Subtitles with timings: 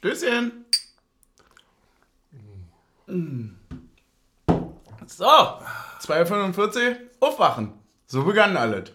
[0.00, 0.64] Stößchen.
[5.06, 6.56] So, 2.45
[6.90, 7.72] Uhr, aufwachen.
[8.06, 8.92] So begann alles.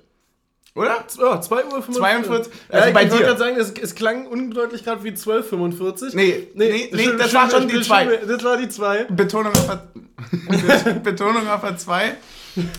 [0.73, 1.05] Oder?
[1.19, 1.93] Ja, 2 Uhr 42.
[1.99, 3.23] Also Also bei ich wollte dir.
[3.27, 6.15] gerade sagen, es, es klang undeutlich gerade wie 12.45.
[6.15, 8.05] Nee, nee, nee, stimmt, das war schon die stimmt, zwei.
[8.15, 9.03] stimmt, Das war die 2.
[9.05, 12.15] Betonung auf der, Betonung auf der 2.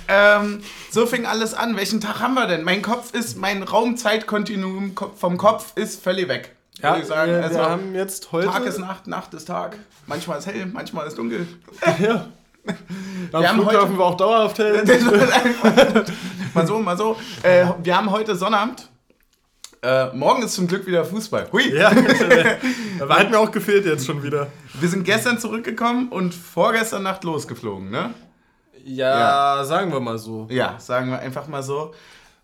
[0.08, 1.76] Ähm, so fing alles an.
[1.76, 2.64] Welchen Tag haben wir denn?
[2.64, 6.55] Mein Kopf ist, mein Raumzeitkontinuum ko- vom Kopf ist völlig weg.
[6.82, 7.32] Ja, würde ich sagen.
[7.32, 8.48] wir, also, wir haben jetzt heute...
[8.48, 9.78] Tag ist Nacht, Nacht ist Tag.
[10.06, 11.46] Manchmal ist hell, manchmal ist dunkel.
[12.00, 12.26] Ja.
[13.32, 14.82] Am Wir haben Flughafen heute- war auch dauerhaft hell.
[16.54, 17.16] mal so, mal so.
[17.44, 18.88] Äh, wir haben heute Sonnabend.
[19.82, 21.46] Äh, morgen ist zum Glück wieder Fußball.
[21.52, 21.72] Hui.
[21.72, 21.92] Ja,
[22.98, 24.48] da hat mir auch gefehlt jetzt schon wieder.
[24.74, 28.14] Wir sind gestern zurückgekommen und vorgestern Nacht losgeflogen, ne?
[28.84, 30.48] Ja, sagen wir mal so.
[30.50, 31.94] Ja, sagen wir einfach mal so.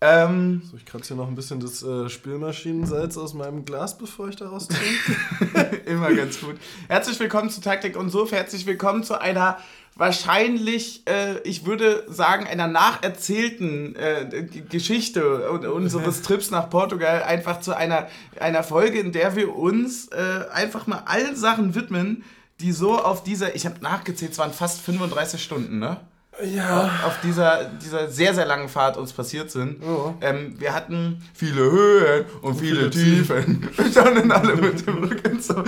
[0.05, 4.27] Ähm, So, ich kratze hier noch ein bisschen das äh, Spülmaschinensalz aus meinem Glas, bevor
[4.27, 5.77] ich daraus trinke.
[5.85, 6.57] Immer ganz gut.
[6.89, 8.33] Herzlich willkommen zu Taktik und Sof.
[8.33, 9.57] Herzlich willkommen zu einer
[9.95, 17.23] wahrscheinlich, äh, ich würde sagen, einer nacherzählten äh, Geschichte un- unseres Trips nach Portugal.
[17.23, 18.07] Einfach zu einer,
[18.41, 22.25] einer Folge, in der wir uns äh, einfach mal allen Sachen widmen,
[22.59, 26.01] die so auf dieser, ich habe nachgezählt, es waren fast 35 Stunden, ne?
[26.43, 26.91] Ja.
[27.05, 29.83] auf dieser, dieser sehr, sehr langen Fahrt uns passiert sind.
[29.83, 30.13] Ja.
[30.21, 33.69] Ähm, wir hatten viele Höhen und viele, viele Tiefen.
[33.77, 35.63] Wir standen alle mit dem Rücken so.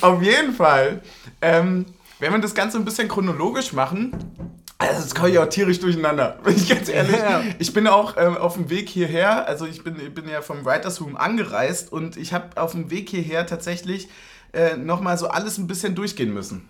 [0.00, 1.00] Auf jeden Fall,
[1.40, 1.86] ähm,
[2.18, 4.12] wenn wir das Ganze ein bisschen chronologisch machen,
[4.78, 7.16] also das komme ich auch tierisch durcheinander, bin ich ganz ehrlich.
[7.16, 7.42] Ja.
[7.58, 10.64] Ich bin auch ähm, auf dem Weg hierher, also ich bin, ich bin ja vom
[10.64, 14.08] Writers Room angereist und ich habe auf dem Weg hierher tatsächlich
[14.52, 16.68] äh, nochmal so alles ein bisschen durchgehen müssen.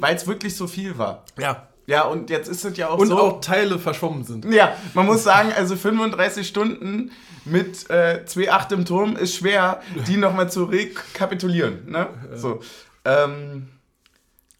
[0.00, 1.24] Weil es wirklich so viel war.
[1.38, 1.68] Ja.
[1.90, 3.18] Ja, und jetzt ist es ja auch Und so.
[3.18, 4.44] auch Teile verschwommen sind.
[4.44, 7.10] Ja, man muss sagen, also 35 Stunden
[7.44, 11.90] mit äh, 2,8 im Turm ist schwer, die nochmal zu rekapitulieren.
[11.90, 12.06] Ne?
[12.34, 12.60] So.
[13.04, 13.66] Ähm,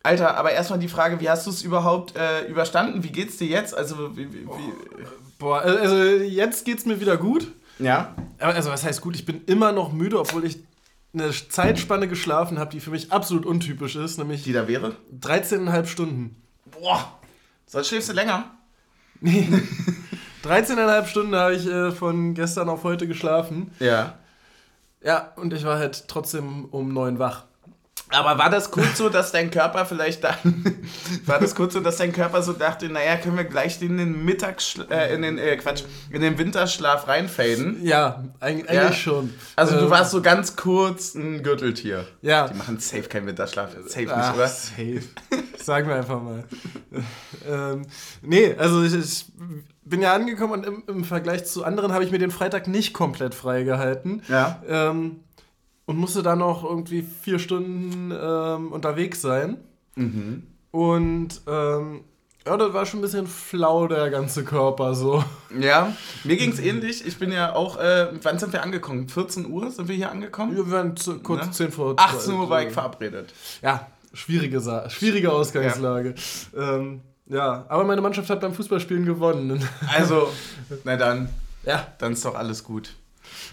[0.02, 3.04] Alter, aber erstmal die Frage, wie hast du es überhaupt äh, überstanden?
[3.04, 3.76] Wie geht's dir jetzt?
[3.76, 4.72] Also, wie, wie, wie
[5.38, 7.46] Boah, also jetzt geht's mir wieder gut.
[7.78, 8.14] ja?
[8.38, 10.58] Also was heißt gut, ich bin immer noch müde, obwohl ich
[11.14, 14.96] eine Zeitspanne geschlafen habe, die für mich absolut untypisch ist, nämlich Die da wäre?
[15.20, 16.42] 13,5 Stunden.
[16.80, 17.19] Boah,
[17.70, 18.50] sonst schläfst du länger.
[19.22, 23.70] 13,5 Stunden habe ich äh, von gestern auf heute geschlafen.
[23.78, 24.14] Ja.
[25.02, 27.44] Ja, und ich war halt trotzdem um 9 wach.
[28.12, 30.34] Aber war das kurz so, dass dein Körper vielleicht dann,
[31.26, 34.24] war das kurz so, dass dein Körper so dachte, naja, können wir gleich in den
[34.24, 37.84] Mittags, äh, in den, äh, Quatsch, in den Winterschlaf reinfaden?
[37.84, 38.92] Ja, eig eigentlich Ja?
[38.92, 39.32] schon.
[39.56, 42.06] Also du Ähm, warst so ganz kurz ein Gürteltier.
[42.22, 42.48] Ja.
[42.48, 43.70] Die machen safe keinen Winterschlaf.
[43.86, 44.48] Safe nicht, Ach, oder?
[44.48, 45.02] safe.
[45.62, 46.44] Sagen wir einfach mal.
[47.48, 47.82] ähm,
[48.22, 49.26] nee, also ich, ich
[49.84, 52.92] bin ja angekommen und im, im Vergleich zu anderen habe ich mir den Freitag nicht
[52.92, 54.22] komplett freigehalten.
[54.28, 54.62] Ja.
[54.68, 55.20] Ähm,
[55.90, 59.56] und musste dann noch irgendwie vier Stunden ähm, unterwegs sein.
[59.96, 60.44] Mhm.
[60.70, 62.04] Und ähm,
[62.46, 65.24] ja, das war schon ein bisschen flau, der ganze Körper so.
[65.58, 65.92] Ja,
[66.22, 67.04] mir ging's ähnlich.
[67.04, 69.08] Ich bin ja auch, äh, wann sind wir angekommen?
[69.08, 70.54] 14 Uhr sind wir hier angekommen?
[70.54, 71.52] Wir waren zu, kurz Ne?
[71.52, 73.34] 10 vor 18 Uhr war ich verabredet.
[73.60, 76.14] Ja, schwierige, Sa schwierige Ausgangslage.
[76.56, 76.76] Ja.
[76.76, 79.68] Ähm, ja, aber meine Mannschaft hat beim Fußballspielen gewonnen.
[79.92, 80.28] Also,
[80.84, 81.30] na dann,
[81.64, 81.88] ja.
[81.98, 82.94] dann ist doch alles gut.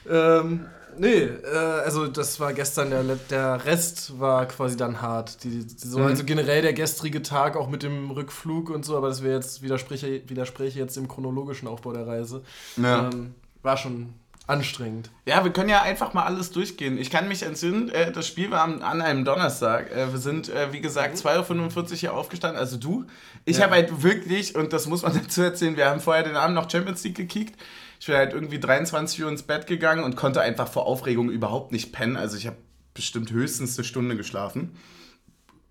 [0.09, 0.65] Ähm,
[0.97, 1.47] nee, äh,
[1.83, 5.43] also das war gestern, der, der Rest war quasi dann hart.
[5.43, 6.05] Die, die, so, Mhm.
[6.07, 9.61] Also generell der gestrige Tag, auch mit dem Rückflug und so, aber das wäre jetzt,
[9.61, 12.43] widerspreche, widerspreche jetzt dem chronologischen Aufbau der Reise.
[12.77, 13.09] Ja.
[13.09, 14.13] Ähm, war schon
[14.45, 15.09] anstrengend.
[15.25, 16.97] Ja, wir können ja einfach mal alles durchgehen.
[16.97, 19.91] Ich kann mich entsinnen, äh, das Spiel war am, an einem Donnerstag.
[19.91, 23.03] Äh, wir sind, äh, wie gesagt, 2.45 Uhr hier aufgestanden, also du.
[23.43, 23.63] Ich Ja.
[23.65, 26.69] habe halt wirklich, und das muss man dazu erzählen, wir haben vorher den Abend noch
[26.71, 27.59] Champions League gekickt.
[27.99, 31.71] Ich bin halt irgendwie 23 Uhr ins Bett gegangen und konnte einfach vor Aufregung überhaupt
[31.71, 32.15] nicht pennen.
[32.15, 32.57] Also ich habe
[32.93, 34.75] bestimmt höchstens eine Stunde geschlafen.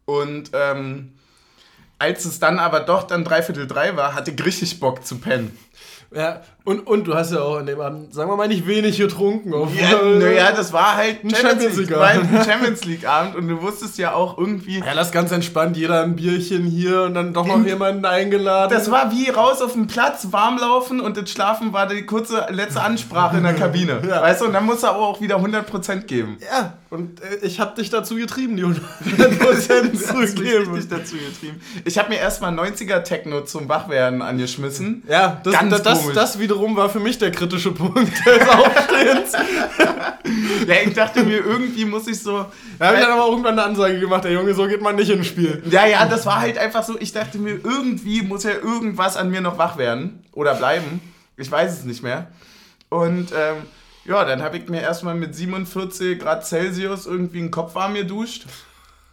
[0.04, 1.12] Und ähm,
[1.98, 5.56] als es dann aber doch dann dreiviertel drei war, hatte ich richtig Bock zu pennen.
[6.12, 8.98] Ja, und, und du hast ja auch an dem Abend, sagen wir mal, nicht wenig
[8.98, 9.54] getrunken.
[9.54, 12.44] Auf, Ja, naja, das war halt Ein Champions League, war ein Abend.
[12.44, 16.16] Champions League Abend und du wusstest ja auch irgendwie, Ja, lass ganz entspannt, jeder ein
[16.16, 18.76] Bierchen hier und dann doch noch jemanden eingeladen.
[18.76, 22.44] das war wie raus auf den Platz, warm laufen und das Schlafen war die kurze
[22.50, 24.02] letzte Ansprache in der Kabine.
[24.06, 24.22] Ja.
[24.22, 26.36] Weißt du, und dann musst du aber auch wieder 100% geben.
[26.52, 28.76] Ja, und äh, ich hab dich dazu getrieben, die 100%
[29.38, 30.86] Du hast mich zu geben.
[30.90, 31.60] dazu getrieben.
[31.84, 35.04] Ich habe mir erstmal 90er Techno zum Wachwerden angeschmissen.
[35.08, 39.32] Ja, das, Ganz das, das, das wiederum war für mich der kritische Punkt des Aufstehens.
[40.66, 42.46] Ja, ich dachte mir, irgendwie muss ich so.
[42.78, 45.10] Da habe ich dann aber irgendwann eine Ansage gemacht, der Junge, so geht man nicht
[45.10, 45.62] ins Spiel.
[45.70, 49.30] Ja, ja, das war halt einfach so, ich dachte mir, irgendwie muss ja irgendwas an
[49.30, 51.00] mir noch wach werden oder bleiben.
[51.36, 52.28] Ich weiß es nicht mehr.
[52.88, 53.56] Und ähm,
[54.04, 58.46] Ja, dann habe ich mir erstmal mit 47 Grad Celsius irgendwie den Kopf warm geduscht.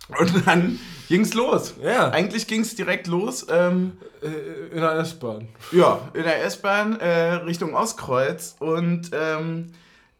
[0.09, 1.75] Und dann ging's los.
[1.81, 2.09] Ja.
[2.09, 3.45] Eigentlich ging's direkt los.
[3.49, 5.47] Ähm, Äh, in der S-Bahn.
[5.71, 8.55] ja, in der S-Bahn äh, Richtung Ostkreuz.
[8.59, 9.71] Und ähm,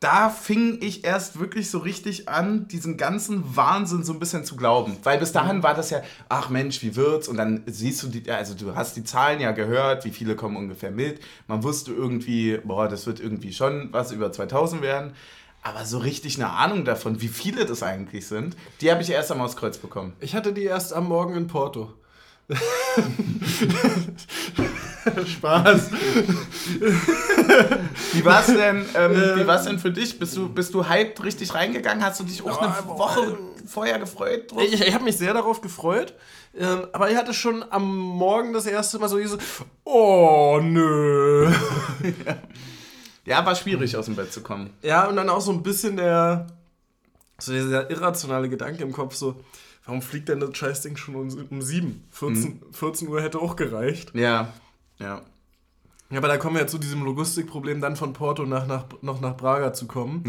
[0.02, 4.58] da fing ich erst wirklich so richtig an, diesen ganzen Wahnsinn so ein bisschen zu
[4.58, 4.98] glauben.
[5.04, 7.30] Weil bis dahin war das ja, ach Mensch, wie wird's?
[7.30, 10.58] Und dann siehst du die, also du hast die Zahlen ja gehört, wie viele kommen
[10.58, 11.22] ungefähr mit.
[11.48, 15.14] Man wusste irgendwie, boah, das wird irgendwie schon was über 2000 werden.
[15.64, 19.32] Aber so richtig eine Ahnung davon, wie viele das eigentlich sind, die habe ich erst
[19.32, 20.14] am Ostkreuz bekommen.
[20.20, 21.94] Ich hatte die erst am Morgen in Porto.
[25.26, 25.92] Spaß.
[28.12, 30.20] Wie war's denn, ähm, wie war's denn für dich?
[30.20, 32.04] Bist du, bist du hyped richtig reingegangen?
[32.04, 34.52] Hast du dich auch eine boah, Woche vorher gefreut?
[34.52, 34.62] drauf?
[34.62, 36.14] Ich, ich habe mich sehr darauf gefreut,
[36.58, 39.38] ähm, aber ich hatte schon am Morgen das erste Mal so diese,
[39.86, 41.50] oh nö.
[42.26, 42.36] Ja,
[43.46, 44.70] war schwierig aus dem Bett zu kommen.
[44.82, 46.48] Ja, und dann auch so ein bisschen der,
[47.40, 49.42] so dieser irrationale Gedanke im Kopf, so,
[49.86, 52.04] warum fliegt denn das Scheißding schon um, um 7?
[52.12, 54.14] 14, 14 Uhr hätte auch gereicht.
[54.14, 54.54] Ja,
[55.00, 55.22] ja.
[56.10, 59.20] Ja, aber da kommen wir ja zu diesem Logistikproblem, dann von Porto nach, nach, noch
[59.20, 60.22] nach Braga zu kommen,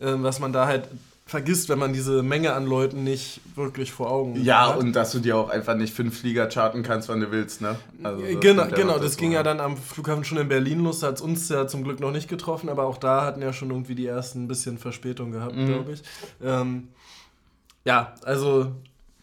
[0.00, 0.88] ähm, was man da halt
[1.32, 4.78] vergisst, wenn man diese Menge an Leuten nicht wirklich vor Augen Ja, hat.
[4.78, 7.76] und dass du dir auch einfach nicht fünf Flieger charten kannst, wann du willst, ne?
[8.04, 10.84] Also, das Genau, ja genau das dazu, ging ja dann am Flughafen schon in Berlin
[10.84, 13.42] los, da hat es uns ja zum Glück noch nicht getroffen, aber auch da hatten
[13.42, 15.66] ja schon irgendwie die ersten ein bisschen Verspätung gehabt, Mhm.
[15.66, 16.02] glaube ich.
[16.42, 16.88] Ähm,
[17.84, 18.72] ja, also,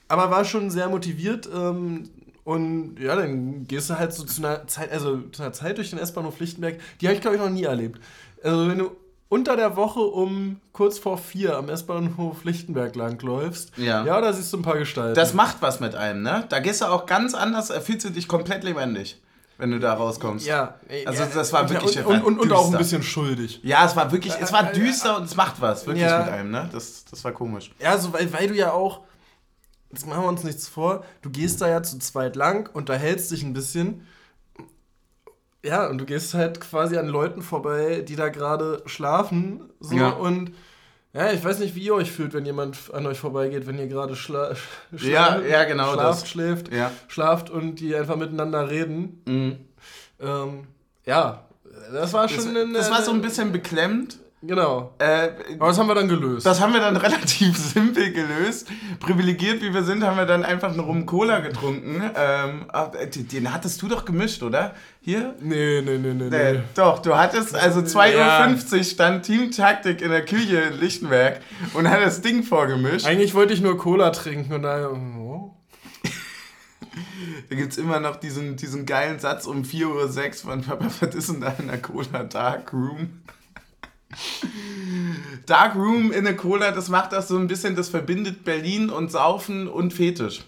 [0.07, 2.09] aber war schon sehr motiviert ähm,
[2.43, 5.91] und ja, dann gehst du halt so zu einer Zeit, also zu einer Zeit durch
[5.91, 7.99] den S-Bahnhof Lichtenberg, die habe ich glaube ich noch nie erlebt.
[8.43, 8.91] Also wenn du
[9.29, 14.03] unter der Woche um kurz vor vier am S-Bahnhof Lichtenberg langläufst, Ja.
[14.03, 15.15] ja, da siehst du ein paar Gestalten.
[15.15, 16.45] Das macht was mit einem, ne?
[16.49, 19.21] Da gehst du auch ganz anders, da fühlst du dich komplett lebendig,
[19.59, 20.47] wenn du da rauskommst.
[20.47, 23.59] ja, Also ja, das war wirklich und, und, und, und auch ein bisschen schuldig.
[23.63, 26.19] Ja, es war wirklich, es war düster und es macht was, wirklich Ja.
[26.23, 26.67] mit einem, ne?
[26.71, 27.71] Das, das war komisch.
[27.79, 29.01] Ja, so, weil, weil du ja auch,
[29.91, 33.43] jetzt machen wir uns nichts vor, du gehst da ja zu zweit lang, unterhältst dich
[33.43, 34.07] ein bisschen.
[35.63, 39.69] Ja, und du gehst halt quasi an Leuten vorbei, die da gerade schlafen.
[39.79, 40.09] So, Ja.
[40.09, 40.51] und
[41.13, 43.87] ja, ich weiß nicht, wie ihr euch fühlt, wenn jemand an euch vorbeigeht, wenn ihr
[43.87, 44.53] gerade schla
[44.95, 46.29] schla Ja, ja, genau schlaft, das.
[46.29, 46.91] schläft, Ja.
[47.07, 49.21] schlaft und die einfach miteinander reden.
[49.25, 49.57] Mhm.
[50.21, 50.67] Ähm,
[51.05, 51.43] ja,
[51.91, 54.19] das war Das, schon eine, das war so ein bisschen beklemmt.
[54.41, 54.93] Genau.
[54.99, 56.45] Äh, Aber das haben wir dann gelöst.
[56.45, 58.69] Das haben wir dann relativ simpel gelöst.
[59.01, 62.01] Privilegiert wie wir sind, haben wir dann einfach einen Rum Cola getrunken.
[62.15, 64.75] Ähm, aber den hattest du doch gemischt, oder?
[65.01, 65.35] Hier?
[65.41, 66.29] nee, nee, nee, nee.
[66.29, 66.59] Nee, nee.
[66.73, 68.49] doch, du hattest, also 2.50 Ja.
[68.49, 71.41] Uhr stand Teamtaktik in der Küche in Lichtenberg
[71.73, 73.05] und hat das Ding vorgemischt.
[73.05, 74.89] Eigentlich wollte ich nur Cola trinken und da.
[74.89, 75.53] Oh.
[77.49, 79.85] Da gibt es immer noch diesen, diesen geilen Satz um 4.06
[80.45, 83.21] Uhr von Papa, was ist denn da in der Cola Dark Room?
[85.45, 89.11] Dark Room in der Cola, das macht das so ein bisschen, das verbindet Berlin und
[89.11, 90.41] Saufen und Fetisch.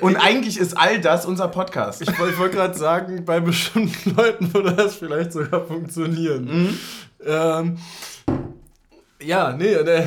[0.00, 2.02] Und eigentlich ist all das unser Podcast.
[2.02, 6.78] Ich, ich wollte gerade sagen, bei bestimmten Leuten würde das vielleicht sogar funktionieren.
[7.24, 7.78] Ähm,
[9.20, 10.06] ja, nee, äh,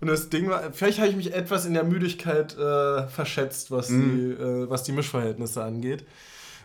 [0.00, 3.88] und das Ding war, vielleicht habe ich mich etwas in der Müdigkeit äh, verschätzt, was,
[3.88, 6.04] die, äh, was die Mischverhältnisse angeht.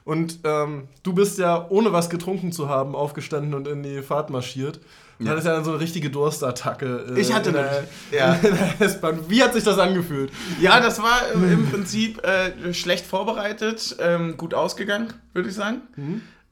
[0.05, 4.29] Und ähm, du bist ja, ohne was getrunken zu haben, aufgestanden und in die Fahrt
[4.29, 4.79] marschiert.
[5.19, 5.31] Du Ja.
[5.31, 7.05] hattest ja dann so eine richtige Durstattacke.
[7.15, 8.33] äh, Ich hatte in eine- der, ja.
[8.41, 9.19] in der S-Bahn.
[9.29, 10.31] Wie hat sich das angefühlt?
[10.59, 15.81] Ja, das war im, im Prinzip äh, schlecht vorbereitet, ähm, gut ausgegangen, würde ich sagen.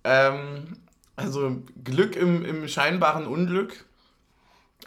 [0.06, 0.78] Ähm,
[1.18, 3.84] also Glück im, im scheinbaren Unglück.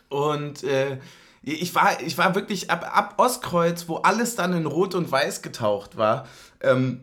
[0.09, 0.99] Und äh,
[1.43, 5.43] ich, war, ich war wirklich ab, ab Ostkreuz, wo alles dann in Rot und Weiß
[5.43, 6.27] getaucht war,
[6.61, 7.01] ähm,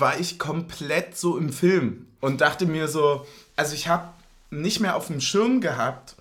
[0.00, 3.26] war ich komplett so im Film und dachte mir so,
[3.56, 4.08] also ich habe
[4.50, 6.16] nicht mehr auf dem Schirm gehabt,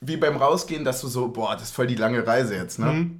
[0.00, 3.10] wie beim Rausgehen, dass du so, boah, das ist voll die lange Reise jetzt, ne?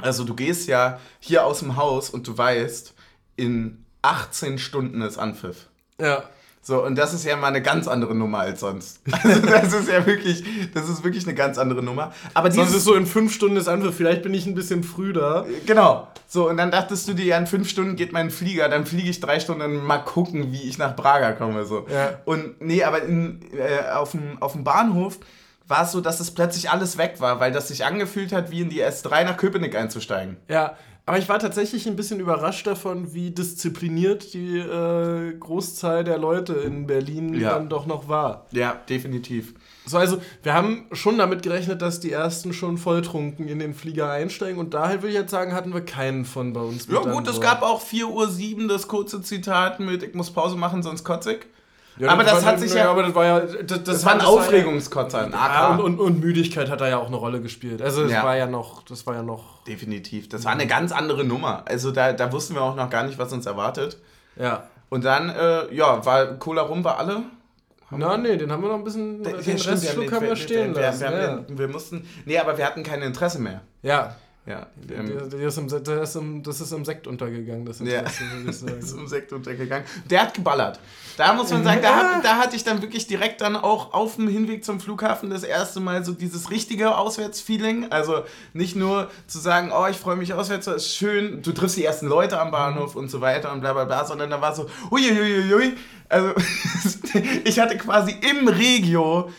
[0.00, 2.94] Also du gehst ja hier aus dem Haus und du weißt,
[3.36, 5.68] in 18 Stunden ist Anpfiff.
[6.00, 6.24] Ja.
[6.68, 9.00] So, und das ist ja mal eine ganz andere Nummer als sonst.
[9.24, 10.44] Also das ist ja wirklich,
[10.74, 12.12] das ist wirklich eine ganz andere Nummer.
[12.34, 13.96] Aber Sonst dieses, ist so in fünf Stunden das Anpfiff.
[13.96, 15.46] Vielleicht bin ich ein bisschen früh da.
[15.64, 16.08] genau.
[16.26, 19.08] So, und dann dachtest du dir, ja, in fünf Stunden geht mein Flieger, dann fliege
[19.08, 21.64] ich drei Stunden und mal gucken, wie ich nach Braga komme.
[21.64, 21.86] So.
[21.90, 22.18] Ja.
[22.26, 25.18] Und nee, aber in, äh, auf, dem, auf dem Bahnhof
[25.68, 28.60] war es so, dass es plötzlich alles weg war, weil das sich angefühlt hat, wie
[28.60, 30.36] in die S3 nach Köpenick einzusteigen.
[30.48, 30.76] Ja,
[31.08, 36.52] aber ich war tatsächlich ein bisschen überrascht davon, wie diszipliniert die äh, Großzahl der Leute
[36.52, 37.54] in Berlin Ja.
[37.54, 38.46] dann doch noch war.
[38.52, 39.54] Ja, definitiv.
[39.86, 44.10] So, also, wir haben schon damit gerechnet, dass die ersten schon volltrunken in den Flieger
[44.10, 46.86] einsteigen und daher würde ich jetzt sagen, hatten wir keinen von bei uns.
[46.88, 50.82] Ja gut, es gab auch 4.07 Uhr das kurze Zitat mit, ich muss Pause machen,
[50.82, 51.46] sonst kotze ich.
[51.98, 52.90] Ja, aber das war hat sich ja, ja.
[52.90, 53.40] aber das war ja.
[53.40, 55.52] Das, das, Das war ein das ja- Aufregungskotzer, ein AK.
[55.54, 57.82] Ja, und, und, und Müdigkeit hat da ja auch eine Rolle gespielt.
[57.82, 58.22] Also es Ja.
[58.24, 59.62] war ja noch, das war ja noch.
[59.64, 60.28] Definitiv.
[60.28, 61.64] Das war eine ganz andere Nummer.
[61.66, 63.98] Also da, da wussten wir auch noch gar nicht, was uns erwartet.
[64.36, 64.64] Ja.
[64.90, 67.22] Und dann, äh, ja, war Cola rum war alle.
[67.90, 69.22] Na, nee, den haben wir noch ein bisschen.
[69.22, 71.00] Den Ja, Restschluck haben wir stehen wir, lassen.
[71.00, 71.38] wir, ja.
[71.48, 72.06] wir, wir mussten.
[72.26, 73.60] Nee, aber wir hatten kein Interesse mehr.
[73.82, 74.14] ja.
[74.48, 74.66] Ja.
[74.90, 78.00] Ähm, der ist im, der ist im, das ist im Sekt untergegangen, das Ja.
[78.48, 79.84] Ist um Sekt untergegangen.
[80.08, 80.80] Der hat geballert.
[81.18, 84.28] Da muss man sagen, da, da hatte ich dann wirklich direkt dann auch auf dem
[84.28, 87.90] Hinweg zum Flughafen das erste Mal so dieses richtige Auswärtsfeeling.
[87.90, 88.22] Also
[88.54, 91.84] nicht nur zu sagen, oh, ich freue mich auswärts, das ist schön, du triffst die
[91.84, 94.68] ersten Leute am Bahnhof und so weiter und bla bla bla, sondern da war so,
[94.90, 95.76] uiuiuiui.
[96.08, 96.32] Also
[97.44, 99.30] ich hatte quasi im Regio,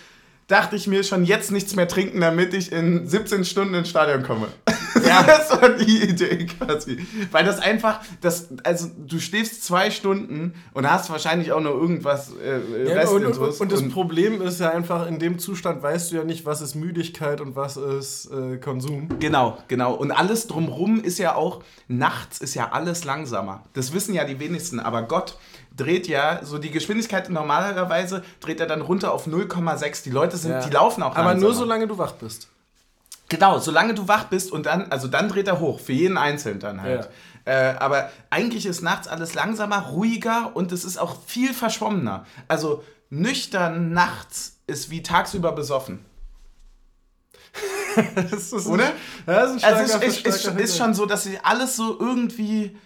[0.49, 4.23] dachte ich mir schon jetzt nichts mehr trinken, damit ich in 17 Stunden ins Stadion
[4.23, 4.47] komme.
[5.07, 5.23] Ja.
[5.23, 6.99] Das war die Idee quasi.
[7.31, 12.33] Weil das einfach, das, also du stehst zwei Stunden und hast wahrscheinlich auch noch irgendwas
[12.33, 13.61] äh, Ja, und, und, Restintus.
[13.61, 16.75] und das Problem ist ja einfach, in dem Zustand weißt du ja nicht, was ist
[16.75, 19.09] Müdigkeit und was ist äh, Konsum.
[19.19, 19.93] Genau, genau.
[19.93, 23.63] Und alles drumrum ist ja auch, nachts ist ja alles langsamer.
[23.73, 25.37] Das wissen ja die wenigsten, aber Gott
[25.79, 30.03] dreht ja so die Geschwindigkeit normalerweise dreht er dann runter auf 0,6.
[30.03, 30.59] Die Leute sind, Ja.
[30.61, 31.53] die laufen auch Aber nur langsamer.
[31.55, 32.47] solange du wach bist.
[33.29, 36.59] Genau, solange du wach bist und dann, also dann dreht er hoch, für jeden Einzelnen
[36.59, 37.09] dann halt.
[37.45, 42.25] Äh, aber eigentlich ist nachts alles langsamer, ruhiger und es ist auch viel verschwommener.
[42.47, 46.03] Also nüchtern nachts ist wie tagsüber besoffen.
[48.31, 48.85] Das ist Oder?
[48.85, 48.91] Ein,
[49.27, 51.99] ja, das ist ein Also es ist, ist, ist schon so, dass sich alles so
[51.99, 52.77] irgendwie.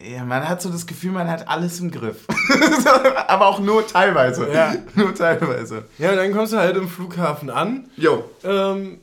[0.00, 2.24] Ja, man hat so das Gefühl, man hat alles im Griff.
[3.26, 4.48] aber auch nur teilweise.
[4.52, 4.74] Ja.
[4.94, 5.84] Nur teilweise.
[5.98, 8.30] Ja, dann kommst du halt im Flughafen an, Jo.
[8.44, 9.00] ähm,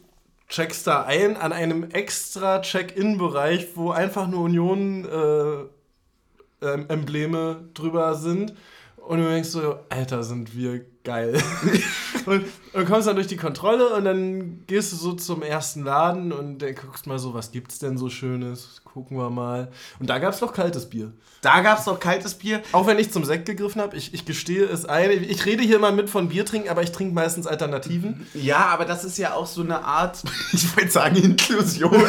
[0.47, 4.43] checkst da ein an einem extra Check-in-Bereich, wo einfach nur
[6.61, 8.53] Union-Embleme drüber sind.
[9.07, 11.39] Und du denkst so, Alter, sind wir geil.
[12.25, 16.31] und, und kommst dann durch die Kontrolle und dann gehst du so zum ersten Laden
[16.33, 18.81] und dann guckst mal so, was gibt's denn so Schönes?
[18.83, 19.71] Gucken wir mal.
[19.99, 21.13] Und da gab's noch kaltes Bier.
[21.41, 22.63] Da gab es doch kaltes Bier.
[22.71, 25.11] Auch wenn ich zum Sekt gegriffen habe, ich, ich gestehe es ein.
[25.11, 28.25] Ich rede hier mal mit von Bier trinken, aber ich trinke meistens Alternativen.
[28.33, 31.91] Ja, aber das ist ja auch so eine Art, ich wollte sagen Inklusion.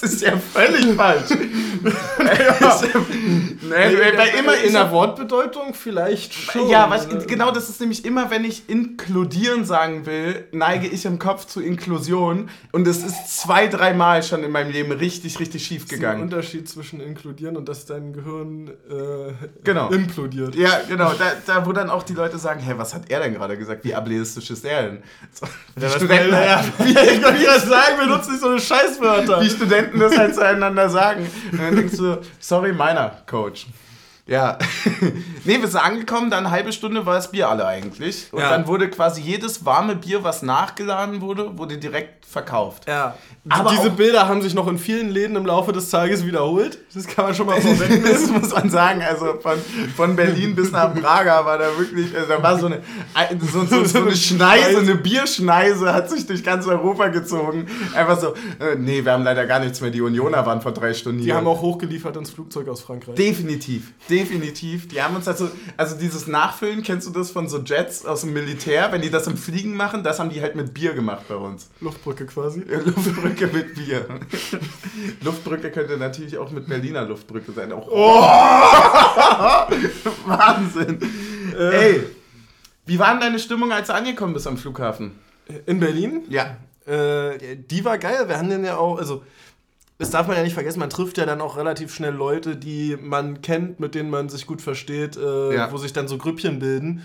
[0.00, 1.30] Das ist ja völlig falsch.
[3.70, 6.68] Nee, bei immer in der Wortbedeutung vielleicht schon.
[6.68, 11.18] Ja, was, genau das ist nämlich immer, wenn ich inkludieren sagen will, neige ich im
[11.18, 12.48] Kopf zu Inklusion.
[12.72, 16.00] Und es ist zwei, dreimal schon in meinem Leben richtig, richtig schief Es ist ein
[16.00, 16.22] gegangen.
[16.22, 19.32] Unterschied zwischen inkludieren und dass dein Gehirn äh,
[19.64, 19.88] Genau.
[19.90, 20.54] implodiert.
[20.54, 23.34] Ja, genau, da, da wo dann auch die Leute sagen, hä, was hat er denn
[23.34, 23.84] gerade gesagt?
[23.84, 25.02] Wie ableistisch ist er denn?
[25.32, 25.46] So,
[25.76, 29.40] wie, was Studenten, ja, wie, Ich wollte gerade sagen, benutzt nicht so eine Scheißwörter.
[29.40, 31.28] wie Studenten das halt zueinander sagen.
[31.52, 33.59] Und dann denkst du, sorry, meiner Coach.
[34.30, 34.58] Ja.
[35.44, 38.28] nee, wir sind angekommen, dann eine halbe Stunde war das Bier alle eigentlich.
[38.32, 38.50] Und Ja.
[38.50, 42.86] dann wurde quasi jedes warme Bier, was nachgeladen wurde, wurde direkt verkauft.
[42.86, 43.16] Ja.
[43.48, 46.78] Aber Diese Bilder haben sich noch in vielen Läden im Laufe des Tages wiederholt.
[46.94, 48.04] Das kann man schon mal vorwegnehmen.
[48.10, 49.58] Das muss man sagen, also von,
[49.96, 52.82] von Berlin bis nach Praga war da wirklich, also da war so eine,
[53.40, 57.66] so, so, so eine Schneise, eine Bierschneise hat sich durch ganz Europa gezogen.
[57.96, 60.94] Einfach so, äh, nee, wir haben leider gar nichts mehr, die Unioner waren vor drei
[60.94, 61.34] Stunden Die hier.
[61.34, 63.16] haben auch hochgeliefert ins Flugzeug aus Frankreich.
[63.16, 64.19] Definitiv, definitiv.
[64.92, 68.32] Die haben uns also, also dieses Nachfüllen, kennst du das von so Jets aus dem
[68.32, 71.36] Militär, wenn die das im Fliegen machen, das haben die halt mit Bier gemacht bei
[71.36, 71.70] uns.
[71.80, 72.60] Luftbrücke quasi.
[72.60, 74.06] Luftbrücke mit Bier.
[75.22, 77.72] Luftbrücke könnte natürlich auch mit Berliner Luftbrücke sein.
[77.72, 77.88] Auch
[80.26, 80.98] Wahnsinn.
[81.58, 82.04] Ey,
[82.86, 85.12] wie war denn deine Stimmung, als du angekommen bist am Flughafen?
[85.66, 86.22] In Berlin?
[86.28, 86.56] Ja.
[86.86, 88.28] Äh, die war geil.
[88.28, 89.22] Wir haben den ja auch, also
[90.00, 92.96] das darf man ja nicht vergessen, man trifft ja dann auch relativ schnell Leute, die
[93.00, 95.70] man kennt, mit denen man sich gut versteht, äh, Ja.
[95.70, 97.02] wo sich dann so Grüppchen bilden.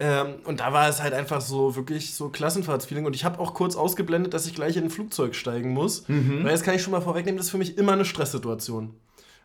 [0.00, 3.04] Ähm, und da war es halt einfach so wirklich so Klassenfahrtsfeeling.
[3.04, 6.04] Und ich habe auch kurz ausgeblendet, dass ich gleich in ein Flugzeug steigen muss.
[6.08, 8.94] Weil jetzt kann ich schon mal vorwegnehmen, das ist für mich immer eine Stresssituation.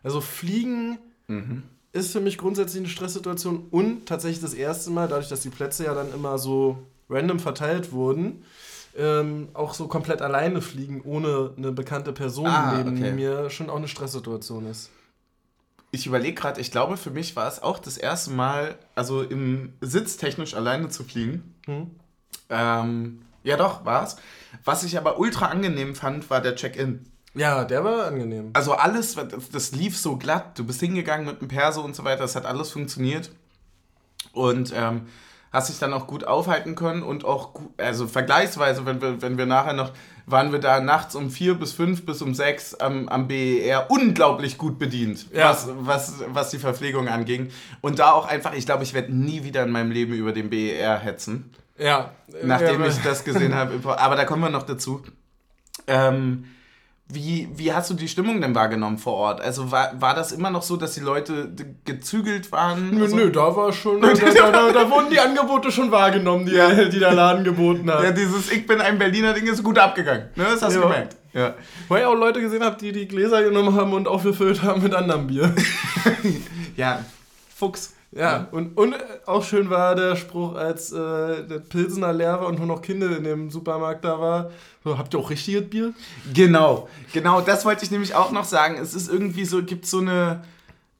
[0.02, 0.98] Also Fliegen
[1.92, 5.84] ist für mich grundsätzlich eine Stresssituation und tatsächlich das erste Mal, dadurch, dass die Plätze
[5.84, 6.78] ja dann immer so
[7.10, 8.44] random verteilt wurden,
[8.96, 13.12] ähm, auch so komplett alleine fliegen, ohne eine bekannte Person Ah, neben okay.
[13.12, 14.90] mir, schon auch eine Stresssituation ist.
[15.90, 19.72] Ich überlege gerade, ich glaube, für mich war es auch das erste Mal, also im
[19.80, 21.54] Sitz technisch alleine zu fliegen.
[21.66, 21.90] Hm?
[22.50, 24.16] Ähm, ja, doch, war es.
[24.64, 27.04] Was ich aber ultra angenehm fand, war der Check-in.
[27.34, 28.50] Ja, der war angenehm.
[28.54, 30.58] Also alles, das, das lief so glatt.
[30.58, 33.30] Du bist hingegangen mit dem Perso und so weiter, das hat alles funktioniert.
[34.32, 35.02] Und ähm,
[35.54, 39.38] hast dich dann auch gut aufhalten können und auch, gut, also vergleichsweise, wenn wir, wenn
[39.38, 39.92] wir nachher noch,
[40.26, 44.58] waren wir da nachts um vier bis fünf bis um sechs am, am BER unglaublich
[44.58, 45.50] gut bedient, Ja.
[45.50, 47.50] was, was, was die Verpflegung anging.
[47.80, 50.50] Und da auch einfach, ich glaube, ich werde nie wieder in meinem Leben über den
[50.50, 51.50] BER hetzen.
[51.78, 52.10] Ja.
[52.42, 53.80] Nachdem ja, ich das gesehen habe.
[53.98, 55.02] Aber da kommen wir noch dazu.
[55.86, 56.46] Ähm,
[57.06, 59.40] wie, wie hast du die Stimmung denn wahrgenommen vor Ort?
[59.42, 61.52] Also war, war das immer noch so, dass die Leute
[61.84, 62.90] gezügelt waren?
[62.90, 64.00] Nö, Also- nö, da war schon.
[64.02, 66.70] Da, da, da, da wurden die Angebote schon wahrgenommen, die, Ja.
[66.88, 68.02] die der Laden geboten hat.
[68.02, 70.30] Ja, dieses Ich bin ein Berliner Ding ist gut abgegangen.
[70.34, 70.44] Ne?
[70.44, 70.86] Das hast du Ja.
[70.86, 71.16] gemerkt.
[71.34, 71.54] Ja.
[71.88, 74.94] Weil ich auch Leute gesehen habe, die die Gläser genommen haben und aufgefüllt haben mit
[74.94, 75.54] anderem Bier.
[76.76, 77.04] ja,
[77.54, 77.94] Fuchs.
[78.16, 78.94] Ja, und, und
[79.26, 80.96] auch schön war der Spruch, als äh,
[81.46, 84.50] der Pilsener leer war und nur noch Kinder in dem Supermarkt da war.
[84.84, 85.92] So, habt ihr auch richtiges Bier?
[86.32, 88.76] Genau, genau, das wollte ich nämlich auch noch sagen.
[88.80, 90.44] Es ist irgendwie so, gibt so eine,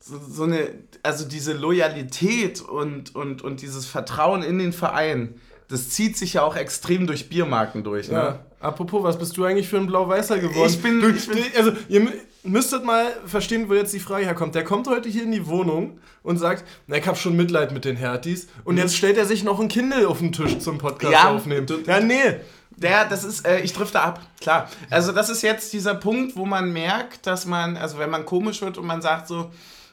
[0.01, 0.71] so, so eine,
[1.05, 5.35] also diese Loyalität und, und, und dieses Vertrauen in den Verein,
[5.69, 8.09] das zieht sich ja auch extrem durch Biermarken durch.
[8.09, 8.15] Ne?
[8.15, 8.39] Ja.
[8.61, 10.69] Apropos, was bist du eigentlich für ein Blau-Weißer geworden?
[10.71, 12.01] Ich bin- Du, ich bin- also, ihr
[12.45, 14.55] müsstet mal verstehen, wo jetzt die Frage herkommt.
[14.55, 17.85] Der kommt heute hier in die Wohnung und sagt, na, ich hab schon Mitleid mit
[17.85, 18.49] den Hertis.
[18.65, 21.67] Und jetzt stellt er sich noch ein Kindle auf den Tisch zum Podcast Ja, aufnehmen.
[21.87, 22.37] ja, nee.
[22.77, 24.69] Der, das ist, äh, ich drifte ab, klar.
[24.91, 28.63] Also das ist jetzt dieser Punkt, wo man merkt, dass man, also wenn man komisch
[28.63, 29.51] wird und man sagt so,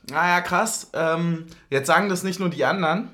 [0.09, 3.09] naja, krass, ähm, jetzt sagen das nicht nur die anderen,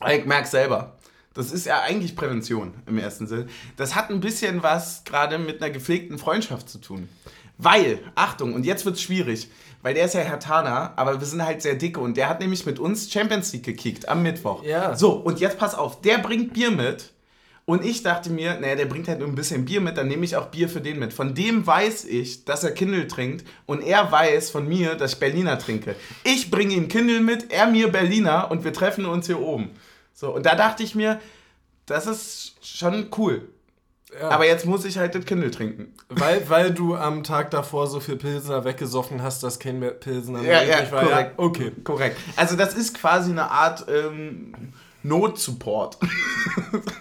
[0.00, 0.96] aber ich merke selber.
[1.34, 3.48] Das ist ja eigentlich Prävention im ersten Sinn.
[3.76, 7.08] Das hat ein bisschen was gerade mit einer gepflegten Freundschaft zu tun.
[7.62, 9.50] Weil, Achtung, und jetzt wird's schwierig,
[9.82, 12.40] weil der ist ja Herr Tana, aber wir sind halt sehr dicke und der hat
[12.40, 14.64] nämlich mit uns Champions League gekickt am Mittwoch.
[14.64, 14.96] Ja.
[14.96, 17.12] So, und jetzt pass auf, der bringt Bier mit
[17.66, 20.24] und ich dachte mir, naja, der bringt halt nur ein bisschen Bier mit, dann nehme
[20.24, 21.12] ich auch Bier für den mit.
[21.12, 25.18] Von dem weiß ich, dass er Kindle trinkt und er weiß von mir, dass ich
[25.20, 25.94] Berliner trinke.
[26.24, 29.70] Ich bringe ihm Kindle mit, er mir Berliner und wir treffen uns hier oben.
[30.14, 31.20] So, und da dachte ich mir,
[31.86, 33.48] das ist schon cool.
[34.18, 34.28] Ja.
[34.30, 35.94] Aber jetzt muss ich halt das Kindle trinken.
[36.08, 40.64] Weil, weil du am Tag davor so viel Pilsner weggesoffen hast, dass kein Pilsner mehr
[40.64, 41.04] übrig war.
[41.04, 41.34] korrekt.
[41.38, 41.72] Ja, okay.
[41.84, 42.16] Korrekt.
[42.36, 44.52] Also das ist quasi eine Art ähm,
[45.02, 45.98] Notsupport.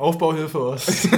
[0.00, 1.08] Aufbauhilfe Ost.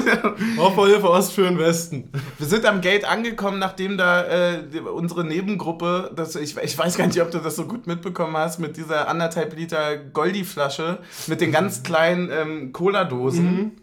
[0.58, 2.10] Aufbauhilfe Ost für den Westen.
[2.38, 4.62] Wir sind am Gate angekommen, nachdem da äh,
[4.92, 8.58] unsere Nebengruppe, das, ich, ich weiß gar nicht, ob du das so gut mitbekommen hast,
[8.58, 13.80] mit dieser anderthalb Liter Goldi-Flasche mit den ganz kleinen ähm, Cola-Dosen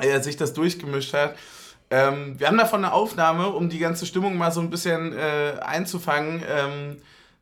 [0.00, 1.34] äh, sich das durchgemischt hat.
[1.90, 5.58] Ähm, wir haben davon eine Aufnahme, um die ganze Stimmung mal so ein bisschen äh,
[5.60, 6.42] einzufangen.
[6.48, 6.98] Ähm,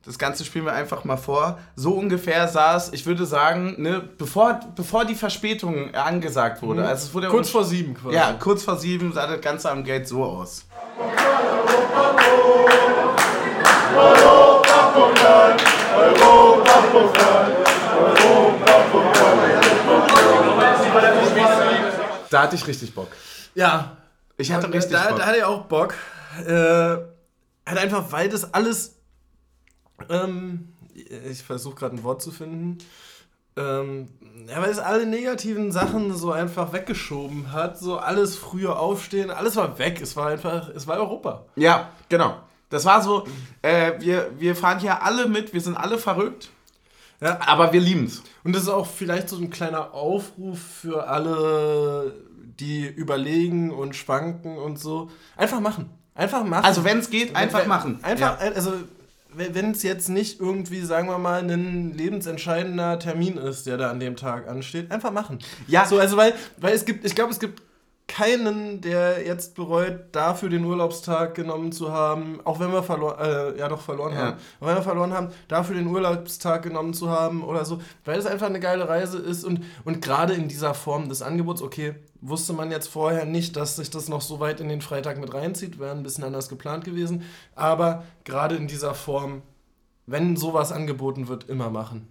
[0.06, 1.58] das Ganze spielen wir einfach mal vor.
[1.74, 6.86] So ungefähr sah es, ich würde sagen, ne, bevor, bevor die Verspätung angesagt wurde.
[6.86, 8.14] Also es wurde Kurz vor sieben quasi.
[8.14, 10.64] ja, kurz vor sieben sah das Ganze am Gate so aus.
[22.30, 23.08] Da hatte ich richtig Bock.
[23.54, 23.96] Ja.
[24.36, 25.18] Ich hatte richtig da, Bock.
[25.18, 25.94] Da hatte ich auch Bock.
[26.46, 28.95] Äh, halt einfach, weil das alles.
[30.08, 32.78] Ähm, ich versuche gerade ein Wort zu finden.
[33.58, 34.08] Ähm,
[34.48, 37.78] ja, weil es alle negativen Sachen so einfach weggeschoben hat.
[37.78, 40.00] So alles früher aufstehen, alles war weg.
[40.02, 41.44] Es war einfach, es war Europa.
[41.56, 42.36] Ja, genau.
[42.68, 43.26] Das war so,
[43.62, 46.50] äh, wir, wir fahren hier alle mit, wir sind alle verrückt,
[47.20, 47.38] Ja.
[47.46, 48.22] aber wir lieben's.
[48.44, 52.12] Und das ist auch vielleicht so ein kleiner Aufruf für alle,
[52.58, 55.10] die überlegen und schwanken und so.
[55.36, 55.88] Einfach machen.
[56.16, 56.64] Einfach machen.
[56.64, 58.00] Also wenn es geht, einfach machen.
[58.02, 58.52] Einfach, Ja.
[58.54, 58.72] also
[59.36, 64.00] wenn es jetzt nicht irgendwie, sagen wir mal, ein lebensentscheidender Termin ist, der da an
[64.00, 65.38] dem Tag ansteht, einfach machen.
[65.68, 65.86] Ja.
[65.86, 67.62] So, also weil, weil es gibt, ich glaube, es gibt
[68.08, 73.58] keinen, der jetzt bereut, dafür den Urlaubstag genommen zu haben, auch wenn wir verloren, äh,
[73.58, 74.18] ja doch verloren Ja.
[74.18, 78.18] haben, auch wenn wir verloren haben, dafür den Urlaubstag genommen zu haben oder so, weil
[78.18, 81.96] es einfach eine geile Reise ist und, und gerade in dieser Form des Angebots, okay,
[82.20, 85.34] wusste man jetzt vorher nicht, dass sich das noch so weit in den Freitag mit
[85.34, 87.24] reinzieht, wäre ein bisschen anders geplant gewesen,
[87.56, 89.42] aber gerade in dieser Form,
[90.06, 92.08] wenn sowas angeboten wird, immer machen.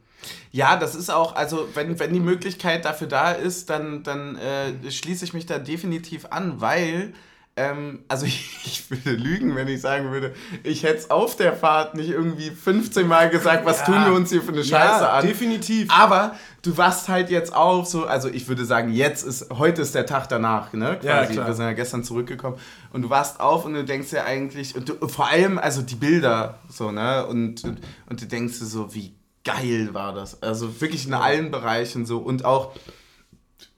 [0.51, 4.91] Ja, das ist auch, also wenn, wenn die Möglichkeit dafür da ist, dann, dann äh,
[4.91, 7.13] schließe ich mich da definitiv an, weil,
[7.57, 10.33] ähm, also ich, ich würde lügen, wenn ich sagen würde,
[10.63, 13.85] ich hätte es auf der Fahrt nicht irgendwie 15 Mal gesagt, was Ja.
[13.85, 15.25] tun wir uns hier für eine Scheiße ja, an.
[15.27, 15.89] definitiv.
[15.91, 19.93] Aber du wachst halt jetzt auf, so, also ich würde sagen, jetzt ist, heute ist
[19.95, 20.99] der Tag danach, ne?
[21.01, 21.33] Ja, Quasi.
[21.33, 21.47] klar.
[21.47, 22.57] Wir sind ja gestern zurückgekommen
[22.91, 25.95] und du wachst auf und du denkst ja eigentlich, und du, vor allem, also die
[25.95, 27.25] Bilder, so, ne?
[27.25, 29.14] Und, und, und du denkst dir so, wie
[29.45, 30.41] geil war das.
[30.43, 32.73] Also wirklich in allen Bereichen so und auch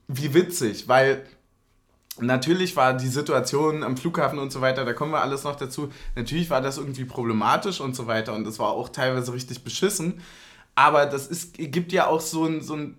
[0.08, 1.26] wie witzig, weil
[2.20, 5.92] natürlich war die Situation am Flughafen und so weiter, da kommen wir alles noch dazu.
[6.16, 10.22] Natürlich war das irgendwie problematisch und so weiter und es war auch teilweise richtig beschissen.
[10.74, 12.98] aber das ist, gibt ja auch so ein, so ein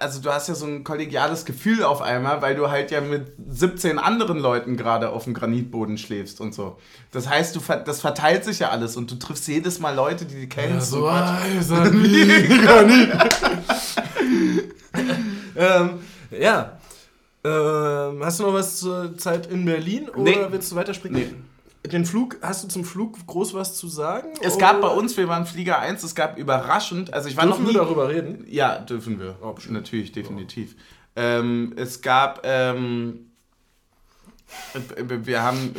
[0.00, 3.32] also du hast ja so ein kollegiales Gefühl auf einmal, weil du halt ja mit
[3.50, 6.78] 17 anderen Leuten gerade auf dem Granitboden schläfst und so.
[7.12, 10.40] Das heißt, du das verteilt sich ja alles und du triffst jedes Mal Leute, die
[10.40, 10.92] du kennst.
[10.92, 11.90] Ja, so heißer
[12.64, 13.10] Granit.
[15.56, 15.90] ähm,
[16.30, 16.78] ja.
[17.42, 20.46] Ähm, hast du noch was zur Zeit in Berlin oder nee.
[20.48, 21.20] willst du weiterspringen?
[21.20, 21.34] Nee.
[21.86, 24.28] Den Flug, hast du zum Flug groß was zu sagen?
[24.42, 24.66] Es oder?
[24.66, 27.68] gab bei uns, wir waren Flieger 1, es gab überraschend, also ich war dürfen noch
[27.68, 28.44] nie, wir darüber reden?
[28.48, 29.36] Ja, dürfen wir.
[29.40, 30.76] Oh, Natürlich, definitiv.
[30.76, 30.82] Oh.
[31.16, 33.30] Ähm, es gab, ähm,
[34.96, 35.74] wir haben,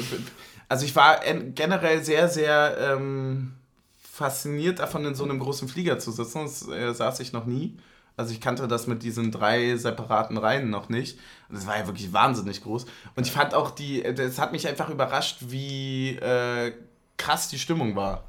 [0.68, 1.20] also ich war
[1.54, 3.54] generell sehr, sehr ähm,
[3.98, 6.42] fasziniert davon, in so einem großen Flieger zu sitzen.
[6.44, 7.78] Das äh, saß ich noch nie.
[8.22, 11.18] Also ich kannte das mit diesen drei separaten Reihen noch nicht.
[11.50, 12.86] Und das war ja wirklich wahnsinnig groß.
[13.16, 16.72] Und ich fand auch die, es hat mich einfach überrascht, wie äh,
[17.18, 18.26] krass die Stimmung war.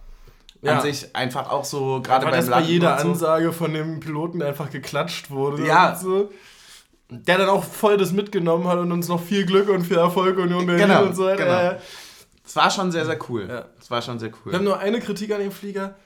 [0.62, 0.76] Ja.
[0.76, 3.10] An sich einfach auch so, gerade beim dass bei jeder so.
[3.10, 5.66] Ansage von dem Piloten einfach geklatscht wurde.
[5.66, 5.94] Ja.
[5.94, 6.30] So.
[7.10, 10.38] Der dann auch voll das mitgenommen hat und uns noch viel Glück und viel Erfolg
[10.38, 11.44] und, und, genau, und so weiter.
[11.68, 11.82] Genau.
[12.46, 13.46] Es war schon sehr, sehr cool.
[13.46, 13.66] Ja.
[13.78, 14.52] Es war schon sehr cool.
[14.52, 15.96] Wir haben nur eine Kritik an dem Flieger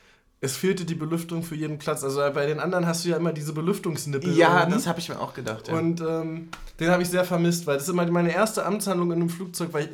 [0.46, 2.02] es fehlte die Belüftung für jeden Platz.
[2.02, 4.32] Also bei den anderen hast du ja immer diese Belüftungsnippel.
[4.37, 4.72] Ja, oben.
[4.72, 5.68] das habe ich mir auch gedacht.
[5.68, 5.74] Ja.
[5.74, 6.48] Und ähm,
[6.80, 9.70] den habe ich sehr vermisst, weil das ist immer meine erste Amtshandlung in einem Flugzeug,
[9.72, 9.90] weil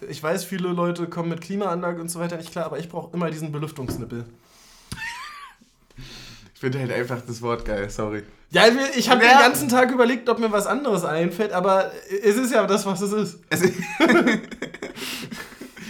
[0.00, 2.88] ich, ich weiß, viele Leute kommen mit Klimaanlage und so weiter nicht klar, aber ich
[2.88, 4.24] brauche immer diesen Belüftungsnippel.
[6.54, 8.24] ich finde halt einfach das Wort geil, sorry.
[8.50, 8.64] Ja,
[8.96, 9.30] ich habe ja.
[9.30, 13.00] den ganzen Tag überlegt, ob mir was anderes einfällt, aber es ist ja das, was
[13.00, 13.38] es ist.
[13.50, 13.74] Es ist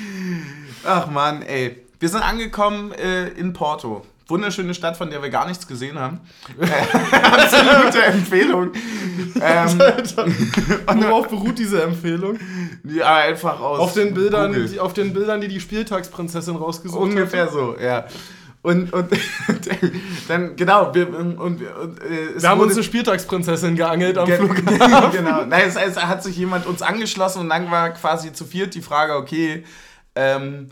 [0.85, 1.88] Ach man, ey.
[2.01, 4.05] Wir sind angekommen äh, in Porto.
[4.29, 6.21] Wunderschöne Stadt, von der wir gar nichts gesehen haben.
[6.61, 8.73] Absolute Empfehlung.
[9.41, 9.79] Ähm,
[11.03, 12.39] worauf beruht diese Empfehlung?
[12.85, 13.81] Ja, einfach aus.
[13.81, 17.09] Auf den Bildern, die, auf den Bildern, die die Spieltagsprinzessin rausgesucht hat.
[17.09, 17.53] Ungefähr hatte.
[17.53, 18.05] so, ja.
[18.61, 19.09] Und, und
[20.29, 25.13] dann, genau, wir, und, und, äh, wir haben uns eine Spieltagsprinzessin geangelt am ge Flughafen.
[25.13, 28.75] genau, Nein, es, es, hat sich jemand uns angeschlossen und dann war quasi zu viert
[28.75, 29.65] die Frage, okay,
[30.17, 30.69] ähm,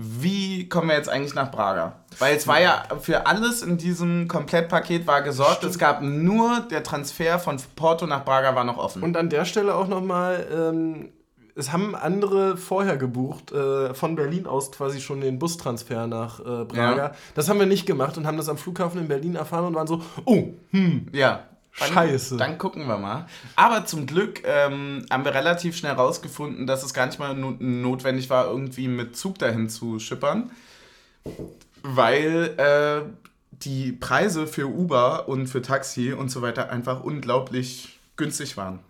[0.00, 1.96] wie kommen wir jetzt eigentlich nach Braga?
[2.20, 5.56] Weil es war ja für alles in diesem Komplettpaket war gesorgt.
[5.56, 5.72] Stimmt.
[5.72, 9.02] Es gab nur der Transfer von Porto nach Braga war noch offen.
[9.02, 11.08] Und an der Stelle auch nochmal, ähm,
[11.56, 16.64] es haben andere vorher gebucht, äh, von Berlin aus quasi schon den Bustransfer nach äh,
[16.64, 16.96] Braga.
[16.96, 17.12] Ja.
[17.34, 19.88] Das haben wir nicht gemacht und haben das am Flughafen in Berlin erfahren und waren
[19.88, 21.08] so, oh, hm.
[21.12, 21.42] Ja,
[21.80, 22.36] dann, Scheiße.
[22.36, 23.26] Dann gucken wir mal.
[23.56, 28.30] Aber zum Glück ähm, haben wir relativ schnell rausgefunden, dass es gar nicht mal notwendig
[28.30, 30.50] war, irgendwie mit Zug dahin zu schippern.
[31.82, 33.08] Weil äh,
[33.52, 38.80] die Preise für Uber und für Taxi und so weiter einfach unglaublich günstig waren.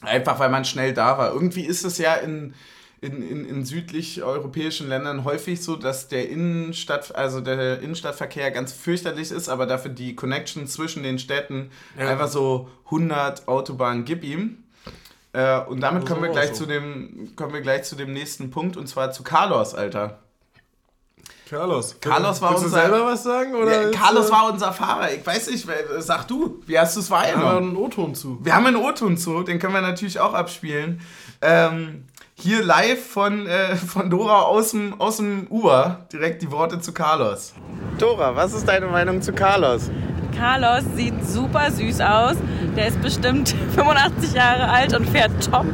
[0.00, 1.32] Einfach weil man schnell da war.
[1.32, 2.54] Irgendwie ist es ja in
[3.02, 8.72] in, in, in südlich europäischen Ländern häufig so, dass der Innenstadt, also der Innenstadtverkehr ganz
[8.72, 12.08] fürchterlich ist, aber dafür die Connection zwischen den Städten ja.
[12.08, 14.62] einfach so 100 Autobahnen gibt ihm.
[15.32, 16.62] Äh, und damit kommen wir, gleich so.
[16.62, 20.20] zu dem, kommen wir gleich zu dem nächsten Punkt und zwar zu Carlos, Alter.
[21.50, 21.96] Carlos.
[22.00, 22.82] Carlos war Willst unser.
[22.82, 23.54] Du selber was sagen?
[23.54, 25.12] Oder ja, Carlos war unser Fahrer.
[25.12, 25.66] Ich weiß nicht,
[25.98, 27.42] sag du, wie hast du es wahrgenommen?
[27.42, 28.38] Wir haben einen O-Ton zu.
[28.42, 31.00] Wir haben einen O-Ton zu, den können wir natürlich auch abspielen.
[31.42, 32.04] Ähm,
[32.42, 36.92] hier live von, äh, von Dora aus dem, aus dem Uber direkt die Worte zu
[36.92, 37.54] Carlos.
[37.98, 39.90] Dora, was ist deine Meinung zu Carlos?
[40.36, 42.34] Carlos sieht super süß aus.
[42.76, 45.66] Der ist bestimmt 85 Jahre alt und fährt top.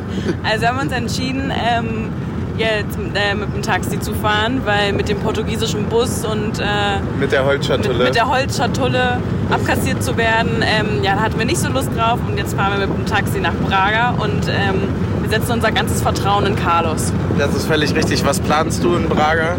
[0.44, 2.10] Also haben wir uns entschieden, ähm,
[2.58, 7.32] jetzt äh, mit dem Taxi zu fahren, weil mit dem portugiesischen Bus und äh, mit
[7.32, 11.60] der Holzschatulle mit, mit, der Holzschatulle abkassiert zu werden, ähm, ja, da hatten wir nicht
[11.60, 14.82] so Lust drauf und jetzt fahren wir mit dem Taxi nach Braga und ähm,
[15.28, 17.12] wir setzen unser ganzes Vertrauen in Carlos.
[17.36, 18.24] Das ist völlig richtig.
[18.24, 19.56] Was planst du in Braga?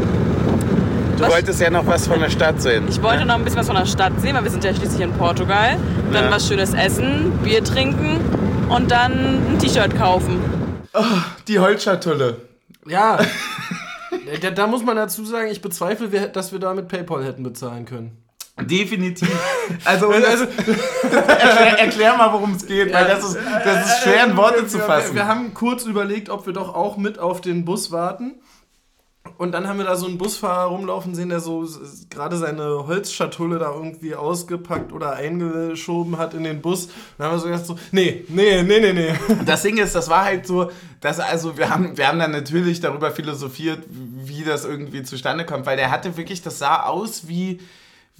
[1.16, 1.32] Du was?
[1.32, 2.88] wolltest ja noch was von der Stadt sehen.
[2.90, 3.26] Ich wollte ja.
[3.26, 5.78] noch ein bisschen was von der Stadt sehen, weil wir sind ja schließlich in Portugal.
[6.12, 6.32] Dann ja.
[6.32, 8.20] was Schönes essen, Bier trinken
[8.70, 10.40] und dann ein T-Shirt kaufen.
[10.94, 11.04] Oh,
[11.48, 12.38] die Holzschatulle.
[12.88, 13.20] Ja.
[14.42, 17.86] da, da, muss man dazu sagen, ich bezweifle, dass wir da mit PayPal hätten bezahlen
[17.86, 18.18] können.
[18.66, 19.30] Definitiv.
[19.86, 20.46] Also, also
[21.04, 24.80] erklär, erklär, mal, worum es geht, weil das ist, das ist schwer in Worte zu
[24.80, 25.14] fassen.
[25.14, 28.42] Wir, wir haben kurz überlegt, ob wir doch auch mit auf den Bus warten.
[29.38, 31.66] Und dann haben wir da so einen Busfahrer rumlaufen sehen, der so
[32.10, 36.90] gerade seine Holzschatulle da irgendwie ausgepackt oder eingeschoben hat in den Bus.
[37.18, 39.14] Dann haben wir so gedacht so, nee, nee, nee, nee, nee.
[39.46, 42.82] Das Ding ist, das war halt so, dass also wir haben, wir haben dann natürlich
[42.82, 47.60] darüber philosophiert, wie das irgendwie zustande kommt, weil der hatte wirklich, das sah aus wie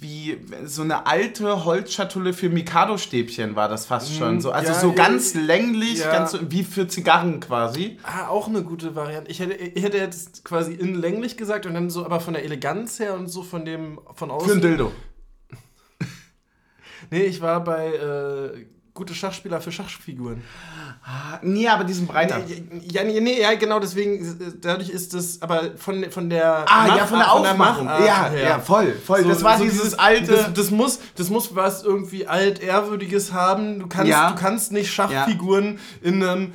[0.02, 4.36] wie so eine alte Holzschatulle für Mikado-Stäbchen war das fast schon.
[4.36, 4.42] Mhm.
[4.42, 6.12] So, also ja, so ganz länglich, ja.
[6.12, 7.98] ganz so, wie für Zigarren quasi.
[8.04, 9.30] Ah, auch eine gute Variante.
[9.30, 12.44] Ich hätte, ich hätte jetzt quasi in länglich gesagt und dann so, aber von der
[12.44, 14.50] Eleganz her und so von dem, von außen.
[14.50, 14.92] Für ein Dildo.
[17.12, 18.66] Nee, ich war bei äh,
[19.00, 20.44] gute Schachspieler für Schachfiguren.
[21.42, 22.40] Nee, aber diesen breiter.
[22.92, 26.94] Ja, nee, nee, ja, genau, deswegen, dadurch ist es, aber von, von der Ah, ja,
[26.94, 27.86] Machart- von der Aufmachung.
[27.86, 28.44] Machart ja, her.
[28.50, 29.24] ja, voll, voll.
[29.24, 30.32] So- das war so dieses, alte.
[30.34, 33.80] Das, das, muss, das muss was irgendwie altehrwürdiges haben.
[33.80, 34.32] Du kannst, Ja.
[34.32, 36.54] du kannst nicht Schachfiguren in einem.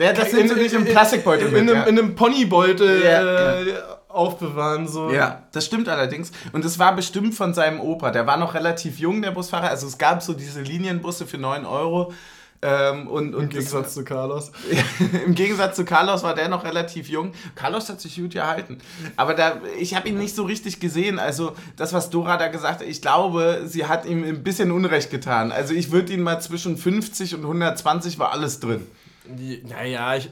[0.00, 1.62] ja, das sind so nicht im Plastikbeutel in, mit.
[1.62, 1.84] in, einem, ja.
[1.84, 3.74] in einem Ponybeutel Ja, äh,
[4.18, 4.88] aufbewahren.
[4.88, 5.10] So.
[5.10, 6.32] Ja, das stimmt allerdings.
[6.52, 8.10] Und es war bestimmt von seinem Opa.
[8.10, 9.70] Der war noch relativ jung, der Busfahrer.
[9.70, 12.12] Also es gab so diese Linienbusse für 9 Euro.
[12.60, 14.50] Ähm, und, und Im Gegensatz zu Carlos.
[15.26, 17.32] Im Gegensatz zu Carlos war der noch relativ jung.
[17.54, 18.78] Carlos hat sich gut gehalten.
[19.16, 21.20] Aber da, ich habe ihn nicht so richtig gesehen.
[21.20, 25.10] Also das, was Dora da gesagt hat, ich glaube, sie hat ihm ein bisschen Unrecht
[25.10, 25.52] getan.
[25.52, 28.84] Also ich würde ihn mal zwischen 50 und 120 war alles drin.
[29.68, 30.30] Naja, ich.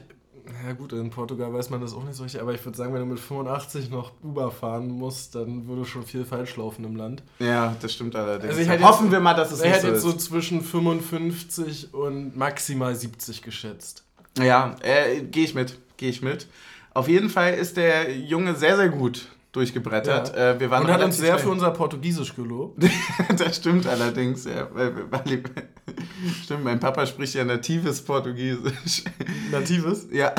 [0.65, 2.93] Ja gut, in Portugal weiß man das auch nicht so richtig, aber ich würde sagen,
[2.93, 6.95] wenn du mit 85 noch Uber fahren musst, dann würde schon viel falsch laufen im
[6.95, 7.23] Land.
[7.39, 8.49] Ja, das stimmt allerdings.
[8.51, 10.23] Also ich hätte Hoffen jetzt- wir mal, dass es Er nicht hätte so jetzt ist.
[10.25, 14.03] so zwischen 55 und maximal 70 geschätzt.
[14.39, 15.77] Ja, äh, gehe ich mit.
[15.97, 16.47] Gehe ich mit.
[16.93, 19.27] Auf jeden Fall ist der Junge sehr, sehr gut
[19.57, 20.35] durchgebrettert.
[20.35, 20.51] Ja.
[20.51, 21.39] Äh, wir waren Und hat uns sehr schnell.
[21.39, 22.83] für unser Portugiesisch gelobt.
[23.37, 24.67] das stimmt allerdings, ja.
[26.43, 29.03] Stimmt, mein Papa spricht ja natives Portugiesisch.
[29.51, 30.07] Natives.
[30.11, 30.33] Ja.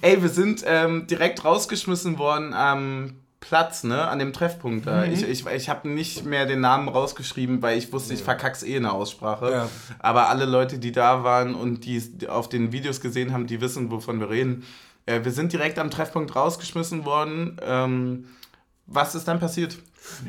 [0.00, 4.08] Ey, wir sind ähm, direkt rausgeschmissen worden am Platz, ne?
[4.08, 5.04] An dem Treffpunkt da.
[5.04, 5.12] Mhm.
[5.12, 8.76] Ich, ich, ich habe nicht mehr den Namen rausgeschrieben, weil ich wusste, ich verkack's eh
[8.76, 9.50] in der Aussprache.
[9.50, 9.68] Ja.
[9.98, 13.90] Aber alle Leute, die da waren und die auf den Videos gesehen haben, die wissen,
[13.90, 14.64] wovon wir reden.
[15.06, 17.60] Äh, wir sind direkt am Treffpunkt rausgeschmissen worden.
[17.62, 18.26] Ähm,
[18.86, 19.78] was ist dann passiert?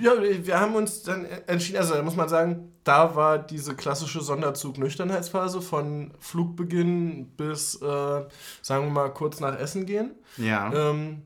[0.01, 4.21] Ja, wir haben uns dann entschieden, also da muss man sagen, da war diese klassische
[4.21, 8.23] Sonderzug-Nüchternheitsphase von Flugbeginn bis, äh,
[8.61, 10.11] sagen wir mal, kurz nach Essen gehen.
[10.37, 10.71] Ja.
[10.73, 11.23] ähm,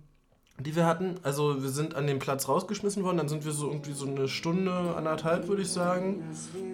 [0.59, 1.15] die wir hatten.
[1.23, 4.27] Also wir sind an dem Platz rausgeschmissen worden, dann sind wir so irgendwie so eine
[4.27, 6.23] Stunde, anderthalb würde ich sagen,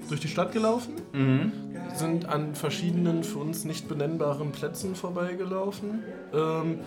[0.10, 0.94] durch die Stadt gelaufen.
[1.14, 1.52] Mhm.
[1.94, 6.04] Sind an verschiedenen für uns nicht benennbaren Plätzen vorbeigelaufen.
[6.34, 6.80] Ähm,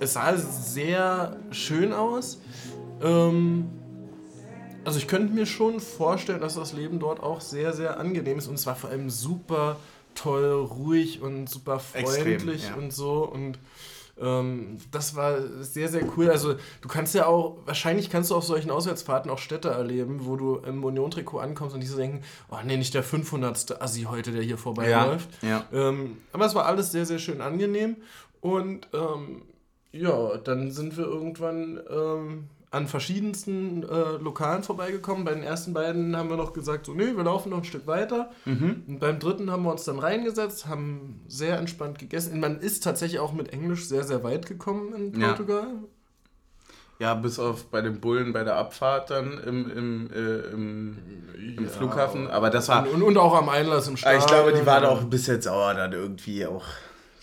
[0.00, 2.40] es sah sehr schön aus.
[3.02, 3.70] Ähm,
[4.84, 8.48] also ich könnte mir schon vorstellen, dass das Leben dort auch sehr, sehr angenehm ist.
[8.48, 9.76] Und es war vor allem super
[10.14, 12.74] toll, ruhig und super Extrem, freundlich ja.
[12.74, 13.24] und so.
[13.24, 13.58] Und
[14.20, 16.30] ähm, das war sehr, sehr cool.
[16.30, 20.36] Also du kannst ja auch, wahrscheinlich kannst du auf solchen Auswärtsfahrten auch Städte erleben, wo
[20.36, 23.80] du im Union-Trikot ankommst und die so denken, oh nee, nicht der 500.
[23.80, 25.28] Assi heute, der hier vorbeiläuft.
[25.42, 25.64] ja.
[25.72, 27.96] Ähm, aber es war alles sehr, sehr schön angenehm.
[28.40, 29.42] Und ähm,
[29.92, 35.24] ja, dann sind wir irgendwann ähm, an verschiedensten äh, Lokalen vorbeigekommen.
[35.24, 37.86] Bei den ersten beiden haben wir noch gesagt, so, nee, wir laufen noch ein Stück
[37.88, 38.30] weiter.
[38.44, 38.84] Mhm.
[38.86, 42.38] Und beim dritten haben wir uns dann reingesetzt, haben sehr entspannt gegessen.
[42.38, 45.28] Man ist tatsächlich auch mit Englisch sehr, sehr weit gekommen in Ja.
[45.28, 45.66] Portugal.
[47.00, 50.98] Ja, bis auf bei den Bullen bei der Abfahrt dann im, im, äh, im,
[51.56, 51.70] im Ja.
[51.70, 52.28] Flughafen.
[52.28, 52.82] Aber das war.
[52.84, 54.20] Und, und, und auch am Einlass im Stadion.
[54.20, 56.66] ich glaube, die waren auch bis jetzt sauer dann irgendwie auch.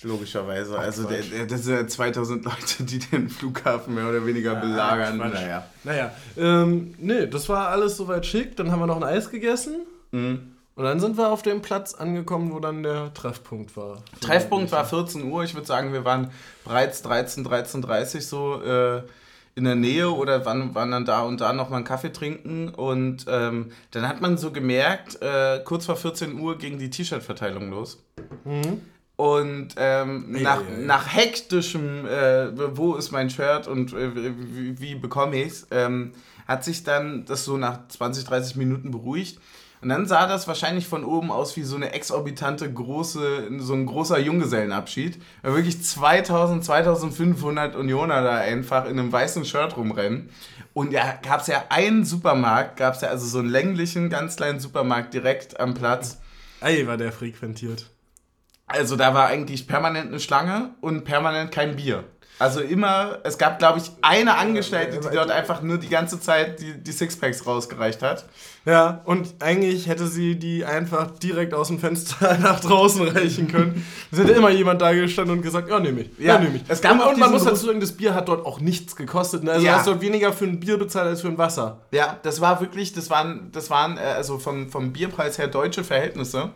[0.04, 0.78] Logischerweise.
[0.78, 5.20] Also, der, der, das sind ja 2000 Leute, die den Flughafen mehr oder weniger belagern.
[5.20, 5.34] Quatsch.
[5.34, 5.66] Naja.
[5.84, 8.56] Naja, ähm, nee, das war alles soweit schick.
[8.56, 9.86] Dann haben wir noch ein Eis gegessen.
[10.12, 10.54] Mhm.
[10.76, 14.04] Und dann sind wir auf dem Platz angekommen, wo dann der Treffpunkt war.
[14.22, 15.44] Treffpunkt war 14 Uhr.
[15.44, 16.30] Ich würde sagen, wir waren
[16.64, 19.02] bereits 13, 13.30 so äh,
[19.56, 22.70] in der Nähe oder waren, waren dann da und da nochmal einen Kaffee trinken.
[22.70, 27.72] Und ähm, dann hat man so gemerkt, äh, kurz vor 14 Uhr ging die T-Shirt-Verteilung
[27.72, 28.04] los.
[28.46, 28.82] Mhm.
[29.18, 30.86] Und ähm, Ei, nach, ei, ei.
[30.86, 36.14] nach hektischem, äh, wo ist mein Shirt und äh, wie, wie bekomme ich es, ähm,
[36.48, 39.40] hat sich dann das so nach 20, 30 Minuten beruhigt.
[39.82, 43.86] Und dann sah das wahrscheinlich von oben aus wie so eine exorbitante große, so ein
[43.86, 45.20] großer Junggesellenabschied.
[45.42, 50.30] Weil wirklich 2000, 2500 Unioner da einfach in einem weißen Shirt rumrennen.
[50.74, 54.36] Und da gab es ja einen Supermarkt, gab es ja also so einen länglichen, ganz
[54.36, 56.20] kleinen Supermarkt direkt am Platz.
[56.62, 57.92] Ei, war der frequentiert.
[58.68, 62.04] Also da war eigentlich permanent eine Schlange und permanent kein Bier.
[62.40, 66.60] Also immer, es gab glaube ich eine Angestellte, die dort einfach nur die ganze Zeit
[66.60, 68.26] die, die Sixpacks rausgereicht hat.
[68.64, 73.84] Ja, und eigentlich hätte sie die einfach direkt aus dem Fenster nach draußen reichen können.
[74.12, 76.12] Es hätte immer jemand da gestanden und gesagt, ja, nehme ich.
[76.20, 76.64] Ja, nehme ich.
[76.68, 79.44] es gab und, und man muss dazu sagen, das Bier hat dort auch nichts gekostet.
[79.44, 79.54] Ne?
[79.54, 79.72] Also Ja.
[79.72, 81.80] du hast dort weniger für ein Bier bezahlt als für ein Wasser.
[81.92, 85.84] Ja, das war wirklich, das waren, das waren äh, also vom, vom Bierpreis her deutsche
[85.84, 86.52] Verhältnisse.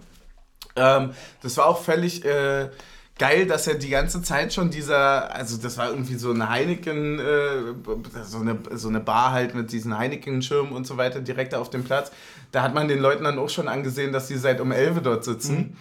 [0.75, 2.69] Ähm, das war auch völlig äh,
[3.17, 7.19] geil, dass er die ganze Zeit schon dieser, also das war irgendwie so eine Heineken,
[7.19, 11.69] äh, so, eine, so eine Bar halt mit diesen Heineken-Schirmen und so weiter direkt auf
[11.69, 12.11] dem Platz.
[12.51, 15.23] Da hat man den Leuten dann auch schon angesehen, dass die seit um 11 dort
[15.23, 15.77] sitzen.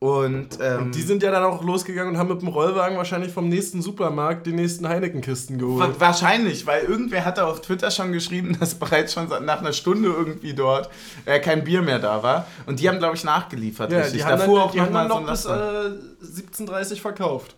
[0.00, 3.32] Und, ähm, Und die sind ja dann auch losgegangen und haben mit dem Rollwagen wahrscheinlich
[3.32, 5.80] vom nächsten Supermarkt die nächsten Heineken-Kisten geholt.
[5.80, 10.08] Wa- Wahrscheinlich, weil irgendwer hatte auf Twitter schon geschrieben, dass bereits schon nach einer Stunde
[10.10, 10.88] irgendwie dort
[11.24, 12.46] äh, kein Bier mehr da war.
[12.66, 13.90] Und die haben, glaube ich, nachgeliefert.
[13.90, 14.18] Ja, richtig.
[14.18, 17.00] die haben Davor dann, auch die haben noch dann mal noch so bis äh, 17.30
[17.00, 17.56] verkauft.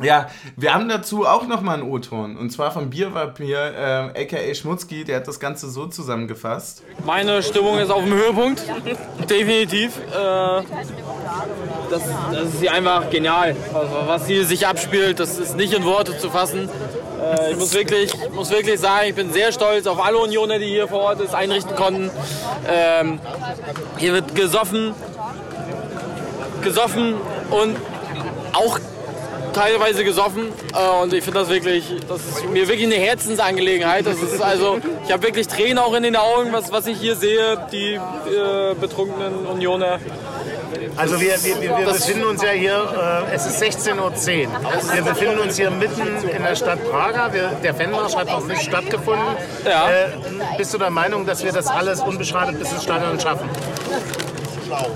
[0.00, 2.38] Ja, wir haben dazu auch nochmal einen O-Ton.
[2.38, 3.58] Und zwar vom Biervampir,
[4.16, 6.82] äh, aka Schmutzki, der hat das Ganze so zusammengefasst.
[7.04, 8.62] Meine Stimmung ist auf dem Höhepunkt,
[9.28, 9.98] definitiv.
[9.98, 10.62] Äh,
[11.90, 12.02] das,
[12.32, 13.54] das ist hier einfach genial,
[14.06, 15.20] was hier sich abspielt.
[15.20, 16.70] Das ist nicht in Worte zu fassen.
[17.22, 20.68] Äh, ich muss wirklich, muss wirklich sagen, ich bin sehr stolz auf alle Unioner, die
[20.68, 22.10] hier vor Ort es einrichten konnten.
[22.66, 23.20] Ähm,
[23.98, 24.94] hier wird gesoffen,
[26.62, 27.16] gesoffen
[27.50, 27.76] und
[28.54, 28.78] auch
[29.52, 34.06] teilweise gesoffen äh, und ich finde das wirklich, das ist mir wirklich eine Herzensangelegenheit.
[34.06, 37.16] Das ist also, ich habe wirklich Tränen auch in den Augen, was, was ich hier
[37.16, 39.98] sehe, die äh, betrunkenen Unioner.
[40.96, 44.12] Also wir, wir, wir, befinden uns ja hier, äh, es ist 16.10 Uhr.
[44.92, 47.32] Wir befinden uns hier mitten in der Stadt Praga.
[47.32, 49.26] Wir, der Fanmarsch hat noch nicht stattgefunden.
[49.64, 49.90] Ja.
[49.90, 50.08] Äh,
[50.58, 53.48] bist du der Meinung, dass wir das alles unbeschadet bis ins Stadion schaffen?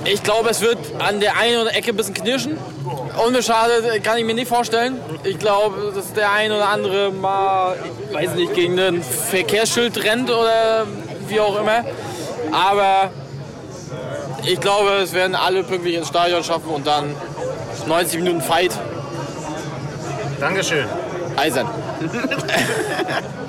[0.04, 2.58] Ich glaube, es wird an der einen oder Ecke ein bisschen knirschen.
[3.26, 5.00] Unbeschadet kann ich mir nicht vorstellen.
[5.24, 7.76] Ich glaube, dass der ein oder andere mal,
[8.08, 10.86] ich weiß nicht, gegen ein Verkehrsschild rennt oder
[11.28, 11.84] wie auch immer.
[12.52, 13.10] Aber
[14.44, 17.14] ich glaube, es werden alle pünktlich ins Stadion schaffen und dann
[17.86, 18.72] 90 Minuten Fight.
[20.38, 20.86] Dankeschön.
[21.36, 21.68] Eisern.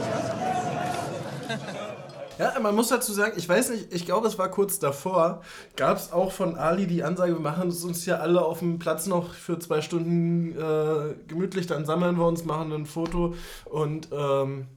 [2.39, 5.41] Ja, man muss dazu sagen, ich weiß nicht, ich glaube, es war kurz davor,
[5.76, 8.80] gab es auch von Ali die Ansage, wir machen es uns hier alle auf dem
[8.80, 14.10] Platz noch für zwei Stunden äh, gemütlich, dann sammeln wir uns, machen ein Foto und
[14.12, 14.67] ähm,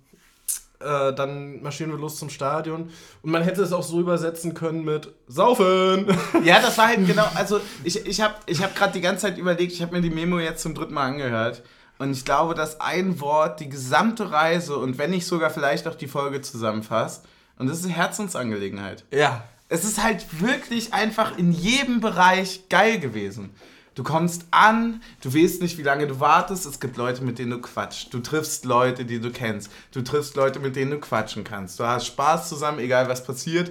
[0.80, 2.90] äh, dann marschieren wir los zum Stadion.
[3.22, 6.06] Und man hätte es auch so übersetzen können mit Saufen.
[6.44, 9.36] Ja, das war halt genau, also ich, ich habe ich hab gerade die ganze Zeit
[9.36, 11.62] überlegt, ich habe mir die Memo jetzt zum dritten Mal angehört.
[11.98, 15.94] Und ich glaube, dass ein Wort die gesamte Reise und wenn nicht sogar vielleicht auch
[15.94, 17.26] die Folge zusammenfasst.
[17.60, 19.04] Und das ist eine Herzensangelegenheit.
[19.12, 19.44] ja.
[19.72, 23.54] Es ist halt wirklich einfach in jedem Bereich geil gewesen.
[23.94, 26.66] Du kommst an, du weißt nicht, wie lange du wartest.
[26.66, 28.12] Es gibt Leute, mit denen du quatschst.
[28.12, 29.70] Du triffst Leute, die du kennst.
[29.92, 31.78] Du triffst Leute, mit denen du quatschen kannst.
[31.78, 33.70] Du hast Spaß zusammen, egal was passiert.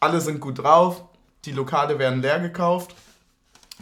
[0.00, 1.04] Alle sind gut drauf.
[1.44, 2.94] Die Lokale werden leer gekauft.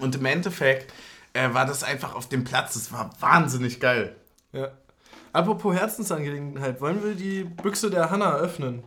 [0.00, 0.92] Und im Endeffekt
[1.34, 2.74] äh, war das einfach auf dem Platz.
[2.74, 4.16] Es war wahnsinnig geil.
[4.52, 4.72] ja.
[5.32, 8.82] Apropos Herzensangelegenheit, wollen wir die Büchse der Hanna öffnen?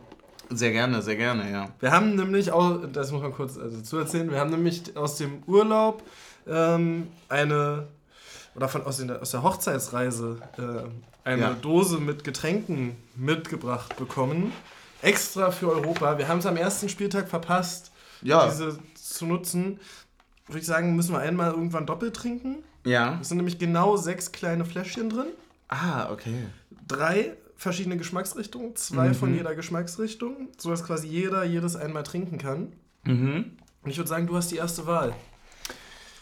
[0.50, 1.68] Sehr gerne, sehr gerne, ja.
[1.80, 5.16] Wir haben nämlich auch, das muss man kurz also zu erzählen, wir haben nämlich aus
[5.16, 6.02] dem Urlaub
[6.46, 7.88] ähm, eine,
[8.54, 11.52] oder von, aus, den, aus der Hochzeitsreise äh, eine Ja.
[11.54, 14.52] Dose mit Getränken mitgebracht bekommen.
[15.02, 16.16] Extra für Europa.
[16.18, 17.90] Wir haben es am ersten Spieltag verpasst,
[18.22, 18.46] Ja.
[18.48, 19.80] diese zu nutzen.
[20.46, 22.62] Würde ich sagen, müssen wir einmal irgendwann doppelt trinken.
[22.84, 23.18] Ja.
[23.20, 25.26] Es sind nämlich genau sechs kleine Fläschchen drin.
[25.68, 26.46] Ah, okay.
[26.86, 32.72] Drei verschiedene Geschmacksrichtungen, zwei von jeder Geschmacksrichtung, sodass quasi jeder jedes einmal trinken kann.
[33.04, 33.52] Mhm.
[33.82, 35.14] Und ich würde sagen, du hast die erste Wahl.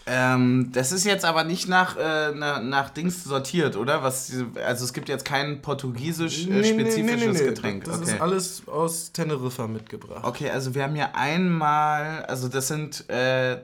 [0.06, 4.02] Ähm, das ist jetzt aber nicht nach, äh, nach, nach Dings sortiert, oder?
[4.02, 4.30] Was,
[4.64, 7.84] also es gibt jetzt kein portugiesisch-spezifisches Getränk.
[7.84, 8.10] Das okay.
[8.10, 10.24] ist alles aus Teneriffa mitgebracht.
[10.24, 13.62] okay, also wir haben hier einmal, also das sind äh,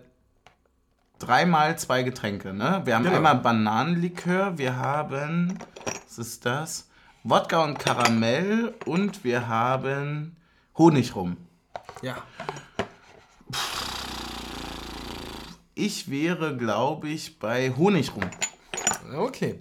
[1.19, 2.81] dreimal zwei Getränke, ne?
[2.85, 3.17] Wir haben Genau.
[3.17, 5.59] einmal Bananenlikör, wir haben,
[6.09, 6.89] was ist das?
[7.23, 10.37] Wodka und Karamell und wir haben
[10.79, 11.37] Honigrum.
[12.01, 12.17] Ja.
[15.75, 18.25] Ich wäre, glaube ich, bei Honigrum.
[19.15, 19.61] Okay.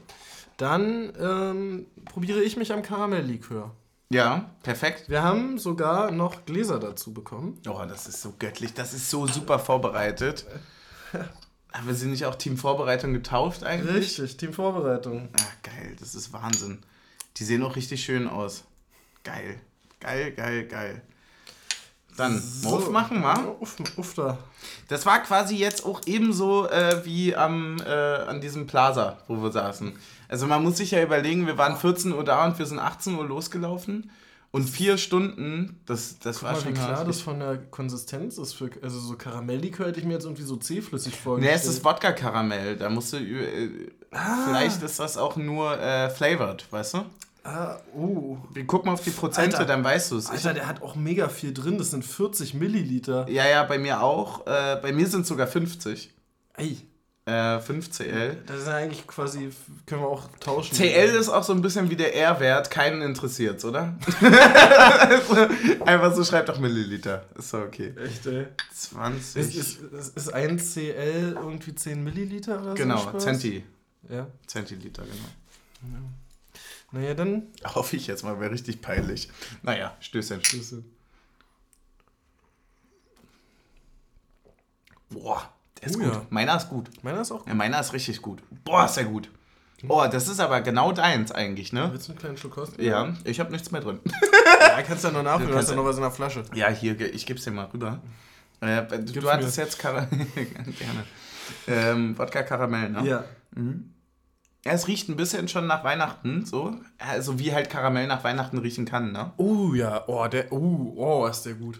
[0.55, 3.71] Dann ähm, probiere ich mich am Karamelllikör.
[4.09, 5.09] Ja, perfekt.
[5.09, 7.59] Wir haben sogar noch Gläser dazu bekommen.
[7.67, 10.45] Oh, das ist so göttlich, das ist so super vorbereitet.
[11.73, 13.95] Haben wir sie nicht auch Team Vorbereitung getauft eigentlich?
[13.95, 15.29] Richtig, Teamvorbereitung.
[15.39, 16.79] Ah, geil, das ist Wahnsinn.
[17.37, 18.63] Die sehen auch richtig schön aus.
[19.23, 19.59] Geil,
[19.99, 21.01] geil, geil, geil.
[22.17, 23.61] Dann, Muff machen wir.
[23.61, 24.37] Uff, uff da.
[24.89, 29.51] Das war quasi jetzt auch ebenso äh, wie am, äh, an diesem Plaza, wo wir
[29.51, 29.97] saßen.
[30.27, 33.15] Also man muss sich ja überlegen, wir waren 14 Uhr da und wir sind 18
[33.15, 34.11] Uhr losgelaufen.
[34.51, 37.07] Und vier Stunden, das, das war Mal, wie schon klar hart.
[37.07, 38.53] das von der Konsistenz ist.
[38.53, 41.61] Für, also so Karamelllikör hätte ich mir jetzt irgendwie so zähflüssig vorgestellt.
[41.61, 42.75] es ist Wodka-Karamell.
[42.75, 43.17] Da musst du.
[43.17, 43.91] Äh,
[44.45, 47.05] Vielleicht ist das auch nur äh, flavored, weißt du?
[47.43, 48.37] Ah, oh.
[48.51, 49.67] Wir gucken auf die Prozente, Alter.
[49.67, 50.29] dann weißt du es.
[50.29, 51.77] Alter, der hat auch mega viel drin.
[51.77, 53.29] Das sind 40 Milliliter.
[53.29, 54.47] Ja, ja, bei mir auch.
[54.47, 56.11] Äh, bei mir sind es sogar 50.
[56.55, 56.77] Ey.
[57.29, 58.37] Äh, 5 CL.
[58.47, 59.51] Das ist ja eigentlich quasi,
[59.85, 60.75] können wir auch tauschen.
[60.75, 63.95] CL ist auch so ein bisschen wie der R-Wert, keinen interessiert's, oder?
[65.85, 67.25] Einfach so schreibt doch Milliliter.
[67.37, 67.93] Ist doch okay.
[68.03, 68.47] Echt, ey.
[68.73, 69.41] 20.
[69.41, 72.75] Ist, ist, ist, ist ein CL irgendwie 10 Milliliter oder so?
[72.75, 73.19] genau?
[73.19, 73.63] Centi.
[74.09, 74.25] Ja.
[74.47, 75.99] Zentiliter, genau.
[76.91, 77.43] Naja, dann.
[77.63, 79.29] Hoffe ich jetzt mal, wäre richtig peinlich.
[79.61, 80.43] Naja, Stößchen.
[80.43, 80.83] Schlüssel.
[85.11, 86.13] Boah, der ist Oh gut.
[86.13, 86.21] ja.
[86.29, 86.89] Meiner ist gut.
[87.03, 87.47] Meiner ist auch gut.
[87.47, 88.41] Ja, meiner ist richtig gut.
[88.63, 89.29] Boah, ist der gut.
[89.87, 91.89] Oh, das ist aber genau deins eigentlich, ne?
[91.91, 92.81] Willst du einen kleinen Schluck kosten?
[92.83, 93.99] Ja, ich habe nichts mehr drin.
[94.61, 96.43] Ja, kannst du ja noch nachfüllen, Du du hast ja noch was in der Flasche.
[96.53, 98.01] Ja, hier, ich geb's dir mal rüber.
[98.61, 99.63] Äh, du Gib's du hattest mir.
[99.63, 100.01] jetzt Kara
[100.35, 101.03] Gerne.
[101.67, 103.05] Ähm, Wodka Karamell, ne?
[103.05, 103.23] Ja.
[104.65, 106.75] Ja, es riecht ein bisschen schon nach Weihnachten, so.
[106.97, 109.31] Also wie halt Karamell nach Weihnachten riechen kann, ne?
[109.37, 111.79] Oh ja, oh, der, oh, oh, ist der gut.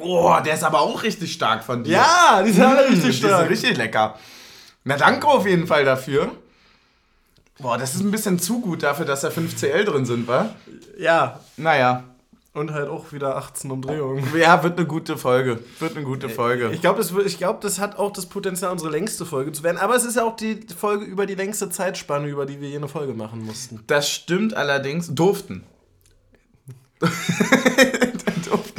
[0.00, 1.92] Oh, der ist aber auch richtig stark von dir.
[1.94, 3.50] Ja, die sind alle Mm, richtig Die sind stark.
[3.50, 4.18] richtig lecker.
[4.84, 6.30] Na, danke auf jeden Fall dafür.
[7.58, 10.50] Boah, das ist ein bisschen zu gut dafür, dass da 5 CL drin sind, wa?
[10.98, 12.04] Ja, Naja.
[12.52, 14.26] und halt auch wieder 18 Umdrehungen.
[14.38, 15.58] Ja, wird eine gute Folge.
[15.78, 16.70] Wird eine gute Folge.
[16.72, 19.78] Ich glaube, das, ich glaub, das hat auch das Potenzial, unsere längste Folge zu werden.
[19.78, 22.88] Aber es ist ja auch die Folge über die längste Zeitspanne, über die wir jene
[22.88, 23.82] Folge machen mussten.
[23.86, 25.14] Das stimmt allerdings.
[25.14, 25.64] Durften.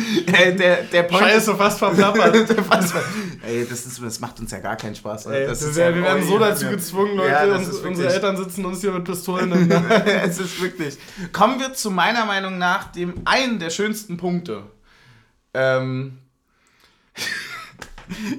[0.27, 2.35] äh, der, der Point fast verplappert.
[3.45, 5.25] Ey, das, ist, das macht uns ja gar keinen Spaß.
[5.27, 7.31] Ey, das das ist ja, wir werden so dazu gezwungen, Leute.
[7.31, 10.07] Ja, uns, unsere Eltern sitzen uns hier mit Pistolen Hand.
[10.07, 10.97] es ist wirklich.
[11.33, 14.63] Kommen wir zu meiner Meinung nach dem einen der schönsten Punkte.
[15.53, 16.19] Ähm,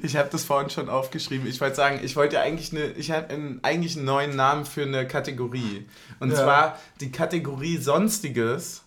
[0.02, 1.46] ich habe das vorhin schon aufgeschrieben.
[1.46, 5.06] Ich wollte sagen, ich wollte eigentlich eine, ich habe eigentlich einen neuen Namen für eine
[5.06, 5.86] Kategorie.
[6.20, 6.36] Und Ja.
[6.36, 8.82] zwar die Kategorie Sonstiges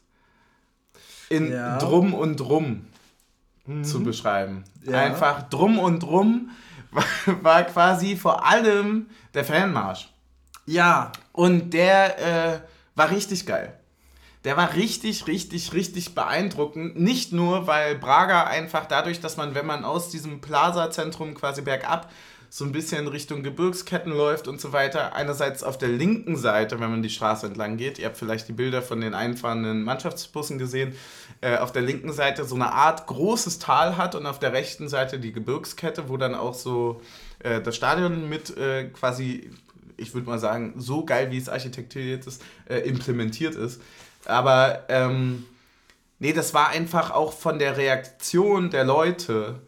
[1.32, 1.78] in Ja.
[1.78, 2.86] Drum und Drum
[3.84, 4.64] zu beschreiben.
[4.84, 5.00] Ja.
[5.00, 6.50] Einfach Drum und Drum
[6.92, 7.04] war,
[7.42, 10.10] war quasi vor allem der Fanmarsch.
[10.66, 11.12] Ja.
[11.32, 12.60] Und der äh,
[12.96, 13.78] war richtig geil.
[14.44, 17.00] Der war richtig, richtig, richtig beeindruckend.
[17.00, 22.12] Nicht nur, weil Braga einfach dadurch, dass man, wenn man aus diesem Plaza-Zentrum quasi bergab
[22.54, 26.91] so ein bisschen Richtung Gebirgsketten läuft und so weiter, einerseits auf der linken Seite, wenn
[26.91, 30.93] man die Straße entlang geht, ihr habt vielleicht die Bilder von den einfahrenden Mannschaftsbussen gesehen,
[31.39, 34.89] äh, auf der linken Seite so eine Art großes Tal hat und auf der rechten
[34.89, 36.99] Seite die Gebirgskette, wo dann auch so
[37.39, 39.49] äh, das Stadion mit äh, quasi,
[39.95, 43.82] ich würde mal sagen, so geil wie es architekturiert ist, äh, implementiert ist.
[44.26, 45.45] Aber ähm,
[46.20, 49.62] nee, das war einfach auch von der Reaktion der Leute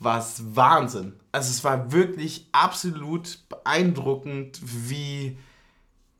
[0.00, 1.12] was Wahnsinn.
[1.30, 5.36] Also es war wirklich absolut beeindruckend, wie,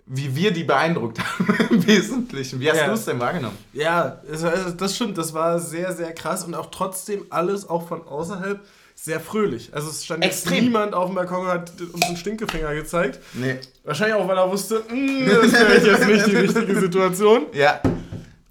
[0.07, 2.61] wie wir die beeindruckt haben im Wesentlichen.
[2.61, 2.87] Wie hast Ja.
[2.87, 3.57] du es denn wahrgenommen?
[3.73, 5.19] Ja, es war- also das stimmt.
[5.19, 8.61] Das war sehr, sehr krass und auch trotzdem alles auch von außerhalb
[8.95, 9.71] sehr fröhlich.
[9.73, 10.65] Also es stand jetzt Extrem.
[10.65, 13.19] niemand auf dem Balkon und hat uns einen Stinkefinger gezeigt.
[13.33, 13.57] Nee.
[13.83, 17.47] Wahrscheinlich auch, weil er wusste, "Mm, das wäre jetzt nicht die richtige Situation.
[17.55, 17.81] Ja.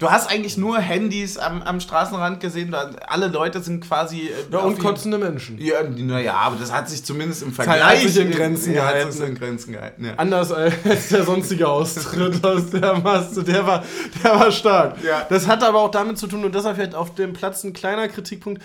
[0.00, 2.74] Du hast eigentlich nur Handys am, am Straßenrand gesehen.
[2.74, 4.28] Alle Leute sind quasi.
[4.28, 5.58] äh, Ja, und kotzende Menschen.
[5.60, 9.06] Ja, naja, aber das hat sich zumindest im hat Vergleich sich in Grenzen ja, gehalten.
[9.08, 10.04] Hat sich in Grenzen gehalten.
[10.06, 10.14] Ja.
[10.16, 13.44] Anders als der sonstige Austritt aus der Masse.
[13.44, 13.84] Der war,
[14.24, 14.96] der war stark.
[15.04, 15.26] Ja.
[15.28, 18.08] Das hat aber auch damit zu tun, und deshalb vielleicht auf dem Platz ein kleiner
[18.08, 18.62] Kritikpunkt,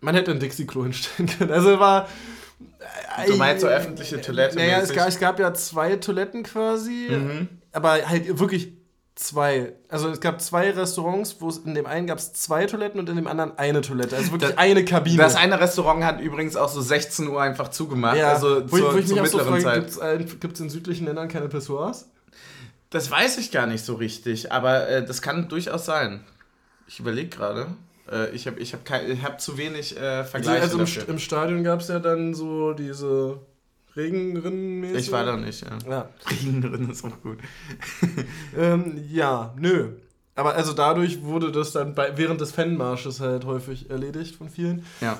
[0.00, 1.52] man hätte ein Dixie-Klo hinstellen können.
[1.52, 2.08] Also war...
[3.26, 4.56] Du meinst so öffentliche Toilette?
[4.56, 7.48] Naja, es gab, es gab ja zwei Toiletten quasi, Mhm.
[7.72, 8.72] aber halt wirklich
[9.14, 9.72] zwei.
[9.88, 13.08] Also es gab zwei Restaurants, wo es in dem einen gab es zwei Toiletten und
[13.08, 14.16] in dem anderen eine Toilette.
[14.16, 15.18] Also wirklich Das- eine Kabine.
[15.22, 18.16] Das eine Restaurant hat übrigens auch so 16 Uhr einfach zugemacht.
[18.16, 20.40] ja, also wo, zur, wo ich zur mich so mittleren frage, Zeit.
[20.40, 22.08] gibt es in südlichen Ländern keine Pissoirs?
[22.90, 26.24] Das weiß ich gar nicht so richtig, aber äh, das kann durchaus sein.
[26.86, 27.68] Ich überlege gerade.
[28.10, 31.08] Äh, ich habe ich hab kein- ich hab zu wenig äh, Vergleiche also im, dafür.
[31.08, 33.38] Im Stadion gab es ja dann so diese
[33.96, 35.78] Regenrinnen Ich war da nicht, ja.
[35.88, 36.08] Ja.
[36.30, 37.38] Regenrin ist auch gut.
[38.56, 39.92] Ähm, ja, nö.
[40.34, 44.84] Aber also dadurch wurde das dann bei, während des Fanmarsches halt häufig erledigt von vielen.
[45.00, 45.18] Ja.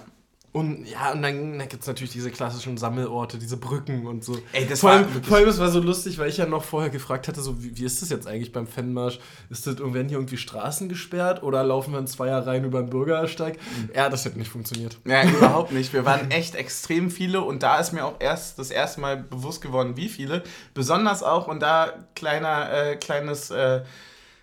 [0.54, 4.36] Und ja, und dann, dann gibt es natürlich diese klassischen Sammelorte, diese Brücken und so.
[4.52, 6.44] Ey, das vor, war allem, wirklich- vor allem, es war so lustig, weil ich ja
[6.44, 9.18] noch vorher gefragt hatte, so, wie, wie ist das jetzt eigentlich beim Fanmarsch?
[9.48, 13.58] Ist das, werden hier irgendwie Straßen gesperrt oder laufen wir in Zweierreihen über den Bürgersteig?
[13.94, 14.98] Ja, das hätte nicht funktioniert.
[15.06, 15.94] Ja, überhaupt nicht.
[15.94, 19.62] Wir waren echt extrem viele und da ist mir auch erst das erste Mal bewusst
[19.62, 20.42] geworden, wie viele.
[20.74, 23.84] Besonders auch, und da kleiner, äh, kleines, äh,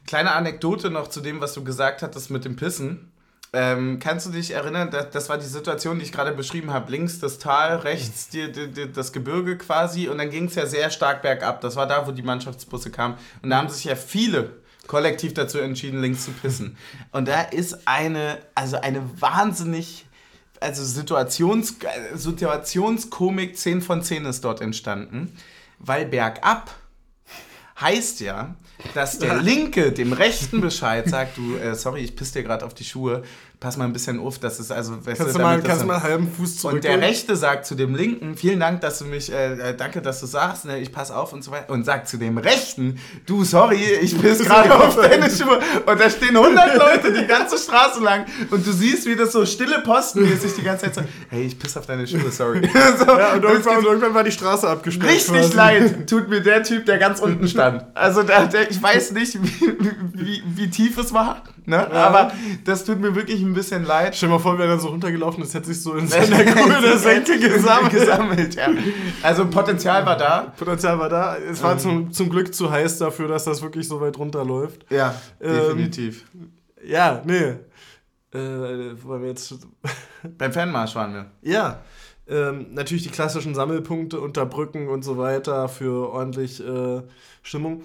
[0.07, 3.08] kleine Anekdote noch zu dem, was du gesagt hattest mit dem Pissen.
[3.51, 6.91] Ähm, kannst du dich erinnern, das, das war die Situation, die ich gerade beschrieben habe.
[6.91, 10.67] Links das Tal, rechts die, die, die, das Gebirge quasi und dann ging es ja
[10.67, 11.61] sehr stark bergab.
[11.61, 13.15] Das war da, wo die Mannschaftsbusse kamen.
[13.41, 14.51] Und da haben sich ja viele
[14.85, 16.77] kollektiv dazu entschieden, links zu pissen.
[17.11, 20.05] Und da ist eine, also eine wahnsinnig
[20.59, 21.75] also Situations,
[22.13, 25.35] Situationskomik 10 von 10 ist dort entstanden,
[25.79, 26.75] weil bergab
[27.79, 28.55] heißt ja,
[28.93, 32.73] dass der Linke dem Rechten Bescheid sagt, du, äh, sorry, ich piss dir gerade auf
[32.73, 33.23] die Schuhe,
[33.59, 35.05] pass mal ein bisschen auf, das ist also...
[35.05, 36.75] Weißt Kannst du, mal, kannst mal einen halben Fuß zurück.
[36.75, 40.01] und der Rechte sagt zu dem Linken, vielen Dank, dass du mich, äh, äh, danke,
[40.01, 41.69] dass du sagst, ne, ich pass auf und so weiter.
[41.69, 45.59] Und sagt zu dem Rechten, du, sorry, ich piss gerade auf deine Schuhe.
[45.85, 49.45] Und da stehen 100 Leute die ganze Straße lang und du siehst, wie das so
[49.45, 52.61] stille Postenmäßig die ganze Zeit so, hey, ich piss auf deine Schuhe, sorry.
[52.97, 55.11] so, Ja, und irgendwann, und irgendwann war die Straße abgesperrt.
[55.11, 55.55] Richtig quasi.
[55.55, 57.85] leid tut mir der Typ, der ganz unten stand.
[57.93, 59.73] Also der, der, ich weiß nicht, wie,
[60.13, 61.91] wie, wie tief es war, ne?
[61.91, 62.31] aber
[62.63, 64.15] das tut mir wirklich ein bisschen leid.
[64.15, 66.81] Stell dir mal vor, wäre dann so runtergelaufen, das hätte sich so in seiner Kuhle
[66.81, 67.91] der Senke gesammelt.
[67.91, 68.69] gesammelt ja.
[69.21, 70.53] Also Potenzial war da.
[70.57, 71.37] Potenzial war da.
[71.37, 74.85] Es war zum, zum Glück zu heiß dafür, dass das wirklich so weit runterläuft.
[74.89, 76.25] Ja, Ähm, definitiv.
[76.85, 77.55] Ja, nee.
[78.31, 79.55] Äh, wollen wir jetzt.
[80.37, 81.25] Beim Fanmarsch waren wir.
[81.41, 81.79] Ja.
[82.27, 87.01] Ähm, natürlich die klassischen Sammelpunkte unter Brücken und so weiter für ordentlich äh,
[87.41, 87.83] Stimmung.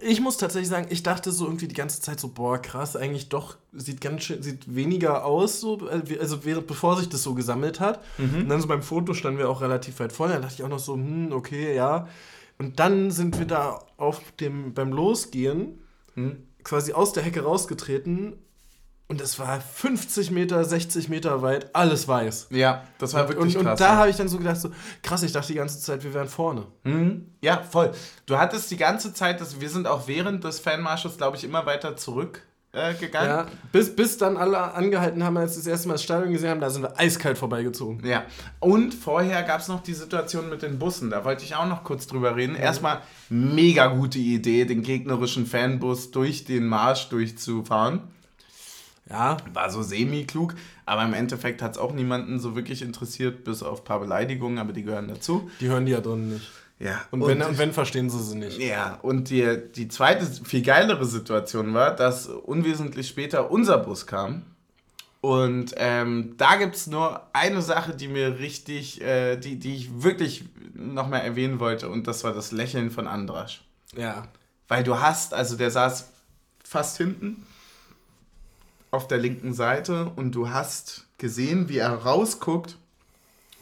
[0.00, 3.28] Ich muss tatsächlich sagen, ich dachte so irgendwie die ganze Zeit so, boah, krass, eigentlich
[3.28, 7.34] doch, sieht ganz schön, sieht weniger aus, so, äh, also während, bevor sich das so
[7.34, 8.02] gesammelt hat.
[8.42, 10.68] Und dann so beim Foto standen wir auch relativ weit vorne, da dachte ich auch
[10.68, 12.08] noch so, hm, okay, ja.
[12.58, 15.78] Und dann sind wir da auf dem, beim Losgehen
[16.64, 18.34] quasi aus der Hecke rausgetreten
[19.08, 22.48] und es war 50 Meter, 60 Meter weit, alles weiß.
[22.50, 23.72] Ja, das war wirklich und, krass.
[23.72, 23.96] Und da ja.
[23.96, 24.70] habe ich dann so gedacht, so,
[25.02, 26.66] krass, ich dachte die ganze Zeit, wir wären vorne.
[26.82, 27.26] Mhm.
[27.40, 27.92] Ja, voll.
[28.26, 31.66] Du hattest die ganze Zeit, dass wir sind auch während des Fanmarsches, glaube ich, immer
[31.66, 32.42] weiter zurück
[32.72, 33.28] äh, gegangen.
[33.28, 36.50] Ja, bis, bis dann alle angehalten haben, als sie das erste Mal das Stadion gesehen
[36.50, 38.04] haben, da sind wir eiskalt vorbeigezogen.
[38.04, 38.24] Ja,
[38.58, 41.10] und vorher gab es noch die Situation mit den Bussen.
[41.10, 42.56] Da wollte ich auch noch kurz drüber reden.
[42.56, 48.02] Erstmal mega gute Idee, den gegnerischen Fanbus durch den Marsch durchzufahren.
[49.08, 50.54] Ja, War so semi-klug,
[50.84, 54.58] aber im Endeffekt hat es auch niemanden so wirklich interessiert, bis auf ein paar Beleidigungen,
[54.58, 55.48] aber die gehören dazu.
[55.60, 56.50] die hören die ja drin nicht.
[56.78, 58.58] Ja, Und, wenn, und wenn, verstehen sie sie nicht.
[58.58, 64.42] Ja, und die, die zweite, viel geilere Situation war, dass unwesentlich später unser Bus kam.
[65.22, 70.02] Und ähm, da gibt es nur eine Sache, die mir richtig, äh, die, die ich
[70.02, 70.44] wirklich
[70.74, 73.62] nochmal erwähnen wollte, und das war das Lächeln von Andrasch.
[73.96, 74.28] Ja.
[74.68, 76.10] Weil du hast, also der saß
[76.62, 77.45] fast hinten
[78.96, 82.76] auf der linken Seite und du hast gesehen, wie er rausguckt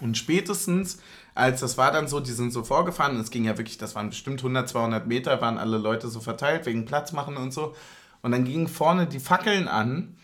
[0.01, 0.99] und spätestens,
[1.35, 4.11] als das war dann so, die sind so vorgefahren, es ging ja wirklich, das waren
[4.11, 7.75] bestimmt 100, 200 Meter, waren alle Leute so verteilt, wegen Platz machen und so.
[8.23, 10.17] Und dann gingen vorne die Fackeln an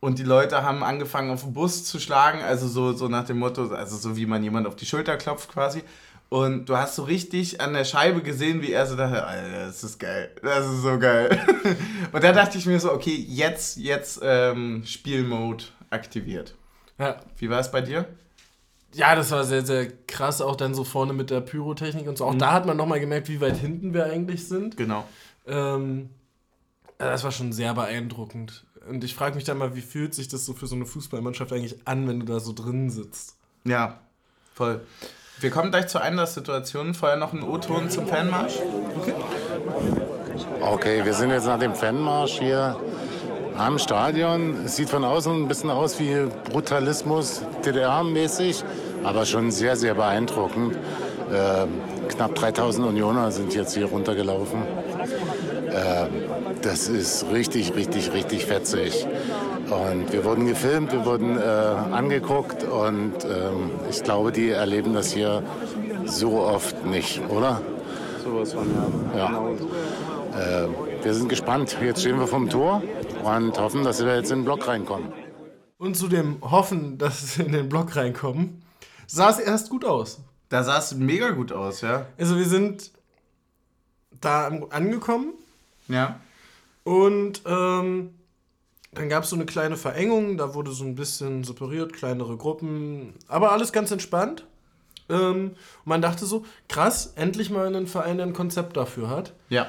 [0.00, 3.38] und die Leute haben angefangen auf den Bus zu schlagen, also so, so nach dem
[3.38, 5.82] Motto, also so wie man jemand auf die Schulter klopft quasi.
[6.28, 9.84] Und du hast so richtig an der Scheibe gesehen, wie er so dachte, Alter, das
[9.84, 11.38] ist geil, das ist so geil.
[12.12, 16.56] Und da dachte ich mir so, okay, jetzt, jetzt ähm, Spielmode aktiviert.
[16.98, 17.16] Ja.
[17.36, 18.06] Wie war es bei dir?
[18.94, 22.24] Ja, das war sehr, sehr krass, auch dann so vorne mit der Pyrotechnik und so.
[22.24, 24.76] Auch da hat man nochmal gemerkt, wie weit hinten wir eigentlich sind.
[24.76, 25.04] Genau.
[25.46, 26.10] Ähm,
[26.98, 28.64] äh, das war schon sehr beeindruckend.
[28.88, 31.52] Und ich frage mich dann mal, wie fühlt sich das so für so eine Fußballmannschaft
[31.52, 33.36] eigentlich an, wenn du da so drin sitzt?
[33.64, 34.00] Ja,
[34.54, 34.86] voll.
[35.40, 36.94] Wir kommen gleich zu einer Situation.
[36.94, 38.54] Vorher noch ein O-Ton zum Fanmarsch.
[40.60, 42.76] Okay, wir sind jetzt nach dem Fanmarsch hier
[43.56, 44.64] am Stadion.
[44.64, 48.64] Es sieht von außen ein bisschen aus wie Brutalismus, DDR-mäßig,
[49.02, 50.76] aber schon sehr, sehr beeindruckend.
[51.32, 54.62] Ähm, knapp 3000 Unioner sind jetzt hier runtergelaufen.
[55.72, 56.08] Ähm,
[56.62, 59.06] das ist richtig, richtig, richtig fetzig.
[59.70, 65.12] Und wir wurden gefilmt, wir wurden äh, angeguckt und ähm, ich glaube, die erleben das
[65.12, 65.42] hier
[66.04, 67.60] so oft nicht, oder?
[68.22, 68.66] Sowas von,
[69.16, 69.48] Ja.
[70.38, 70.68] Äh,
[71.02, 71.76] wir sind gespannt.
[71.82, 72.82] Jetzt stehen wir vom Tor
[73.22, 75.12] und hoffen, dass wir jetzt in den Block reinkommen.
[75.78, 78.62] Und zu dem Hoffen, dass wir in den Block reinkommen,
[79.06, 80.20] sah es erst gut aus.
[80.48, 82.06] Da sah es mega gut aus, ja.
[82.18, 82.90] Also wir sind
[84.20, 85.34] da angekommen
[85.88, 86.20] Ja.
[86.84, 88.10] und ähm,
[88.94, 93.14] dann gab es so eine kleine Verengung, da wurde so ein bisschen separiert, kleinere Gruppen,
[93.28, 94.46] aber alles ganz entspannt.
[95.08, 99.34] Ähm, und man dachte so, krass, endlich mal ein Verein, der ein Konzept dafür hat.
[99.48, 99.66] Ja.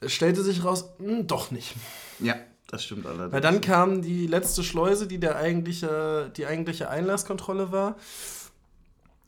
[0.00, 1.74] Es stellte sich raus, hm, doch nicht.
[2.20, 2.36] Ja,
[2.68, 3.32] das stimmt allerdings.
[3.32, 7.96] Weil dann kam die letzte Schleuse, die der eigentliche, die eigentliche Einlasskontrolle war.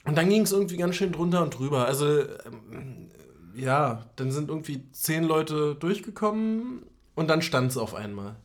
[0.04, 1.86] Und dann ging es irgendwie ganz schön drunter und drüber.
[1.86, 3.08] Also, ähm,
[3.56, 6.82] ja, dann sind irgendwie zehn Leute durchgekommen
[7.14, 8.36] und dann stand es auf einmal.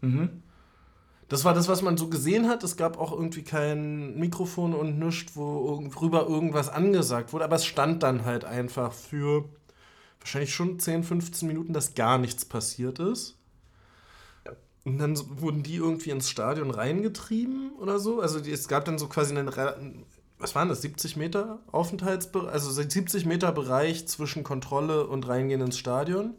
[1.30, 2.64] Das war das, was man so gesehen hat.
[2.64, 7.46] Es gab auch irgendwie kein Mikrofon und nichts, wo irg- rüber irgendwas angesagt wurde.
[7.46, 9.46] Aber es stand dann halt einfach für
[10.20, 13.38] wahrscheinlich schon 10, 15 Minuten, dass gar nichts passiert ist.
[14.86, 18.22] und dann wurden die irgendwie ins Stadion reingetrieben oder so.
[18.22, 20.06] Also es gab dann so quasi einen,
[20.38, 25.78] was waren das, 70 Meter Aufenthaltsbereich, also 70 Meter Bereich zwischen Kontrolle und Reingehen ins
[25.78, 26.36] Stadion.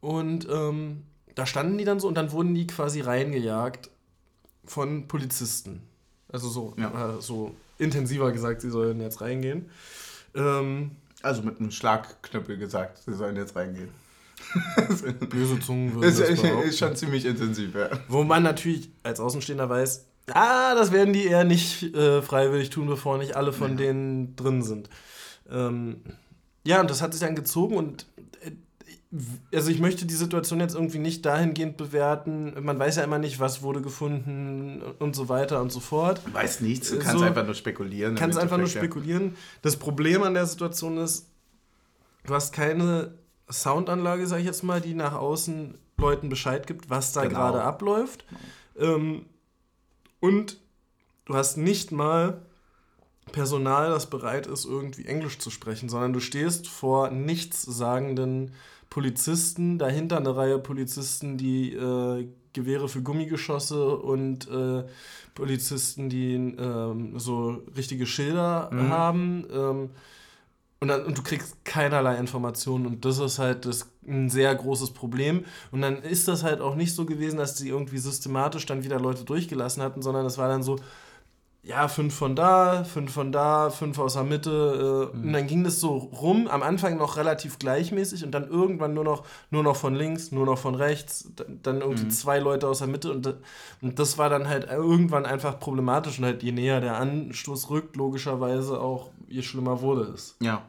[0.00, 1.04] Und ähm,
[1.38, 3.90] da standen die dann so und dann wurden die quasi reingejagt
[4.64, 5.82] von Polizisten.
[6.32, 7.16] Also so, ja.
[7.16, 9.70] äh, so intensiver gesagt, sie sollen jetzt reingehen.
[10.34, 10.90] Ähm,
[11.22, 13.90] also mit einem Schlagknüppel gesagt, sie sollen jetzt reingehen.
[15.30, 17.88] Böse Zungen würden ist, das ist schon ziemlich intensiv, ja.
[18.08, 22.88] Wo man natürlich als Außenstehender weiß, ah, das werden die eher nicht äh, freiwillig tun,
[22.88, 23.76] bevor nicht alle von ja.
[23.76, 24.90] denen drin sind.
[25.48, 26.02] Ähm,
[26.64, 28.06] ja, und das hat sich dann gezogen und
[28.42, 28.50] äh,
[29.54, 32.54] also ich möchte die Situation jetzt irgendwie nicht dahingehend bewerten.
[32.62, 36.20] Man weiß ja immer nicht, was wurde gefunden und so weiter und so fort.
[36.26, 38.14] Du weißt nichts, du kannst so, einfach nur spekulieren.
[38.14, 39.36] Du Kannst einfach nur spekulieren.
[39.62, 41.26] Das Problem an der Situation ist,
[42.26, 43.14] du hast keine
[43.50, 47.34] Soundanlage, sag ich jetzt mal, die nach außen Leuten Bescheid gibt, was da genau.
[47.34, 48.26] gerade abläuft.
[48.78, 49.24] Ähm,
[50.20, 50.58] und
[51.24, 52.42] du hast nicht mal
[53.32, 58.52] Personal, das bereit ist, irgendwie Englisch zu sprechen, sondern du stehst vor nichtssagenden
[58.90, 64.84] Polizisten, dahinter eine Reihe Polizisten, die äh, Gewehre für Gummigeschosse und äh,
[65.34, 68.88] Polizisten, die äh, so richtige Schilder mhm.
[68.88, 69.46] haben.
[69.52, 69.90] Ähm,
[70.80, 74.92] und, dann, und du kriegst keinerlei Informationen und das ist halt das, ein sehr großes
[74.92, 75.44] Problem.
[75.70, 79.00] Und dann ist das halt auch nicht so gewesen, dass sie irgendwie systematisch dann wieder
[79.00, 80.76] Leute durchgelassen hatten, sondern es war dann so,
[81.68, 85.10] ja, fünf von da, fünf von da, fünf aus der Mitte.
[85.12, 85.24] Äh, mhm.
[85.24, 89.04] Und dann ging das so rum, am Anfang noch relativ gleichmäßig und dann irgendwann nur
[89.04, 91.30] noch, nur noch von links, nur noch von rechts,
[91.62, 92.10] dann irgendwie mhm.
[92.10, 93.12] zwei Leute aus der Mitte.
[93.12, 93.34] Und,
[93.82, 96.18] und das war dann halt irgendwann einfach problematisch.
[96.18, 100.36] Und halt je näher der Anstoß rückt, logischerweise auch, je schlimmer wurde es.
[100.40, 100.62] Ja.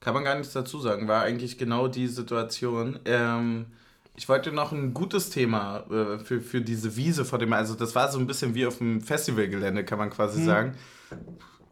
[0.00, 1.06] Kann man gar nichts dazu sagen.
[1.06, 2.98] War eigentlich genau die Situation.
[3.04, 3.66] Ähm,
[4.16, 7.94] ich wollte noch ein gutes Thema äh, für, für diese Wiese vor dem, also das
[7.94, 10.46] war so ein bisschen wie auf dem Festivalgelände, kann man quasi hm.
[10.46, 10.74] sagen.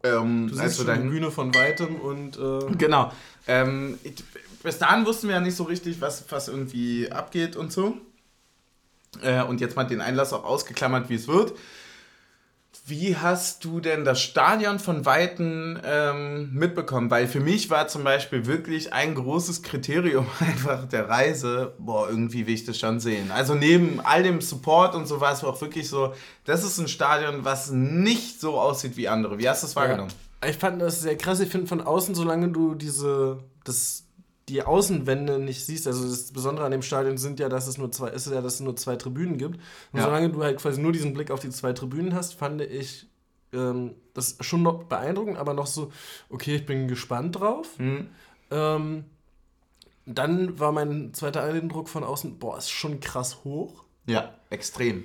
[0.03, 2.37] Ähm, du siehst schon die Bühne von weitem und...
[2.37, 3.11] Äh genau.
[3.47, 4.23] Ähm, ich,
[4.63, 7.97] bis dahin wussten wir ja nicht so richtig, was, was irgendwie abgeht und so.
[9.23, 11.55] Äh, und jetzt mal den Einlass auch ausgeklammert, wie es wird.
[12.87, 17.11] Wie hast du denn das Stadion von Weitem ähm, mitbekommen?
[17.11, 22.47] Weil für mich war zum Beispiel wirklich ein großes Kriterium einfach der Reise, boah, irgendwie
[22.47, 23.31] will ich das schon sehen.
[23.31, 26.13] Also neben all dem Support und so war es auch wirklich so,
[26.45, 29.39] das ist ein Stadion, was nicht so aussieht wie andere.
[29.39, 30.13] Wie hast du es wahrgenommen?
[30.43, 31.41] Ja, ich fand das sehr krass.
[31.41, 34.04] Ich finde von außen, solange du diese, das
[34.49, 37.91] die Außenwände nicht siehst, also das Besondere an dem Stadion sind ja, dass es nur
[37.93, 39.57] zwei, ist ja, dass es nur zwei Tribünen gibt.
[39.93, 40.05] Und ja.
[40.05, 43.07] solange du halt quasi nur diesen Blick auf die zwei Tribünen hast, fand ich
[43.53, 45.93] ähm, das schon noch beeindruckend, aber noch so,
[46.29, 47.79] okay, ich bin gespannt drauf.
[47.79, 48.09] Mhm.
[48.51, 49.05] Ähm,
[50.07, 53.85] dann war mein zweiter Eindruck von außen, boah, ist schon krass hoch.
[54.07, 55.05] Ja, extrem.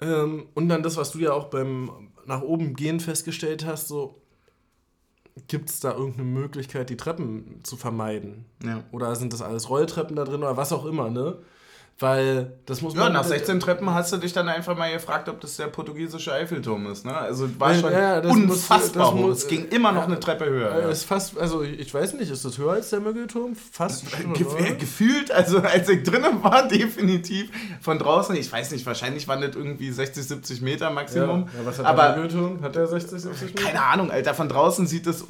[0.00, 4.21] Ähm, und dann das, was du ja auch beim nach oben gehen festgestellt hast, so,
[5.48, 8.44] gibt es da irgendeine Möglichkeit, die Treppen zu vermeiden?
[8.62, 8.84] Ja.
[8.92, 11.38] Oder sind das alles Rolltreppen da drin oder was auch immer, ne?
[12.02, 13.04] Weil das muss man.
[13.04, 16.32] Ja, nach 16 Treppen hast du dich dann einfach mal gefragt, ob das der portugiesische
[16.32, 17.06] Eiffelturm ist.
[17.06, 17.16] Ne?
[17.16, 20.80] Also war schon ja, unfassbar muss, Es ging immer noch eine Treppe höher.
[20.80, 20.88] Ja.
[20.88, 23.54] Ist fast, also ich weiß nicht, ist das höher als der Mögelturm?
[23.54, 24.32] Fast schon.
[24.32, 24.46] Ge
[24.80, 27.50] gefühlt, also als ich drinnen war, definitiv.
[27.80, 31.42] Von draußen, ich weiß nicht, wahrscheinlich waren das irgendwie 60, 70 Meter Maximum.
[31.56, 32.62] Ja, was hat Aber, der Mögelturm?
[32.62, 33.62] Hat der 60, 70 Meter?
[33.62, 34.34] Keine Ahnung, Alter.
[34.34, 35.24] Von draußen sieht es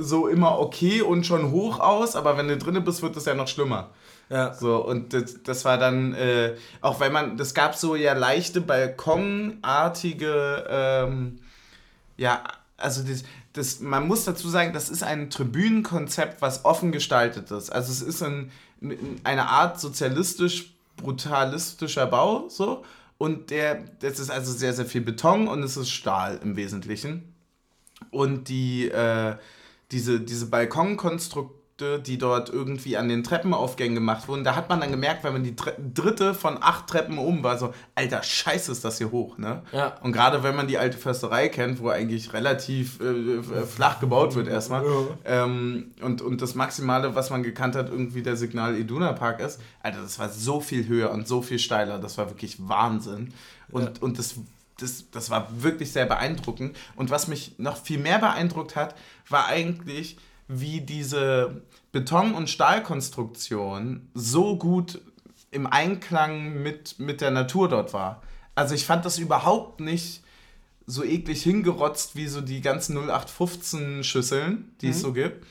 [0.00, 3.34] so immer okay und schon hoch aus, aber wenn du drinnen bist, wird es ja
[3.34, 3.90] noch schlimmer.
[4.30, 4.54] Ja.
[4.54, 8.60] So, und das, das war dann, äh, auch weil man, das gab so ja leichte
[8.60, 11.38] balkonartige, ähm,
[12.16, 12.42] ja,
[12.76, 13.24] also das,
[13.54, 17.70] das, man muss dazu sagen, das ist ein Tribünenkonzept, was offen gestaltet ist.
[17.70, 18.52] Also es ist ein,
[19.24, 22.84] eine Art sozialistisch brutalistischer Bau, so.
[23.16, 27.34] Und der, das ist also sehr, sehr viel Beton und es ist Stahl im Wesentlichen.
[28.10, 29.36] Und die, äh,
[29.90, 34.80] diese, diese Balkonkonstruktion Produkte, die dort irgendwie an den Treppenaufgängen gemacht wurden, da hat man
[34.80, 38.84] dann gemerkt, wenn man die dritte von acht Treppen um war, so, alter Scheiße ist
[38.84, 39.62] das hier hoch, ne?
[39.72, 39.96] Ja.
[40.02, 44.48] Und gerade wenn man die alte Försterei kennt, wo eigentlich relativ äh, flach gebaut wird
[44.48, 45.44] erstmal, ja.
[45.44, 49.60] ähm, und, und das Maximale, was man gekannt hat, irgendwie der Signal Iduna Park ist,
[49.82, 53.32] alter, das war so viel höher und so viel steiler, das war wirklich Wahnsinn.
[53.70, 53.92] Und, ja.
[54.00, 54.36] und das
[54.80, 56.76] das, das war wirklich sehr beeindruckend.
[56.94, 58.94] Und was mich noch viel mehr beeindruckt hat,
[59.28, 60.18] war eigentlich,
[60.48, 65.00] wie diese Beton- und Stahlkonstruktion so gut
[65.50, 68.22] im Einklang mit, mit der Natur dort war.
[68.54, 70.22] Also ich fand das überhaupt nicht
[70.86, 74.92] so eklig hingerotzt wie so die ganzen 0815 Schüsseln, die mhm.
[74.92, 75.46] es so gibt.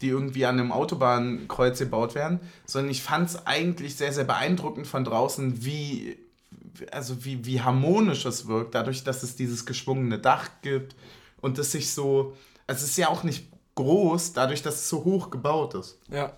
[0.00, 4.88] die irgendwie an einem Autobahnkreuz gebaut werden, sondern ich fand es eigentlich sehr, sehr beeindruckend
[4.88, 6.18] von draußen, wie,
[6.90, 10.96] also wie, wie harmonisch es wirkt, dadurch, dass es dieses geschwungene Dach gibt
[11.40, 12.36] und es sich so,
[12.66, 15.98] also es ist ja auch nicht groß, dadurch, dass es so hoch gebaut ist.
[16.10, 16.32] Ja.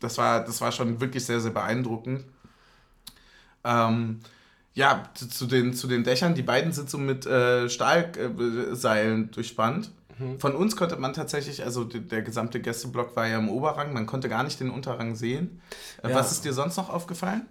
[0.00, 2.24] Das war, das war schon wirklich sehr, sehr beeindruckend.
[3.64, 4.20] Ähm,
[4.74, 9.90] ja, zu, zu den, zu den Dächern, die beiden sind so mit äh, Stahlseilen durchspannt.
[10.38, 14.28] Von uns konnte man tatsächlich, also der, gesamte Gästeblock war ja im Oberrang, man konnte
[14.28, 15.60] gar nicht den Unterrang sehen.
[16.02, 16.16] Äh, Ja.
[16.16, 17.46] Was ist dir sonst noch aufgefallen?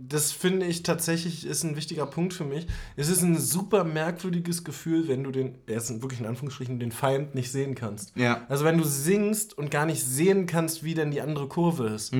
[0.00, 2.66] Das finde ich tatsächlich ist ein wichtiger Punkt für mich.
[2.96, 7.34] Es ist ein super merkwürdiges Gefühl, wenn du den, erst wirklich in Anführungsstrichen, den Feind
[7.34, 8.16] nicht sehen kannst.
[8.16, 8.42] Ja.
[8.48, 12.14] Also wenn du singst und gar nicht sehen kannst, wie denn die andere Kurve ist.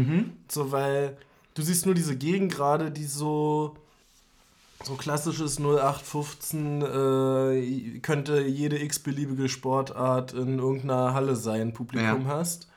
[0.48, 1.16] So, weil
[1.54, 3.74] du siehst nur diese Gegend gerade, die so
[4.84, 12.28] so klassisches 0815 äh, könnte jede x-beliebige Sportart in irgendeiner Halle sein, Publikum Ja.
[12.28, 12.68] hast.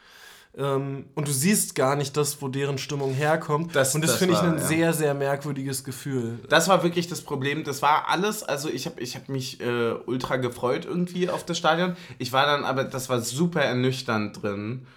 [0.58, 3.74] Ähm, und du siehst gar nicht das, wo deren Stimmung herkommt.
[3.74, 4.60] Das- und das, das finde ich ein ja.
[4.60, 6.40] sehr, sehr merkwürdiges Gefühl.
[6.50, 7.64] Das war wirklich das Problem.
[7.64, 11.58] Das war alles, also ich habe ich hab mich äh, ultra gefreut irgendwie auf das
[11.58, 11.96] Stadion.
[12.18, 14.88] Ich war dann aber, das war super ernüchternd drin,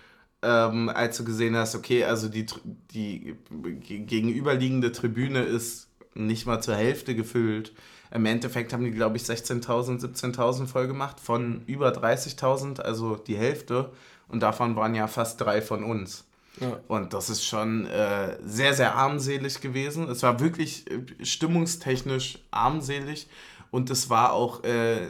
[0.42, 2.46] ähm, als du gesehen hast, okay, also die,
[2.92, 3.36] die
[3.80, 7.72] ge- gegenüberliegende Tribüne ist nicht mal zur Hälfte gefüllt.
[8.10, 13.36] Im Endeffekt haben die, glaube ich, 16.000, 17.000 voll gemacht von über 30.000, also die
[13.36, 13.90] Hälfte.
[14.28, 16.24] Und davon waren ja fast drei von uns.
[16.60, 16.78] Ja.
[16.86, 20.08] Und das ist schon äh, sehr, sehr armselig gewesen.
[20.08, 23.26] Es war wirklich äh, stimmungstechnisch armselig
[23.70, 25.08] und es war auch äh,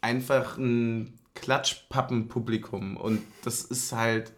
[0.00, 2.96] einfach ein Klatschpappenpublikum.
[2.96, 4.32] Und das ist halt,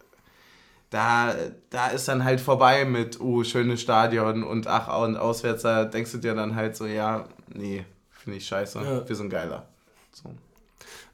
[0.92, 1.34] da,
[1.70, 6.12] da ist dann halt vorbei mit, oh, schönes Stadion und ach, und auswärts, da denkst
[6.12, 9.08] du dir dann halt so, ja, nee, finde ich scheiße, Ja.
[9.08, 9.66] wir sind geiler.
[10.12, 10.30] So.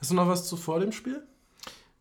[0.00, 1.22] Hast du noch was zu vor dem Spiel?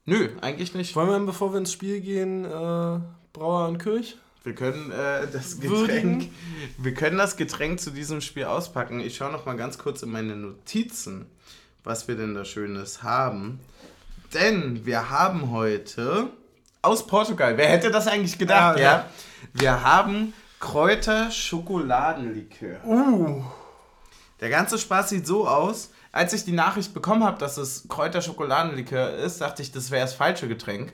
[0.06, 0.96] Nö, eigentlich nicht.
[0.96, 3.00] Wollen wir, bevor wir ins Spiel gehen, äh,
[3.34, 4.18] Brauer und Kirch?
[4.44, 6.34] Wir können äh, das Getränk, Würdigen.
[6.78, 9.02] wir können das Getränk zu diesem Spiel auspacken.
[9.02, 11.26] Ich schaue noch mal ganz kurz in meine Notizen,
[11.84, 13.60] was wir denn da Schönes haben.
[14.34, 16.30] Denn wir haben heute
[16.82, 17.58] aus Portugal.
[17.58, 18.78] Wer hätte das eigentlich gedacht?
[18.78, 18.92] Ja, Ja.
[18.92, 19.06] ja.
[19.54, 22.84] Wir haben Kräuter Schokoladenlikör.
[22.86, 23.44] Uh.
[24.40, 25.92] Der ganze Spaß sieht so aus.
[26.12, 30.02] Als ich die Nachricht bekommen habe, dass es Kräuter Schokoladenlikör ist, dachte ich, das wäre
[30.02, 30.94] das falsche Getränk.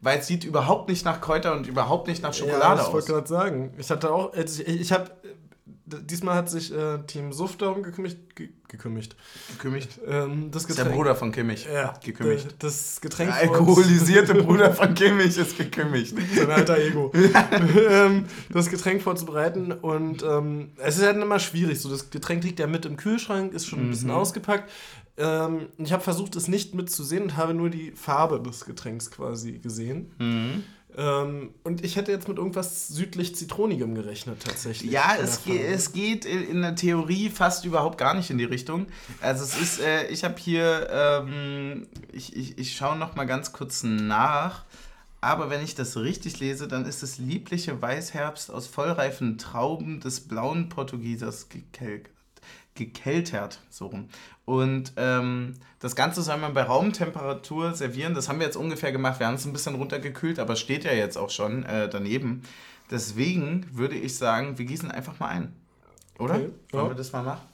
[0.00, 2.92] Weil es sieht überhaupt nicht nach Kräuter und überhaupt nicht nach Schokolade ja, ich aus.
[2.92, 3.74] wollte gerade sagen.
[3.78, 5.10] Ich hatte auch, ich, ich habe,
[6.00, 9.16] diesmal hat sich äh, Team Suff darum gekümmert, ge, gekümmert.
[9.52, 9.98] Gekümmigt.
[10.06, 10.96] Ähm, das Das ist der Getränk.
[11.00, 11.66] Bruder von Kimmich.
[11.72, 12.44] Ja, gekümmigt.
[12.50, 16.14] d- Das Getränk Der alkoholisierte Bruder von Kimmich ist gekümmigt.
[16.36, 17.12] sein alter Ego.
[17.90, 21.80] ähm, das Getränk vorzubereiten und ähm, es ist halt immer schwierig.
[21.80, 24.70] So, das Getränk liegt ja mit im Kühlschrank, ist schon ein bisschen ausgepackt.
[25.18, 29.58] Ähm, ich habe versucht, es nicht mitzusehen und habe nur die Farbe des Getränks quasi
[29.58, 30.64] gesehen.
[30.96, 34.90] Ähm, und ich hätte jetzt mit irgendwas südlich Zitronigem gerechnet, tatsächlich.
[34.90, 38.86] Ja, es, ge es geht in der Theorie fast überhaupt gar nicht in die Richtung.
[39.20, 43.52] Also es ist, äh, ich habe hier, ähm, ich, ich, ich schaue noch mal ganz
[43.52, 44.64] kurz nach.
[45.22, 50.20] Aber wenn ich das richtig lese, dann ist es liebliche Weißherbst aus vollreifen Trauben des
[50.20, 52.02] blauen Portugiesers gekel
[52.74, 54.08] gekeltert, so rum.
[54.44, 58.14] Und ähm, das Ganze soll man bei Raumtemperatur servieren.
[58.14, 59.20] Das haben wir jetzt ungefähr gemacht.
[59.20, 62.42] Wir haben es ein bisschen runtergekühlt, aber steht ja jetzt auch schon äh, daneben.
[62.90, 65.52] Deswegen würde ich sagen, wir gießen einfach mal ein.
[66.18, 66.34] Oder?
[66.34, 66.90] Okay, Wollen ja.
[66.90, 67.46] wir das mal machen?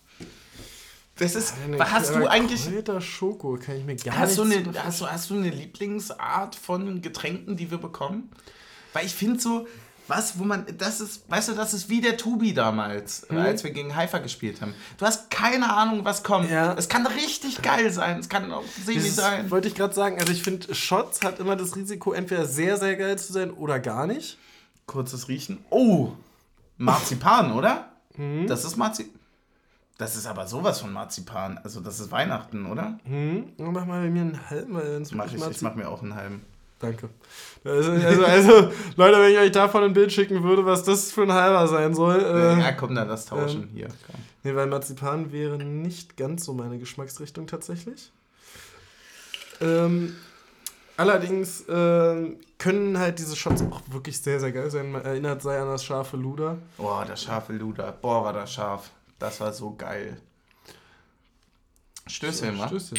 [1.19, 1.55] Das ist.
[1.65, 2.65] Eine hast du eigentlich.
[2.67, 5.51] Kräuter Schoko, kann ich mir gar Hast du, nichts eine, hast, du, hast du eine
[5.51, 8.31] Lieblingsart von Getränken, die wir bekommen?
[8.93, 9.67] Weil ich finde so,
[10.09, 13.39] was, wo man, das ist, weißt du, das ist wie der Tubi damals, Mhm.
[13.39, 14.75] als wir gegen Haifa gespielt haben.
[14.97, 16.51] Du hast keine Ahnung, was kommt.
[16.51, 16.73] Ja.
[16.75, 19.51] Es kann richtig geil sein, es kann auch semi Das sein.
[19.51, 20.19] wollte ich gerade sagen.
[20.19, 23.79] Also ich finde, Shots hat immer das Risiko, entweder sehr, sehr geil zu sein oder
[23.79, 24.39] gar nicht.
[24.87, 25.59] Kurzes Riechen.
[25.71, 26.13] Oh,
[26.79, 27.89] Marzipan, oder?
[28.17, 28.47] Mhm.
[28.47, 29.15] Das ist Marzipan.
[29.99, 31.59] Das ist aber sowas von Marzipan.
[31.65, 32.99] Also das ist Weihnachten, oder?
[33.05, 35.89] Hm, dann mach mal bei mir einen halben, weil sonst Mach ich, ich mach mir
[35.89, 36.45] auch einen halben.
[36.79, 37.09] Danke.
[37.65, 41.23] Also, also, also, Leute, wenn ich euch davon ein Bild schicken würde, was das für
[41.23, 42.21] ein halber sein soll.
[42.21, 43.65] Äh, ja, komm, dann das tauschen.
[43.65, 44.17] ähm, Hier, komm.
[44.45, 48.13] Nee, weil Marzipan wäre nicht ganz so meine Geschmacksrichtung tatsächlich.
[49.61, 50.17] Ähm,
[50.97, 54.93] allerdings ähm, können halt diese Shots auch wirklich sehr, sehr geil sein.
[54.93, 56.59] Man erinnert sei an das scharfe Luder.
[56.77, 57.93] Boah, das scharfe Luder.
[58.01, 58.91] Boah, war das scharf.
[59.19, 60.21] Das war so geil.
[62.07, 62.69] Stößchen, wa?
[62.69, 62.99] Stößchen.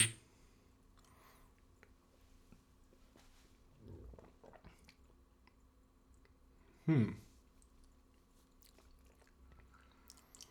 [6.89, 7.15] Hm.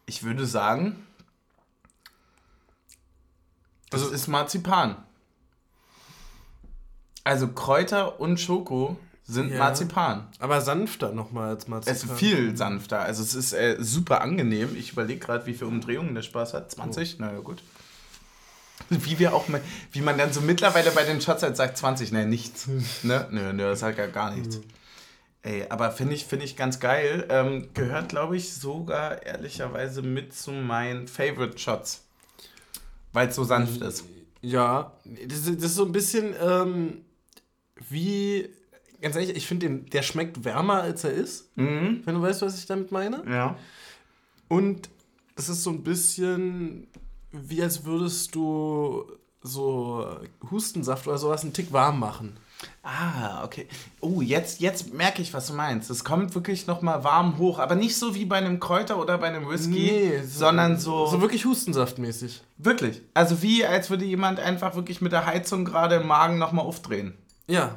[0.07, 1.05] Ich würde sagen,
[3.91, 4.97] das Also- ist Marzipan.
[7.25, 9.59] Also Kräuter und Schoko sind Ja.
[9.59, 10.29] Marzipan.
[10.39, 11.95] Aber sanfter nochmal als Es Marzipan.
[12.11, 13.01] ist viel sanfter.
[13.01, 14.75] Also es ist äh, super angenehm.
[14.77, 16.71] Ich überlege gerade, wie viele Umdrehungen der Spaß hat.
[16.71, 17.19] 20?
[17.19, 17.63] Na ja, gut.
[18.91, 19.61] Wie wir auch mal,
[19.93, 22.67] wie man dann so mittlerweile bei den Shots halt sagt, 20, ne, nichts.
[23.03, 23.27] Ne?
[23.33, 24.61] Nö, nö, das ist halt gar, gar nichts.
[25.49, 27.27] Ey, aber finde ich, finde ich ganz geil.
[27.31, 32.05] Ähm, gehört, glaube ich, sogar ehrlicherweise mit zu meinen Favorite Shots.
[33.15, 34.05] Weil es so sanft ist.
[34.43, 36.99] Ja, das, ist- das ist so ein bisschen ähm,
[37.89, 38.51] wie,
[39.01, 41.57] ganz ehrlich, ich finde, den- der schmeckt wärmer, als er ist.
[41.57, 42.03] Mhm.
[42.05, 43.25] Wenn du weißt, was ich damit meine.
[43.27, 43.57] Ja.
[44.49, 44.91] Und
[45.35, 46.89] es ist so ein bisschen
[47.33, 49.05] wie als würdest du
[49.43, 50.07] so
[50.51, 52.37] Hustensaft oder sowas einen Tick warm machen.
[52.83, 53.69] Ah, okay.
[54.01, 55.91] Oh, jetzt, jetzt merke ich, was du meinst.
[55.91, 59.29] Es kommt wirklich nochmal warm hoch, aber nicht so wie bei einem Kräuter oder bei
[59.29, 62.43] einem Whisky, sondern so, So wirklich Hustensaftmäßig.
[62.57, 63.03] wirklich.
[63.15, 67.15] Also wie, als würde jemand einfach wirklich mit der Heizung gerade im Magen nochmal aufdrehen.
[67.47, 67.77] Ja.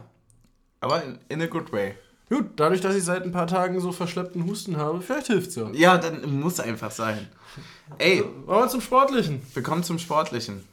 [0.80, 1.94] Aber in, in a good way.
[2.30, 5.70] Gut, dadurch, dass ich seit ein paar Tagen so verschleppten Husten habe, vielleicht hilft's ja.
[5.74, 7.28] Ja, dann muss einfach sein.
[7.98, 9.42] Ey, Wollen wir zum Sportlichen?
[9.54, 10.64] wir kommen zum Sportlichen.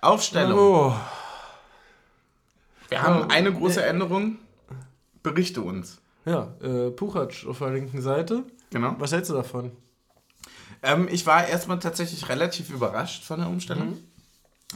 [0.00, 0.58] Aufstellung.
[0.58, 0.94] Oh.
[2.90, 4.38] Wir haben eine große äh, Änderung.
[5.22, 6.00] Berichte uns.
[6.26, 8.44] Ja, äh, Puchatsch auf der linken Seite.
[8.70, 8.94] Genau.
[8.98, 9.72] Was hältst du davon?
[10.82, 13.98] Ähm, ich war erstmal tatsächlich relativ überrascht von der Umstellung.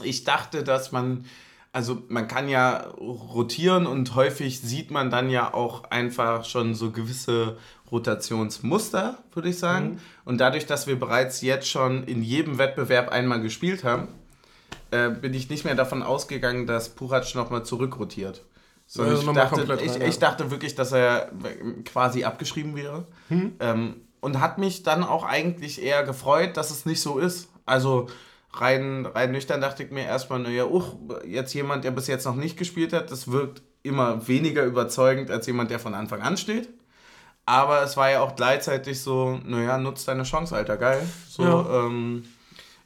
[0.03, 1.25] Ich dachte, dass man,
[1.73, 6.91] also man kann ja rotieren und häufig sieht man dann ja auch einfach schon so
[6.91, 7.59] gewisse
[7.91, 10.01] Rotationsmuster, würde ich sagen.
[10.25, 14.09] Und dadurch, dass wir bereits jetzt schon in jedem Wettbewerb einmal gespielt haben,
[14.95, 18.43] äh, bin ich nicht mehr davon ausgegangen, dass Puratsch nochmal zurückrotiert.
[18.87, 20.07] Sondern Also ich, dachte, ich, rein, ja.
[20.07, 21.31] ich dachte wirklich, dass er
[21.85, 23.07] quasi abgeschrieben wäre.
[23.31, 27.49] Ähm, und hat mich dann auch eigentlich eher gefreut, dass es nicht so ist.
[27.67, 28.09] Also
[28.53, 30.95] rein, rein nüchtern dachte ich mir erstmal, naja, uch,
[31.27, 35.47] jetzt jemand, der bis jetzt noch nicht gespielt hat, das wirkt immer weniger überzeugend als
[35.47, 36.69] jemand, der von Anfang an steht.
[37.47, 41.07] Aber es war ja auch gleichzeitig so, naja, nutzt deine Chance, Alter, geil.
[41.29, 41.87] So, Ja.
[41.87, 42.25] ähm,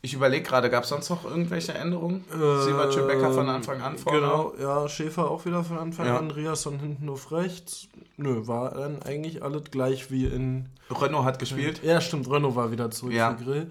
[0.01, 2.25] ich überlege gerade, gab es sonst noch irgendwelche Änderungen?
[2.31, 4.21] Siebert Becker von Anfang an vorne?
[4.21, 6.19] Genau, ja, Schäfer auch wieder von Anfang Ja.
[6.19, 7.89] an, Riasson hinten auf rechts.
[8.17, 10.69] Nö, war dann eigentlich alles gleich wie in.
[10.91, 11.83] Renault hat gespielt.
[11.83, 13.35] Ja, stimmt, Renault war wieder zurück Ja.
[13.37, 13.71] für Grill.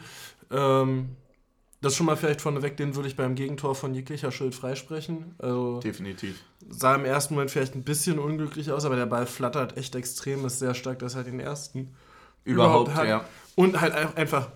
[0.52, 1.16] Ähm,
[1.82, 5.36] das schon mal vielleicht vorneweg, den würde ich beim Gegentor von jeglicher Schuld freisprechen.
[5.38, 6.42] Also Definitiv.
[6.70, 10.44] sah im ersten Moment vielleicht ein bisschen unglücklich aus, aber der Ball flattert echt extrem,
[10.46, 11.94] ist sehr stark, dass er den ersten
[12.46, 13.08] Überhaupt, hat.
[13.08, 13.24] ja.
[13.56, 14.48] Und halt ein- einfach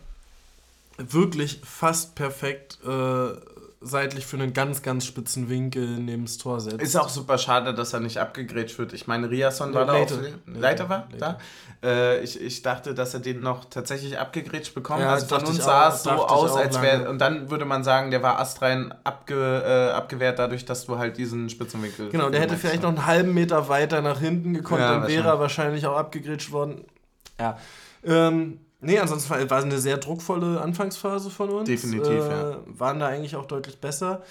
[1.09, 3.33] wirklich fast perfekt äh,
[3.83, 6.81] seitlich für einen ganz, ganz spitzen Winkel neben das Tor setzt.
[6.81, 8.93] Ist auch super schade, dass er nicht abgegrätscht wird.
[8.93, 10.13] Ich meine, Riasson war da Leite.
[10.13, 10.21] auch.
[10.21, 10.59] Leite.
[10.59, 11.17] Leiter war Leite.
[11.17, 11.37] da.
[11.83, 15.01] Äh, ich, ich dachte, dass er den noch tatsächlich abgegrätscht bekommt.
[15.01, 17.09] Ja, also von uns sah auch, es so aus, auch als wäre.
[17.09, 21.17] Und dann würde man sagen, der war astrein abge, äh, abgewehrt, dadurch, dass du halt
[21.17, 22.09] diesen Spitzenwinkel.
[22.09, 25.27] Genau, der hätte vielleicht noch einen halben Meter weiter nach hinten gekonnt, Ja, dann wäre
[25.27, 26.85] er wahrscheinlich auch abgegrätscht worden.
[27.39, 27.57] Ja.
[28.03, 31.67] Ähm, nee, ansonsten war, war es eine sehr druckvolle Anfangsphase von uns.
[31.67, 32.57] Definitiv, äh, ja.
[32.65, 34.23] Waren da eigentlich auch deutlich besser.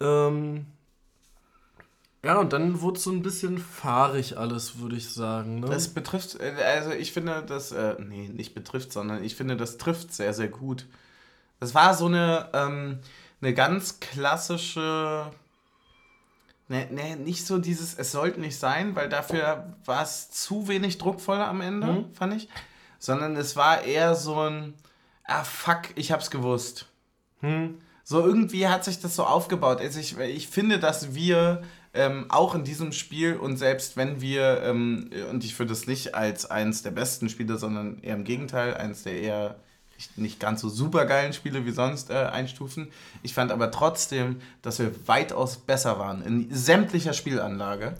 [0.00, 0.66] Ähm,
[2.24, 5.60] ja, und dann wurde es so ein bisschen fahrig alles, würde ich sagen.
[5.60, 5.68] Ne?
[5.68, 9.78] Das betrifft, äh, also ich finde das, äh, nee, nicht betrifft, sondern ich finde, das
[9.78, 10.86] trifft sehr, sehr gut.
[11.60, 12.98] Das war so eine, ähm,
[13.40, 15.30] eine ganz klassische,
[16.68, 20.98] ne, ne, nicht so dieses, es sollte nicht sein, weil dafür war es zu wenig
[20.98, 22.14] druckvoll am Ende, Mhm.
[22.14, 22.48] fand ich.
[23.00, 24.74] Sondern es war eher so ein,
[25.24, 26.86] ah fuck, ich hab's gewusst.
[27.40, 27.78] Hm.
[28.04, 29.80] So irgendwie hat sich das so aufgebaut.
[29.80, 31.62] Also ich, ich finde, dass wir
[31.94, 36.14] ähm, auch in diesem Spiel und selbst wenn wir, ähm, und ich würde es nicht
[36.14, 39.56] als eines der besten Spiele, sondern eher im Gegenteil, eines der eher
[40.16, 42.90] nicht- ganz so super geilen Spiele wie sonst äh, einstufen.
[43.22, 47.94] Ich fand aber trotzdem, dass wir weitaus besser waren in sämtlicher Spielanlage.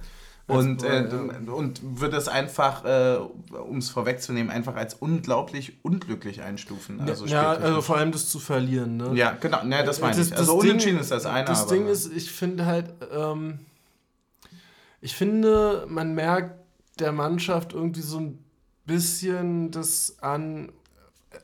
[0.56, 1.08] Und, äh,
[1.50, 3.18] und würde es einfach, äh,
[3.56, 7.00] um es vorwegzunehmen, einfach als unglaublich unglücklich einstufen.
[7.00, 8.96] Also ja, also vor allem das zu verlieren.
[8.96, 9.12] Ne?
[9.14, 10.36] Ja, genau, ne, das meine Das- ich.
[10.36, 13.60] Also Ding- unentschieden ist das eine, Das aber Ding ist, ich finde halt, ähm,
[15.00, 16.58] ich finde, man merkt
[16.98, 18.38] der Mannschaft irgendwie so ein
[18.86, 20.70] bisschen das an.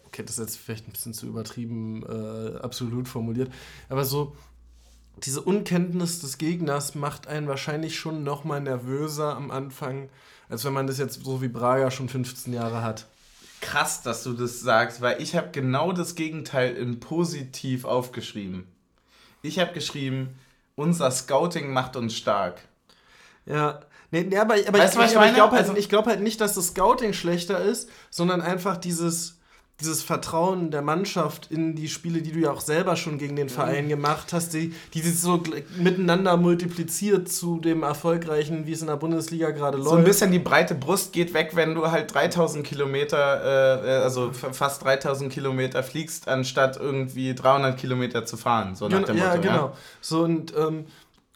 [0.07, 3.51] Okay, das ist jetzt vielleicht ein bisschen zu übertrieben, äh, absolut formuliert,
[3.89, 4.35] aber so
[5.25, 10.09] diese Unkenntnis des Gegners macht einen wahrscheinlich schon noch mal nervöser am Anfang,
[10.49, 13.07] als wenn man das jetzt so wie Braga schon 15 Jahre hat.
[13.63, 18.67] krass, dass du das sagst, weil ich habe genau das Gegenteil in positiv aufgeschrieben.
[19.43, 20.39] Ich habe geschrieben,
[20.77, 22.61] unser Scouting macht uns stark.
[23.47, 26.41] Ja, nee, nee, aber, aber Weißt ich, ich ich glaube halt, Also- glaub halt nicht,
[26.41, 29.39] dass das Scouting schlechter ist, sondern einfach dieses,
[29.81, 33.51] dieses Vertrauen der Mannschaft in die Spiele, die du ja auch selber schon gegen den
[33.51, 35.43] Verein gemacht hast, die, die sich so
[35.77, 39.91] miteinander multipliziert zu dem erfolgreichen, wie es in der Bundesliga gerade läuft.
[39.91, 44.33] So ein bisschen die breite Brust geht weg, wenn du halt 3000 Kilometer, äh, also
[44.33, 48.77] fast 3000 Kilometer fliegst, anstatt irgendwie 300 Kilometer zu fahren.
[48.77, 49.55] So nach dem ja, Motto, genau.
[49.55, 49.73] Ja?
[50.01, 50.87] So und, ähm,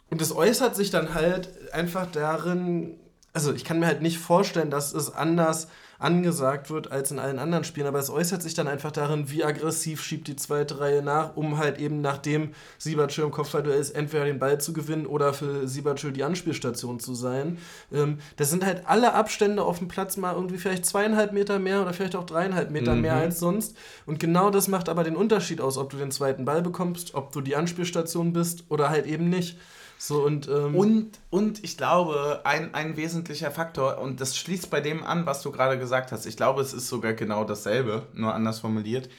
[0.09, 2.99] und das äußert sich dann halt einfach darin,
[3.34, 5.68] also ich kann mir halt nicht vorstellen, dass es anders
[6.01, 7.86] angesagt wird als in allen anderen Spielen.
[7.86, 11.59] Aber es äußert sich dann einfach darin, wie aggressiv schiebt die zweite Reihe nach, um
[11.59, 16.11] halt eben nachdem Siebertschö im Kopfballduell ist, entweder den Ball zu gewinnen oder für Siebertschö
[16.11, 17.59] die Anspielstation zu sein.
[17.92, 21.82] Ähm, das sind halt alle Abstände auf dem Platz mal irgendwie vielleicht zweieinhalb Meter mehr
[21.82, 23.03] oder vielleicht auch dreieinhalb Meter mhm.
[23.03, 23.76] mehr als sonst.
[24.07, 27.32] Und genau das macht aber den Unterschied aus, ob du den zweiten Ball bekommst, ob
[27.32, 29.59] du die Anspielstation bist oder halt eben nicht.
[30.03, 34.80] So und, ähm und, und ich glaube, ein, ein wesentlicher Faktor, und das schließt bei
[34.80, 38.32] dem an, was du gerade gesagt hast, ich glaube, es ist sogar genau dasselbe, nur
[38.32, 39.11] anders formuliert.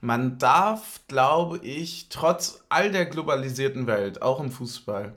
[0.00, 5.12] Man darf, glaube ich, trotz all der globalisierten Welt, auch im Fußball,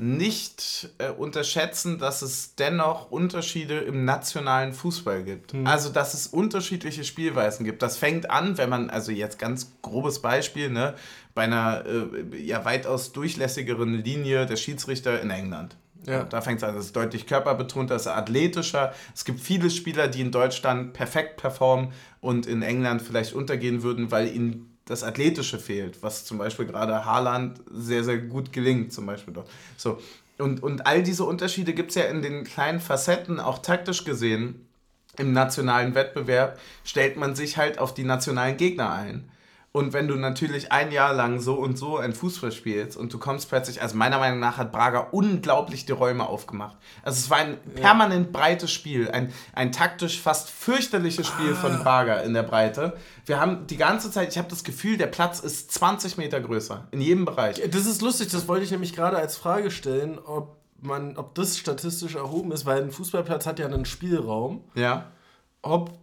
[0.00, 5.52] nicht äh, unterschätzen, dass es dennoch Unterschiede im nationalen Fußball gibt.
[5.52, 5.66] Mhm.
[5.66, 7.82] Also, dass es unterschiedliche Spielweisen gibt.
[7.82, 10.94] Das fängt an, wenn man, also jetzt ganz grobes Beispiel, ne,
[11.34, 15.76] bei einer äh, ja weitaus durchlässigeren Linie der Schiedsrichter in England.
[16.06, 16.24] Ja.
[16.24, 18.94] Da fängt es an, das ist deutlich körperbetonter, das ist athletischer.
[19.14, 21.92] Es gibt viele Spieler, die in Deutschland perfekt performen
[22.22, 27.04] und in England vielleicht untergehen würden, weil ihnen das Athletische fehlt, was zum Beispiel gerade
[27.04, 29.48] Haaland sehr, sehr gut gelingt, zum Beispiel dort.
[29.76, 29.98] So.
[30.38, 34.66] Und, und all diese Unterschiede gibt es ja in den kleinen Facetten, auch taktisch gesehen.
[35.16, 39.30] Im nationalen Wettbewerb stellt man sich halt auf die nationalen Gegner ein.
[39.72, 43.18] Und wenn du natürlich ein Jahr lang so und so ein Fußball spielst und du
[43.18, 46.76] kommst plötzlich, also meiner Meinung nach hat Braga unglaublich die Räume aufgemacht.
[47.04, 48.32] Also es war ein permanent ja.
[48.32, 51.54] breites Spiel, ein, ein taktisch fast fürchterliches Spiel ah.
[51.54, 52.96] von Braga in der Breite.
[53.26, 56.88] Wir haben die ganze Zeit, ich habe das Gefühl, der Platz ist 20 Meter größer,
[56.90, 57.62] in jedem Bereich.
[57.70, 61.56] Das ist lustig, das wollte ich nämlich gerade als Frage stellen, ob man, ob das
[61.58, 64.64] statistisch erhoben ist, weil ein Fußballplatz hat ja einen Spielraum.
[64.74, 65.12] Ja.
[65.62, 65.99] Ob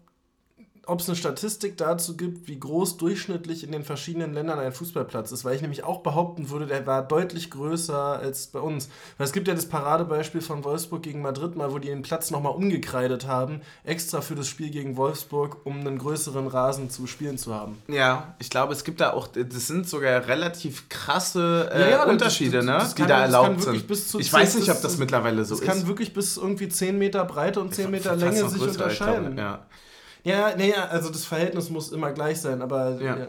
[0.88, 5.32] ob es eine Statistik dazu gibt, wie groß durchschnittlich in den verschiedenen Ländern ein Fußballplatz
[5.32, 8.90] ist, weil ich nämlich auch behaupten würde, der war deutlich größer als bei uns.
[9.18, 12.32] Weil es gibt ja das Paradebeispiel von Wolfsburg gegen Madrid mal, wo die den Platz
[12.32, 17.38] nochmal umgekreidet haben, extra für das Spiel gegen Wolfsburg, um einen größeren Rasen zu spielen
[17.38, 17.82] zu haben.
[17.88, 22.04] Ja, ich glaube, es gibt da auch, das sind sogar relativ krasse äh, ja, ja,
[22.06, 23.04] Unterschiede, das, das, das, ne?
[23.04, 24.20] die da erlaubt sind.
[24.20, 25.62] ich weiß nicht, ob das mittlerweile so ist.
[25.62, 29.36] Es kann wirklich bis irgendwie 10 Meter Breite und 10 Meter Länge sich unterscheiden.
[29.36, 29.66] Glaube, ja.
[30.28, 33.18] Ja, naja, also das Verhältnis muss immer gleich sein, aber ja.
[33.18, 33.28] Ja,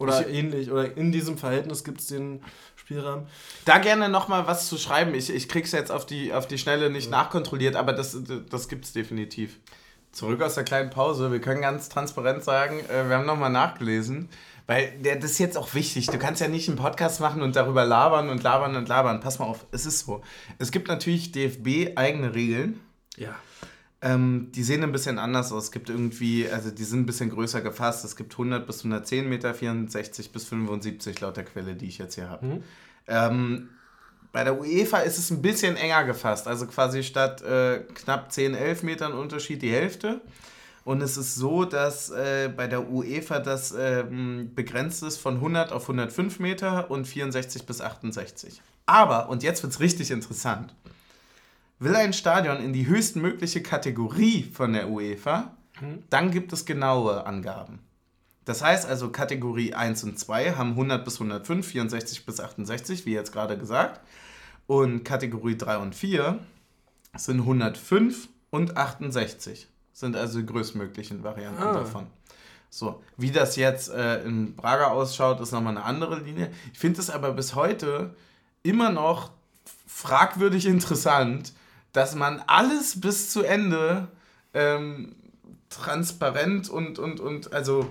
[0.00, 0.70] oder ich, ähnlich.
[0.70, 2.42] Oder in diesem Verhältnis gibt es den
[2.74, 3.26] Spielraum.
[3.66, 5.14] Da gerne nochmal was zu schreiben.
[5.14, 8.16] Ich, ich krieg's jetzt auf die, auf die Schnelle nicht nachkontrolliert, aber das,
[8.48, 9.58] das gibt es definitiv.
[10.10, 11.30] Zurück aus der kleinen Pause.
[11.30, 14.30] Wir können ganz transparent sagen, äh, wir haben nochmal nachgelesen.
[14.66, 16.06] Weil der, das ist jetzt auch wichtig.
[16.06, 19.20] Du kannst ja nicht einen Podcast machen und darüber labern und labern und labern.
[19.20, 20.22] Pass mal auf, es ist so.
[20.58, 22.80] Es gibt natürlich DFB eigene Regeln.
[23.16, 23.34] Ja.
[24.02, 25.64] Ähm, die sehen ein bisschen anders aus.
[25.64, 28.04] Es gibt irgendwie, also die sind ein bisschen größer gefasst.
[28.04, 32.14] Es gibt 100 bis 110 Meter, 64 bis 75 laut der Quelle, die ich jetzt
[32.14, 32.46] hier habe.
[32.46, 32.62] Mhm.
[33.06, 33.68] Ähm,
[34.32, 36.48] bei der UEFA ist es ein bisschen enger gefasst.
[36.48, 40.20] Also quasi statt äh, knapp 10, 11 Metern Unterschied die Hälfte.
[40.84, 44.04] Und es ist so, dass äh, bei der UEFA das äh,
[44.54, 48.62] begrenzt ist von 100 auf 105 Meter und 64 bis 68.
[48.86, 50.74] Aber, und jetzt wird es richtig interessant,
[51.80, 56.04] will ein Stadion in die höchstmögliche Kategorie von der UEFA, mhm.
[56.10, 57.80] dann gibt es genaue Angaben.
[58.44, 63.12] Das heißt also, Kategorie 1 und 2 haben 100 bis 105, 64 bis 68, wie
[63.12, 64.00] jetzt gerade gesagt.
[64.66, 66.38] Und Kategorie 3 und 4
[67.16, 69.68] sind 105 und 68.
[69.92, 71.72] Sind also die größtmöglichen Varianten ah.
[71.72, 72.06] davon.
[72.70, 76.50] So, wie das jetzt äh, in Braga ausschaut, ist nochmal eine andere Linie.
[76.72, 78.14] Ich finde es aber bis heute
[78.62, 79.30] immer noch
[79.86, 81.52] fragwürdig interessant,
[81.92, 84.08] dass man alles bis zu Ende
[84.54, 85.14] ähm,
[85.68, 87.86] transparent und, und, und also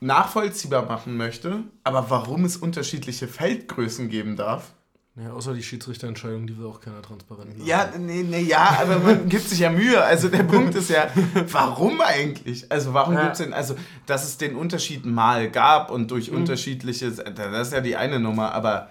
[0.00, 1.64] nachvollziehbar machen möchte.
[1.84, 4.72] Aber warum es unterschiedliche Feldgrößen geben darf,
[5.16, 7.66] ja, außer die Schiedsrichterentscheidung, die will auch keiner transparent machen.
[7.66, 10.02] Ja, nee, nee, ja, aber man gibt sich ja Mühe.
[10.02, 11.10] Also der Punkt ist ja,
[11.50, 12.70] warum eigentlich?
[12.70, 13.24] Also warum ja.
[13.24, 13.74] gibt es denn, also
[14.06, 16.38] dass es den Unterschied mal gab und durch mhm.
[16.38, 18.88] unterschiedliche, das ist ja die eine Nummer, aber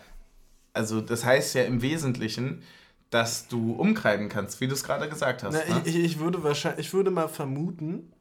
[0.74, 2.62] also das heißt ja im Wesentlichen,
[3.10, 5.53] dass du umkreiden kannst, wie du es gerade gesagt hast.
[5.53, 5.82] Na, ne?
[5.86, 8.12] ich, ich, würde wahrscheinlich, ich würde mal vermuten,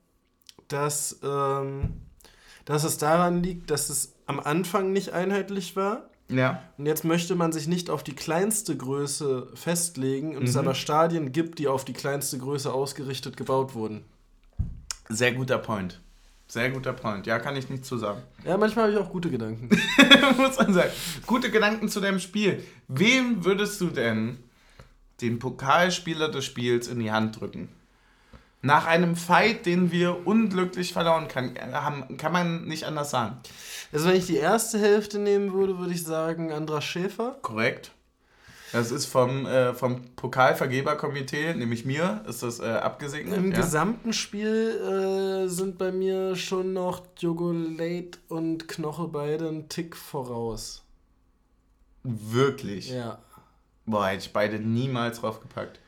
[0.69, 2.01] dass, ähm,
[2.65, 6.09] dass es daran liegt, dass es am Anfang nicht einheitlich war.
[6.31, 6.63] Ja.
[6.77, 10.49] Und jetzt möchte man sich nicht auf die kleinste Größe festlegen und mhm.
[10.49, 14.05] es aber Stadien gibt, die auf die kleinste Größe ausgerichtet gebaut wurden.
[15.09, 16.01] Sehr guter Point.
[16.47, 17.27] Sehr guter Point.
[17.27, 18.23] Ja, kann ich nicht zu sagen.
[18.45, 19.69] Ja, manchmal habe ich auch gute Gedanken.
[20.39, 20.91] Muss man sagen.
[21.27, 22.65] Gute Gedanken zu deinem Spiel.
[22.89, 24.39] Wem würdest du denn
[25.21, 27.69] den Pokalspieler des Spiels in die Hand drücken?
[28.61, 33.37] Nach einem Fight, den wir unglücklich verloren kann, haben, kann man nicht anders sagen.
[33.93, 37.39] Also wenn ich die erste Hälfte nehmen würde, würde ich sagen Andras Schäfer.
[37.43, 37.93] Korrekt.
[38.73, 43.39] Das ist vom, äh, vom Pokalvergeberkomitee, nämlich mir, ist das äh, abgesegnet.
[43.39, 43.61] Im ja?
[43.61, 49.97] gesamten Spiel äh, sind bei mir schon noch Diogo Late und Knoche beide einen Tick
[49.97, 50.85] voraus.
[52.03, 52.91] Wirklich?
[52.91, 53.19] Ja.
[53.89, 55.81] Boah, hätte ich beide niemals draufgepackt.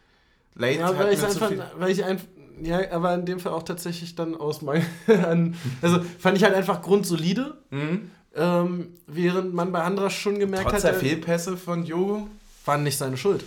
[0.54, 2.26] Late Ja, weil ich einfach, viel- weil ich einfach,
[2.62, 4.84] ja, aber in dem Fall auch tatsächlich dann aus meinen,
[5.82, 8.10] also fand ich halt einfach grundsolide, Mhm.
[8.34, 12.28] ähm, während man bei Andras schon gemerkt Trotz hat, der er- Fehlpässe von Jogo?
[12.66, 13.42] war nicht seine Schuld.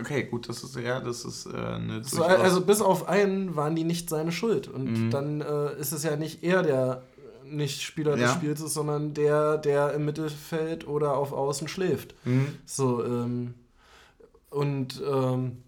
[0.00, 3.76] Okay, gut, das ist ja, das ist äh, eine So, also bis auf einen waren
[3.76, 4.66] die nicht seine Schuld.
[4.66, 5.10] Und Mhm.
[5.10, 7.02] dann äh, ist es ja nicht er, der
[7.50, 8.34] nicht Spieler des Ja.
[8.34, 12.14] Spiels ist, sondern der, der im Mittelfeld oder auf Außen schläft.
[12.24, 12.54] Mhm.
[12.64, 13.54] So, ähm,
[14.50, 15.58] und ähm,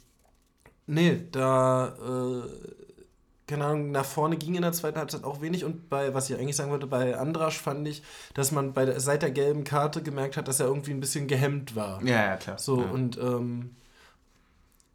[0.86, 2.48] nee, da, äh,
[3.46, 5.64] keine Ahnung, nach vorne ging in der zweiten Halbzeit auch wenig.
[5.64, 8.02] Und bei, was ich eigentlich sagen wollte, bei Andrasch fand ich,
[8.34, 11.28] dass man bei der, seit der gelben Karte gemerkt hat, dass er irgendwie ein bisschen
[11.28, 12.02] gehemmt war.
[12.02, 12.58] Ja, ja, klar.
[12.58, 12.90] So, ja.
[12.90, 13.70] und ähm,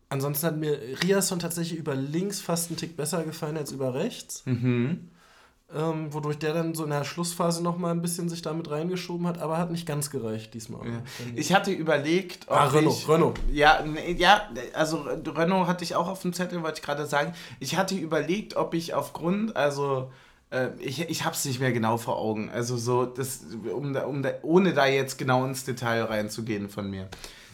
[0.09, 4.45] ansonsten hat mir Riasson tatsächlich über links fast einen Tick besser gefallen als über rechts.
[4.45, 5.09] Mhm.
[5.75, 9.39] Ähm, wodurch der dann so in der Schlussphase nochmal ein bisschen sich damit reingeschoben hat,
[9.39, 10.87] aber hat nicht ganz gereicht diesmal.
[10.87, 11.01] Ja.
[11.35, 13.39] Ich hatte überlegt, ob Ah, Renault, ich, Renault.
[13.51, 14.43] Ja, nee, ja,
[14.73, 17.33] also Renault hatte ich auch auf dem Zettel, wollte ich gerade sagen.
[17.59, 20.09] Ich hatte überlegt, ob ich aufgrund, also
[20.51, 23.41] äh, ich, ich habe es nicht mehr genau vor Augen, also so, das,
[23.75, 27.09] um, da- um, da- ohne da jetzt genau ins Detail reinzugehen von mir.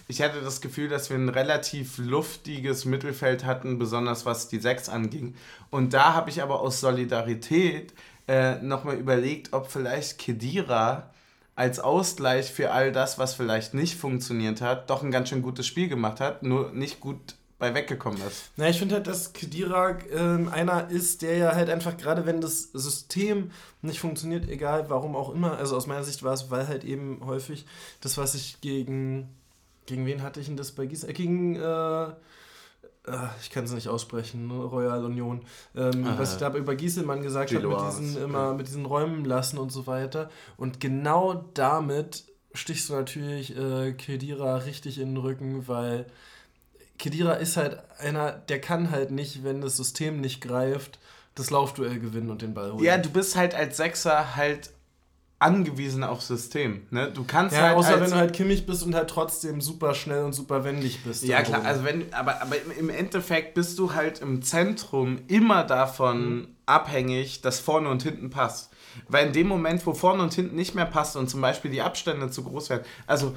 [0.07, 4.89] Ich hatte das Gefühl, dass wir ein relativ luftiges Mittelfeld hatten, besonders was die Sechs
[4.89, 5.35] anging.
[5.69, 7.93] Und da habe ich aber aus Solidarität
[8.27, 11.11] äh, nochmal überlegt, ob vielleicht Kedira
[11.55, 15.67] als Ausgleich für all das, was vielleicht nicht funktioniert hat, doch ein ganz schön gutes
[15.67, 18.51] Spiel gemacht hat, nur nicht gut bei weggekommen ist.
[18.57, 22.41] Na, ich finde halt, dass Kedira ähm, einer ist, der ja halt einfach, gerade wenn
[22.41, 23.51] das System
[23.81, 27.21] nicht funktioniert, egal warum auch immer, also aus meiner Sicht war es, weil halt eben
[27.25, 27.65] häufig
[28.01, 29.29] das, was ich gegen,
[29.85, 31.09] gegen wen hatte ich denn das bei Gießen?
[31.09, 32.11] Äh, gegen, äh, äh,
[33.41, 34.53] ich kann es nicht aussprechen, ne?
[34.63, 35.41] Royal Union.
[35.75, 36.15] Ähm, Ah.
[36.17, 39.71] was ich da über Gieselmann gesagt habe, mit diesen, immer, mit diesen Räumen lassen und
[39.71, 40.29] so weiter.
[40.57, 42.23] Und genau damit
[42.53, 46.05] stichst du natürlich äh, Kedira richtig in den Rücken, weil
[46.99, 50.99] Kedira ist halt einer, der kann halt nicht, wenn das System nicht greift,
[51.35, 52.83] das Laufduell gewinnen und den Ball holen.
[52.83, 54.69] Ja, du bist halt als Sechser halt
[55.43, 56.81] angewiesen auf System.
[56.89, 57.11] Ne?
[57.11, 60.23] Du kannst Ja, halt außer wenn du halt Kimmich bist und halt trotzdem super schnell
[60.23, 61.23] und super wendig bist.
[61.23, 65.63] Ja, klar, also wenn, aber, aber im- im Endeffekt bist du halt im Zentrum immer
[65.63, 66.47] davon Mhm.
[66.65, 68.71] abhängig, dass vorne und hinten passt.
[69.07, 71.81] Weil in dem Moment, wo vorne und hinten nicht mehr passt und zum Beispiel die
[71.81, 73.35] Abstände zu groß werden, also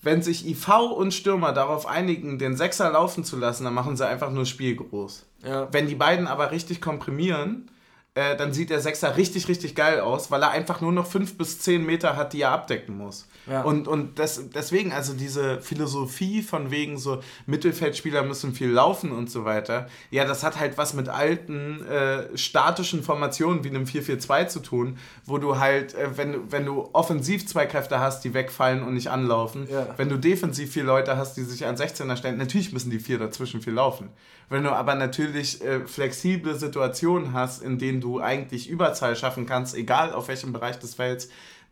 [0.00, 4.06] wenn sich IV und Stürmer darauf einigen, den Sechser laufen zu lassen, dann machen sie
[4.06, 5.26] einfach nur Spiel groß.
[5.44, 5.66] Ja.
[5.72, 7.68] Wenn die beiden aber richtig komprimieren,
[8.18, 11.38] äh, dann sieht der Sechser richtig, richtig geil aus, weil er einfach nur noch fünf
[11.38, 13.28] bis zehn Meter hat, die er abdecken muss.
[13.50, 13.62] Ja.
[13.62, 19.30] Und, und das, deswegen, also diese Philosophie von wegen so, Mittelfeldspieler müssen viel laufen und
[19.30, 24.48] so weiter, ja, das hat halt was mit alten äh, statischen Formationen wie einem 4-4-2
[24.48, 28.34] zu tun, wo du halt, äh, wenn, du- wenn du offensiv zwei Kräfte hast, die
[28.34, 29.86] wegfallen und nicht anlaufen, Ja.
[29.96, 33.18] wenn du defensiv vier Leute hast, die sich an 16er stellen, natürlich müssen die vier
[33.18, 34.10] dazwischen viel laufen.
[34.50, 39.74] Wenn du aber natürlich äh, flexible Situationen hast, in denen du eigentlich Überzahl schaffen kannst,
[39.74, 41.28] egal auf welchem Bereich des Felds,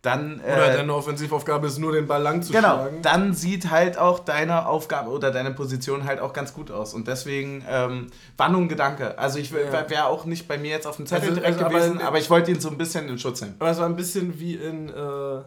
[0.06, 0.40] dann.
[0.40, 3.02] Oder äh, deine Offensivaufgabe ist nur den Ball lang zu Genau, schlagen.
[3.02, 6.94] dann sieht halt auch deine Aufgabe oder deine Position halt auch ganz gut aus.
[6.94, 9.18] Und deswegen ähm, war nur ein Gedanke.
[9.18, 9.90] Also ich Ja.
[9.90, 12.18] wäre auch nicht bei mir jetzt auf dem Zettel Also- direkt also aber- gewesen, aber
[12.18, 13.56] ich wollte ihn so ein bisschen in Schutz nehmen.
[13.58, 15.42] Aber es war ein bisschen wie in äh,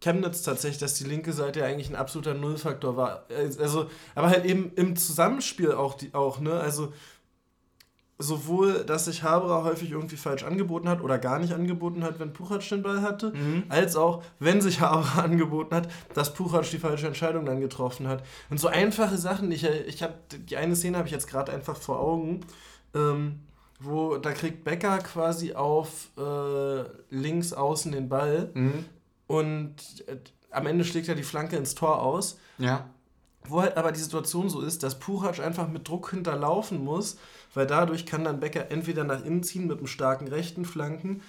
[0.00, 3.24] Chemnitz tatsächlich, dass die linke Seite ja eigentlich ein absoluter Nullfaktor war.
[3.60, 6.54] Also, aber halt eben im Zusammenspiel auch, die, auch ne?
[6.54, 6.92] Also
[8.22, 12.32] sowohl, dass sich Haberer häufig irgendwie falsch angeboten hat oder gar nicht angeboten hat, wenn
[12.32, 13.32] Puchatsch den Ball hatte,
[13.68, 18.22] als auch, wenn sich Haberer angeboten hat, dass Puchatsch die falsche Entscheidung dann getroffen hat.
[18.50, 21.76] Und so einfache Sachen, ich, ich habe die eine Szene habe ich jetzt gerade einfach
[21.76, 22.40] vor Augen,
[22.94, 23.40] ähm,
[23.80, 28.84] wo da kriegt Becker quasi auf äh, links außen den Ball Mhm.
[29.26, 29.74] und
[30.06, 30.16] äh,
[30.50, 32.38] am Ende schlägt er die Flanke ins Tor aus.
[32.58, 32.86] Ja.
[33.48, 37.16] Wo halt aber die Situation so ist, dass Puchac einfach mit Druck hinterlaufen muss,
[37.54, 41.22] weil dadurch kann dann Becker entweder nach innen ziehen mit einem starken rechten Flanken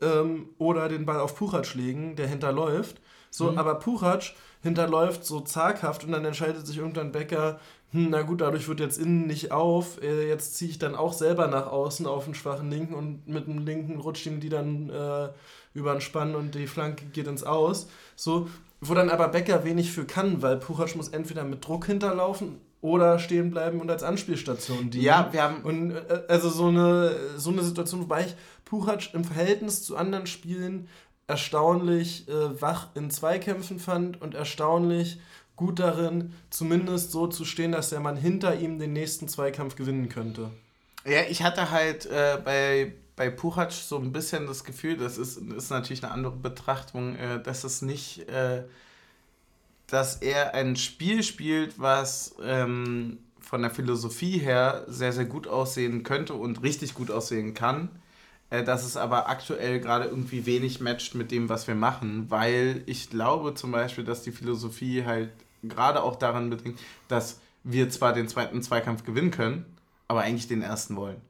[0.00, 3.00] ähm, oder den Ball auf Puchac legen, der hinterläuft.
[3.30, 7.58] So, aber Puchac hinterläuft so zaghaft und dann entscheidet sich irgendwann Becker,
[7.92, 11.14] hm, na gut, dadurch wird jetzt innen nicht auf, äh, jetzt ziehe ich dann auch
[11.14, 14.90] selber nach außen auf den schwachen Linken und mit dem Linken rutscht ihm die dann
[14.90, 15.30] äh,
[15.72, 17.88] über den Spann und die Flanke geht ins Aus.
[18.16, 18.48] So,
[18.82, 23.18] wo dann aber Becker wenig für kann, weil Puchac muss entweder mit Druck hinterlaufen oder
[23.18, 25.04] stehen bleiben und als Anspielstation dienen.
[25.04, 25.62] Ja, wir haben.
[25.62, 28.34] Und äh, also so eine, so eine Situation, wobei ich
[28.66, 30.88] Puchac im Verhältnis zu anderen Spielen
[31.26, 35.18] erstaunlich äh, wach in Zweikämpfen fand und erstaunlich
[35.56, 40.08] gut darin, zumindest so zu stehen, dass der Mann hinter ihm den nächsten Zweikampf gewinnen
[40.08, 40.50] könnte.
[41.04, 45.36] Ja, ich hatte halt äh, bei, bei Puchac so ein bisschen das Gefühl, das ist,
[45.36, 48.64] ist natürlich eine andere Betrachtung, äh, dass es nicht, äh,
[49.92, 56.02] dass er ein Spiel spielt, was ähm, von der Philosophie her sehr, sehr gut aussehen
[56.02, 57.90] könnte und richtig gut aussehen kann,
[58.48, 62.82] äh, dass es aber aktuell gerade irgendwie wenig matcht mit dem, was wir machen, weil
[62.86, 65.28] ich glaube zum Beispiel, dass die Philosophie halt
[65.62, 69.66] gerade auch daran bedingt, dass wir zwar den zweiten Zweikampf gewinnen können,
[70.08, 71.20] aber eigentlich den ersten wollen.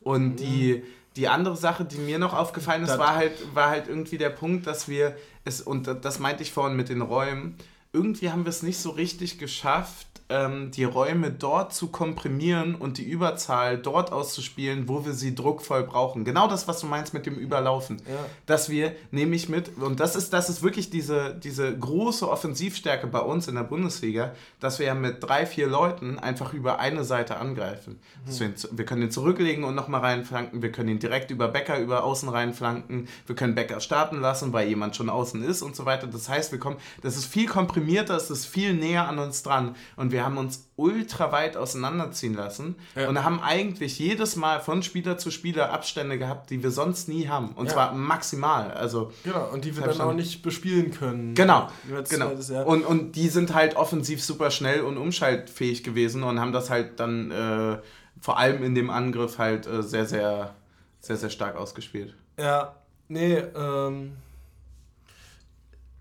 [0.00, 0.84] Und die,
[1.16, 4.68] die andere Sache, die mir noch aufgefallen ist, war halt, war halt irgendwie der Punkt,
[4.68, 7.56] dass wir es, und das meinte ich vorhin mit den Räumen,
[7.96, 12.98] irgendwie haben wir es nicht so richtig geschafft, ähm, die Räume dort zu komprimieren und
[12.98, 16.24] die Überzahl dort auszuspielen, wo wir sie druckvoll brauchen.
[16.24, 17.98] Genau das, was du meinst mit dem Überlaufen.
[18.06, 18.14] Ja.
[18.46, 23.20] Dass wir nämlich mit, und das ist, das ist wirklich diese, diese große Offensivstärke bei
[23.20, 27.36] uns in der Bundesliga, dass wir ja mit drei, vier Leuten einfach über eine Seite
[27.36, 28.00] angreifen.
[28.26, 31.78] Dass wir, wir können ihn zurücklegen und nochmal reinflanken, wir können ihn direkt über Becker
[31.78, 35.84] über außen reinflanken, wir können Becker starten lassen, weil jemand schon außen ist und so
[35.84, 36.08] weiter.
[36.08, 39.76] Das heißt, wir kommen, das ist viel komprimierter, es ist viel näher an uns dran
[39.94, 43.08] und wir haben uns ultra weit auseinanderziehen lassen Ja.
[43.08, 47.28] und haben eigentlich jedes Mal von Spieler zu Spieler Abstände gehabt, die wir sonst nie
[47.28, 47.50] haben.
[47.52, 47.72] Und Ja.
[47.72, 48.70] zwar maximal.
[48.72, 51.34] Also Genau, und die wir dann auch nicht bespielen können.
[51.34, 52.28] Genau, genau.
[52.28, 52.66] zweites Jahr.
[52.66, 57.00] Und, und die sind halt offensiv super schnell und umschaltfähig gewesen und haben das halt
[57.00, 57.78] dann äh,
[58.20, 60.54] vor allem in dem Angriff halt äh, sehr, sehr,
[61.00, 62.14] sehr, sehr stark ausgespielt.
[62.38, 62.74] Ja,
[63.08, 64.12] nee, ähm.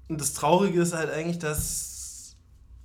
[0.08, 1.95] Und das Traurige ist halt eigentlich, dass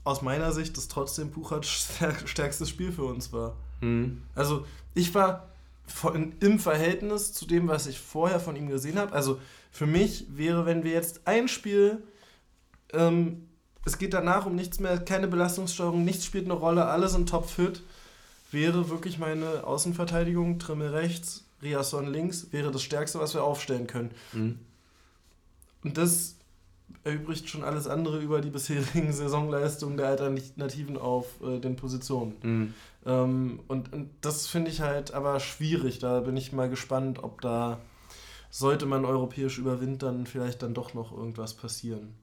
[0.05, 3.57] aus meiner Sicht das trotzdem Puchac stär- stärkstes Spiel für uns war.
[3.81, 4.23] Mhm.
[4.35, 5.49] Also ich war
[5.87, 9.13] von, im Verhältnis zu dem, was ich vorher von ihm gesehen habe.
[9.13, 9.41] Also
[9.71, 12.03] für mich wäre, wenn wir jetzt ein Spiel,
[12.93, 13.47] ähm,
[13.85, 17.83] es geht danach um nichts mehr, keine Belastungssteuerung, nichts spielt eine Rolle, alles in Topfit,
[18.51, 24.11] wäre wirklich meine Außenverteidigung, Trimmel rechts, Riasson links, wäre das Stärkste, was wir aufstellen können.
[24.33, 24.59] Mhm.
[25.83, 26.37] Und das
[27.05, 32.35] erübrigt schon alles andere über die bisherigen Saisonleistungen der Alternativen auf äh, den Positionen.
[32.43, 32.75] Mhm.
[33.07, 35.99] Ähm, und, und das finde ich halt aber schwierig.
[35.99, 37.79] Da bin ich mal gespannt, ob da,
[38.51, 42.15] sollte man europäisch überwintern, vielleicht dann doch noch irgendwas passieren.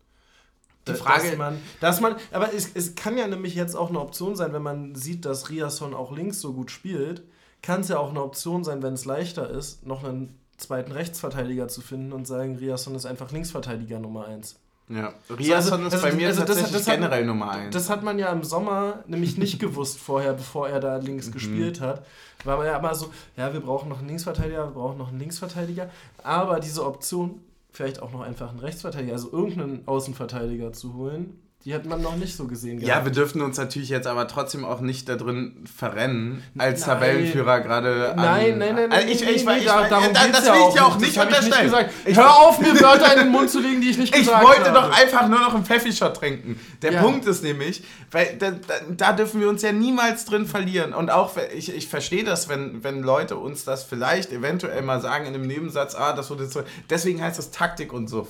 [0.88, 3.90] Die Da- Frage- Dass man, dass man, aber es, es kann ja nämlich jetzt auch
[3.90, 7.24] eine Option sein, wenn man sieht, dass Riasson auch links so gut spielt,
[7.64, 11.68] kann es ja auch eine Option sein, wenn es leichter ist, noch einen zweiten Rechtsverteidiger
[11.68, 14.60] zu finden und sagen, Riasson ist einfach Linksverteidiger Nummer 1.
[14.90, 15.14] Ja.
[15.30, 17.74] Riasson ist bei mir tatsächlich hat- generell Nummer 1.
[17.74, 21.06] Das hat man ja im Sommer nämlich nicht gewusst vorher, bevor er da Mhm.
[21.06, 22.06] links gespielt hat.
[22.46, 25.20] War man ja immer so, ja, wir brauchen noch einen Linksverteidiger, wir brauchen noch einen
[25.20, 25.90] Linksverteidiger.
[26.24, 27.42] Aber diese Option,
[27.72, 32.16] vielleicht auch noch einfach einen Rechtsverteidiger, also irgendeinen Außenverteidiger zu holen, die hat man noch
[32.16, 35.66] nicht so gesehen ja, wir dürfen uns natürlich jetzt aber trotzdem auch nicht da drin
[35.76, 36.90] verrennen, als Nein.
[36.90, 38.14] Tabellenführer gerade.
[38.16, 40.62] Nein, nein, nein, Also nein, ich, nein, ich, ich, da- ich, darum das geht's will
[40.68, 41.64] ich dir auch Das nicht ich unterstellen.
[41.66, 41.94] gesagt.
[42.06, 44.46] Ich- Hör auf, mir Wörter in den Mund zu legen, die ich nicht Ich gesagt
[44.46, 44.74] wollte habe.
[44.88, 46.58] doch einfach nur noch einen Pfeffi-Shot trinken.
[46.84, 47.02] Der Ja.
[47.02, 50.94] Punkt ist nämlich, weil da, da, da dürfen wir uns ja niemals drin verlieren.
[50.94, 55.26] Und auch, ich, ich verstehe das, wenn, wenn Leute uns das vielleicht eventuell mal sagen
[55.26, 56.62] in einem Nebensatz, ah, das wurde so.
[56.90, 58.30] Deswegen heißt es Taktik und Suff.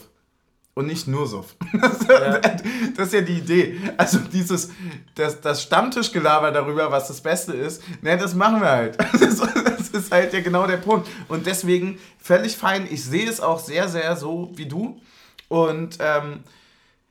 [0.78, 1.56] Und nicht nur Suff.
[1.74, 1.98] Das,
[2.96, 3.82] das ist ja die Idee.
[3.98, 4.70] Also dieses,
[5.16, 8.96] das, das Stammtischgelaber darüber, was das Beste ist, ne, das machen wir halt.
[9.00, 11.10] Das, das ist halt ja genau der Punkt.
[11.30, 12.88] Und deswegen völlig fein.
[12.92, 15.02] Ich sehe es auch sehr, sehr so wie du.
[15.48, 16.44] Und ähm,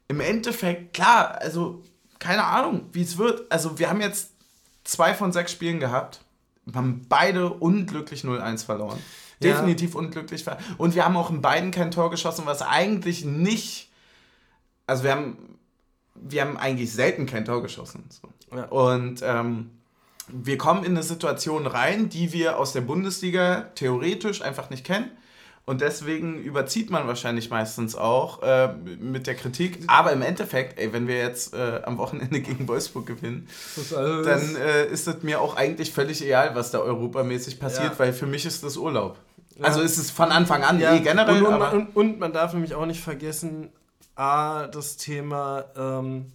[0.06, 1.82] im Endeffekt, klar, also
[2.20, 3.50] keine Ahnung, wie es wird.
[3.50, 4.30] Also wir haben jetzt
[4.84, 6.20] zwei von sechs Spielen gehabt.
[6.72, 9.00] Haben beide unglücklich 0-1 verloren.
[9.40, 9.52] Ja.
[9.52, 10.44] Definitiv unglücklich.
[10.44, 13.90] ver- Und wir haben auch in beiden kein Tor geschossen, was eigentlich nicht.
[14.86, 15.58] Also wir haben,
[16.14, 18.04] wir haben eigentlich selten kein Tor geschossen.
[18.08, 18.56] So.
[18.56, 18.64] Ja.
[18.66, 19.70] Und ähm,
[20.28, 25.10] wir kommen in eine Situation rein, die wir aus der Bundesliga theoretisch einfach nicht kennen.
[25.68, 29.80] Und deswegen überzieht man wahrscheinlich meistens auch äh, mit der Kritik.
[29.88, 33.48] Aber im Endeffekt, ey, wenn wir jetzt äh, am Wochenende gegen Wolfsburg gewinnen,
[33.90, 37.98] dann äh, ist es mir auch eigentlich völlig egal, was da europamäßig passiert, Ja.
[37.98, 39.18] weil für mich ist das Urlaub.
[39.62, 41.42] Also ist es von Anfang an Ja, eh generell.
[41.42, 43.70] und, und, und, und man darf nämlich auch nicht vergessen,
[44.14, 46.26] A, das Thema, ähm,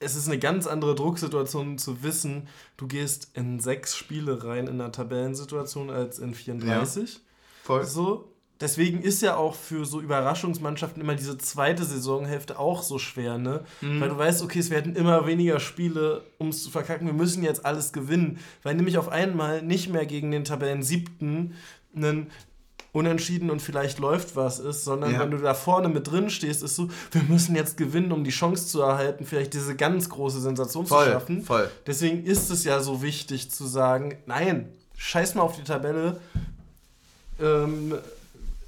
[0.00, 4.80] es ist eine ganz andere Drucksituation zu wissen, du gehst in sechs Spiele rein in
[4.80, 7.14] einer Tabellensituation als in 34.
[7.14, 7.20] Ja,
[7.64, 7.84] voll.
[7.84, 8.32] So.
[8.60, 13.62] Deswegen ist ja auch für so Überraschungsmannschaften immer diese zweite Saisonhälfte auch so schwer, ne?
[13.80, 14.00] Mhm.
[14.00, 17.06] Weil du weißt, okay, es werden immer weniger Spiele, um es zu verkacken.
[17.06, 18.40] Wir müssen jetzt alles gewinnen.
[18.64, 21.54] Weil nämlich auf einmal nicht mehr gegen den Tabellen siebten
[21.94, 22.30] einen
[22.92, 25.20] unentschieden und vielleicht läuft was ist, sondern ja.
[25.20, 28.30] wenn du da vorne mit drin stehst, ist so, wir müssen jetzt gewinnen, um die
[28.30, 31.42] Chance zu erhalten, vielleicht diese ganz große Sensation voll, zu schaffen.
[31.42, 31.70] Voll.
[31.86, 36.18] Deswegen ist es ja so wichtig zu sagen, nein, scheiß mal auf die Tabelle.
[37.40, 37.94] Ähm,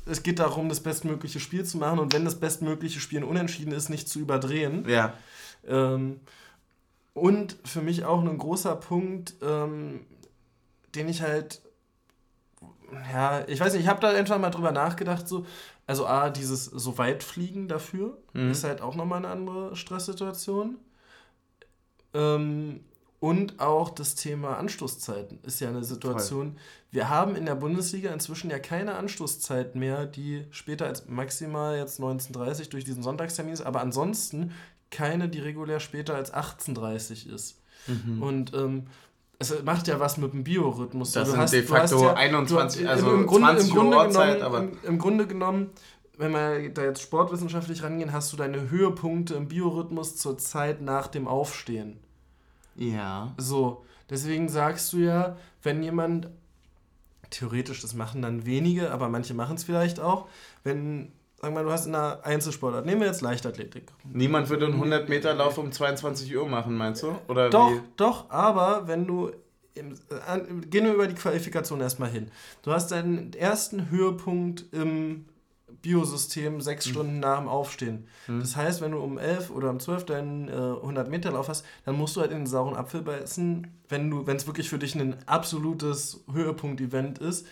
[0.07, 3.89] es geht darum, das bestmögliche Spiel zu machen und wenn das bestmögliche Spiel unentschieden ist,
[3.89, 4.87] nicht zu überdrehen.
[4.89, 5.15] Ja.
[5.67, 6.21] Ähm,
[7.15, 10.01] und für mich auch ein großer Punkt, ähm,
[10.95, 11.61] den ich halt
[13.12, 15.47] ja, ich weiß nicht, ich habe da einfach mal drüber nachgedacht, so,
[15.87, 18.51] also A, dieses so weit fliegen dafür mhm.
[18.51, 20.77] ist halt auch nochmal eine andere Stresssituation.
[22.15, 22.81] Ähm,
[23.21, 26.53] und auch das Thema Anstoßzeiten ist ja eine Situation.
[26.53, 26.61] Voll.
[26.91, 32.01] Wir haben in der Bundesliga inzwischen ja keine Anstoßzeit mehr, die später als maximal jetzt
[32.01, 34.53] 19.30 durch diesen Sonntagstermin ist, aber ansonsten
[34.91, 37.61] keine, die regulär später als 18.30 ist.
[37.87, 38.23] Mhm.
[38.23, 38.87] Und ähm,
[39.41, 41.12] es macht ja was mit dem Biorhythmus.
[41.12, 44.03] Das du sind hast, de facto ja, 21, also im, Grunde, 20 im Grunde Uhr
[44.03, 45.71] genommen, Zeit, aber im, im, Grunde genommen,
[46.19, 51.07] wenn wir da jetzt sportwissenschaftlich rangehen, hast du deine Höhepunkte im Biorhythmus zur Zeit nach
[51.07, 51.99] dem Aufstehen.
[52.77, 53.33] Ja.
[53.39, 56.29] So, deswegen sagst du ja, wenn jemand
[57.31, 60.29] theoretisch, das machen dann wenige, aber manche machen es vielleicht auch,
[60.65, 62.85] wenn Sag mal, du hast in einer Einzelsportart.
[62.85, 63.91] Nehmen wir jetzt Leichtathletik.
[64.12, 67.17] Niemand würde einen 100-Meter-Lauf um 22 Uhr machen, meinst du?
[67.29, 67.81] Oder doch, wie?
[67.97, 69.31] doch, aber wenn du.
[69.73, 72.31] Im, äh, gehen wir über die Qualifikation erstmal hin.
[72.62, 75.27] Du hast deinen ersten Höhepunkt im
[75.81, 76.91] Biosystem sechs mhm.
[76.91, 78.07] Stunden nach dem Aufstehen.
[78.27, 78.41] Mhm.
[78.41, 82.17] Das heißt, wenn du um 11 oder um 12 deinen äh, 100-Meter-Lauf hast, dann musst
[82.17, 87.19] du halt in den sauren Apfel beißen, wenn es wirklich für dich ein absolutes Höhepunkt-Event
[87.19, 87.47] ist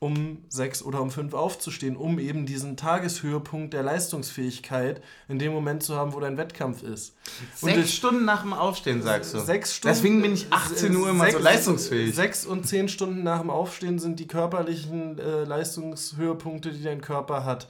[0.00, 5.82] um sechs oder um fünf aufzustehen, um eben diesen Tageshöhepunkt der Leistungsfähigkeit in dem Moment
[5.82, 7.14] zu haben, wo dein Wettkampf ist.
[7.54, 9.40] Sechs und Stunden nach dem Aufstehen, sagst du?
[9.40, 9.94] Sechs Stunden.
[9.94, 12.14] Deswegen bin ich 18 Uhr immer sechs, so leistungsfähig.
[12.14, 17.44] Sechs und zehn Stunden nach dem Aufstehen sind die körperlichen äh, Leistungshöhepunkte, die dein Körper
[17.44, 17.68] hat.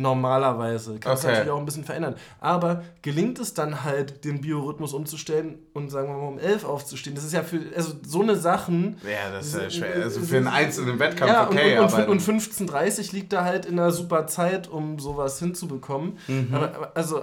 [0.00, 0.98] Normalerweise.
[0.98, 1.28] Kann es okay.
[1.28, 2.14] natürlich auch ein bisschen verändern.
[2.40, 7.14] Aber gelingt es dann halt, den Biorhythmus umzustellen und sagen wir mal um 11 aufzustehen?
[7.14, 8.96] Das ist ja für also so eine Sachen.
[9.04, 10.02] Ja, das ist ja schwer.
[10.02, 11.78] Also für einen einzelnen Wettkampf ja, okay.
[11.78, 16.16] Und, und, und 15.30 liegt da halt in einer super Zeit, um sowas hinzubekommen.
[16.28, 16.54] Mhm.
[16.54, 17.20] Aber, also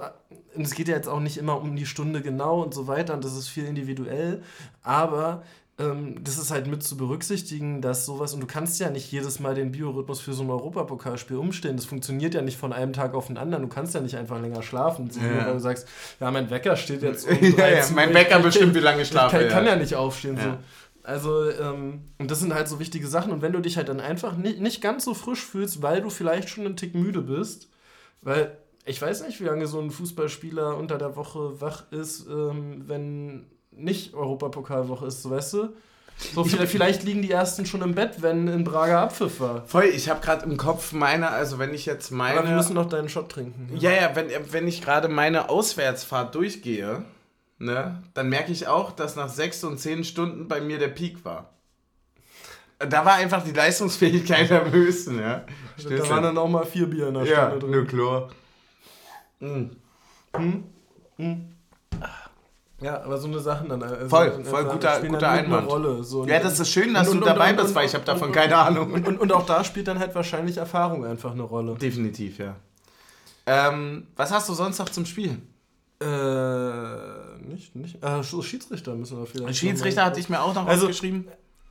[0.54, 3.14] und es geht ja jetzt auch nicht immer um die Stunde genau und so weiter
[3.14, 4.42] und das ist viel individuell,
[4.82, 5.42] aber
[5.78, 9.38] ähm, das ist halt mit zu berücksichtigen, dass sowas, und du kannst ja nicht jedes
[9.38, 11.76] Mal den Biorhythmus für so ein Europapokalspiel umstellen.
[11.76, 13.62] Das funktioniert ja nicht von einem Tag auf den anderen.
[13.62, 15.08] Du kannst ja nicht einfach länger schlafen.
[15.14, 15.22] Ja.
[15.22, 15.86] Nur weil du sagst,
[16.18, 19.36] ja, mein Wecker steht jetzt um ja, ja, mein Wecker bestimmt, wie lange ich schlafe.
[19.36, 19.54] Ich kann, ja.
[19.54, 20.36] kann ja nicht aufstehen.
[20.36, 20.42] Ja.
[20.42, 20.58] So.
[21.04, 23.32] Also, ähm, und das sind halt so wichtige Sachen.
[23.32, 26.10] Und wenn du dich halt dann einfach nicht, nicht ganz so frisch fühlst, weil du
[26.10, 27.70] vielleicht schon einen Tick müde bist,
[28.20, 32.82] weil ich weiß nicht, wie lange so ein Fußballspieler unter der Woche wach ist, ähm,
[32.86, 33.46] wenn
[33.78, 35.68] nicht Europapokalwoche ist, so weißt du?
[36.34, 39.64] So, vielleicht, vielleicht liegen die ersten schon im Bett, wenn in Braga Abpfiff war.
[39.66, 42.40] Voll, ich habe gerade im Kopf meine, also wenn ich jetzt meine.
[42.40, 43.70] Aber wir müssen noch deinen Shot trinken.
[43.76, 47.04] Ja, ja, ja wenn, wenn ich gerade meine Auswärtsfahrt durchgehe,
[47.58, 51.24] ne, dann merke ich auch, dass nach sechs und zehn Stunden bei mir der Peak
[51.24, 51.50] war.
[52.80, 55.44] Da war einfach die Leistungsfähigkeit am höchsten, ja.
[55.88, 57.74] Da waren dann auch mal vier Bier in der ja, Stunde drin.
[57.74, 58.28] Ja, klar.
[59.40, 59.70] Mhm.
[60.34, 60.64] Hm?
[61.16, 61.57] Hm?
[62.80, 63.82] Ja, aber so eine Sachen dann.
[63.82, 65.68] Also voll, voll guter, guter Einwand.
[65.68, 67.94] Rolle, so ja, das ist schön, dass und, du und, dabei und, bist, weil ich
[67.94, 68.92] habe davon keine Ahnung.
[68.92, 71.74] Und, und, auch da spielt dann halt wahrscheinlich Erfahrung einfach eine Rolle.
[71.74, 72.54] Definitiv, ja.
[73.46, 75.38] Ähm, was hast du sonst noch zum Spiel?
[76.00, 78.02] Äh, nicht, nicht.
[78.04, 79.58] Äh, Schiedsrichter müssen wir vielleicht.
[79.58, 81.26] Schiedsrichter hatte ich mir auch noch also, aufgeschrieben.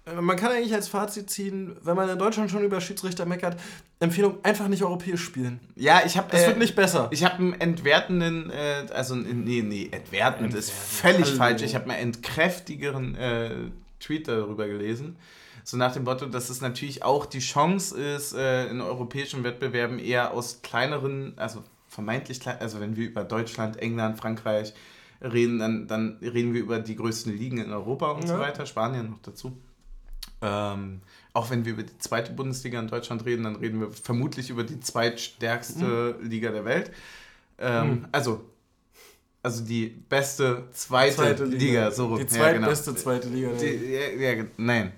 [0.08, 3.60] Äh, man kann eigentlich als Fazit ziehen, wenn man in Deutschland schon über Schiedsrichter meckert,
[4.00, 5.60] Empfehlung, einfach nicht europäisch spielen.
[5.76, 6.30] Ja, ich habe.
[6.32, 7.10] Das äh, wird nicht besser.
[7.12, 11.38] Ich habe einen entwertenden, äh, also, nee, nee, entwertend ist völlig Hallo.
[11.38, 11.62] falsch.
[11.64, 13.52] Ich habe einen entkräftigeren äh,
[14.00, 15.18] Tweet darüber gelesen.
[15.64, 20.00] So nach dem Motto, dass es natürlich auch die Chance ist, äh, in europäischen Wettbewerben
[20.00, 24.74] eher aus kleineren, also vermeintlich klein, also wenn wir über Deutschland, England, Frankreich
[25.22, 28.36] reden, dann, dann reden wir über die größten Ligen in Europa und ja.
[28.36, 29.58] so weiter, Spanien noch dazu
[30.42, 31.02] ähm,
[31.34, 34.64] auch wenn wir über die zweite Bundesliga in Deutschland reden, dann reden wir vermutlich über
[34.64, 36.30] die zweitstärkste mhm.
[36.30, 36.92] Liga der Welt.
[37.60, 38.08] Ähm, mhm.
[38.12, 38.44] Also
[39.48, 41.64] also die beste zweite, zweite Liga.
[41.64, 41.92] Liga.
[41.92, 42.20] so rum.
[42.20, 43.04] Die zweitbeste ja, genau.
[43.04, 43.50] zweite Liga.
[43.54, 44.92] Die, ja, ja, nein.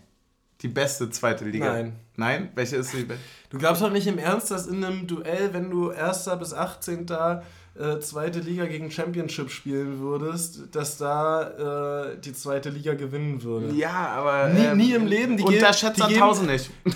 [0.61, 1.71] Die beste zweite Liga.
[1.71, 1.95] Nein.
[2.15, 2.49] Nein?
[2.55, 3.23] Welche ist die beste?
[3.49, 6.29] Du glaubst doch nicht im Ernst, dass in einem Duell, wenn du 1.
[6.39, 7.05] bis 18.
[7.79, 13.73] äh, zweite Liga gegen Championship spielen würdest, dass da äh, die zweite Liga gewinnen würde.
[13.73, 14.49] Ja, aber.
[14.49, 15.37] Nie, ähm, nie im Leben.
[15.37, 16.69] Die Unterschätzt die Sandhausen nicht.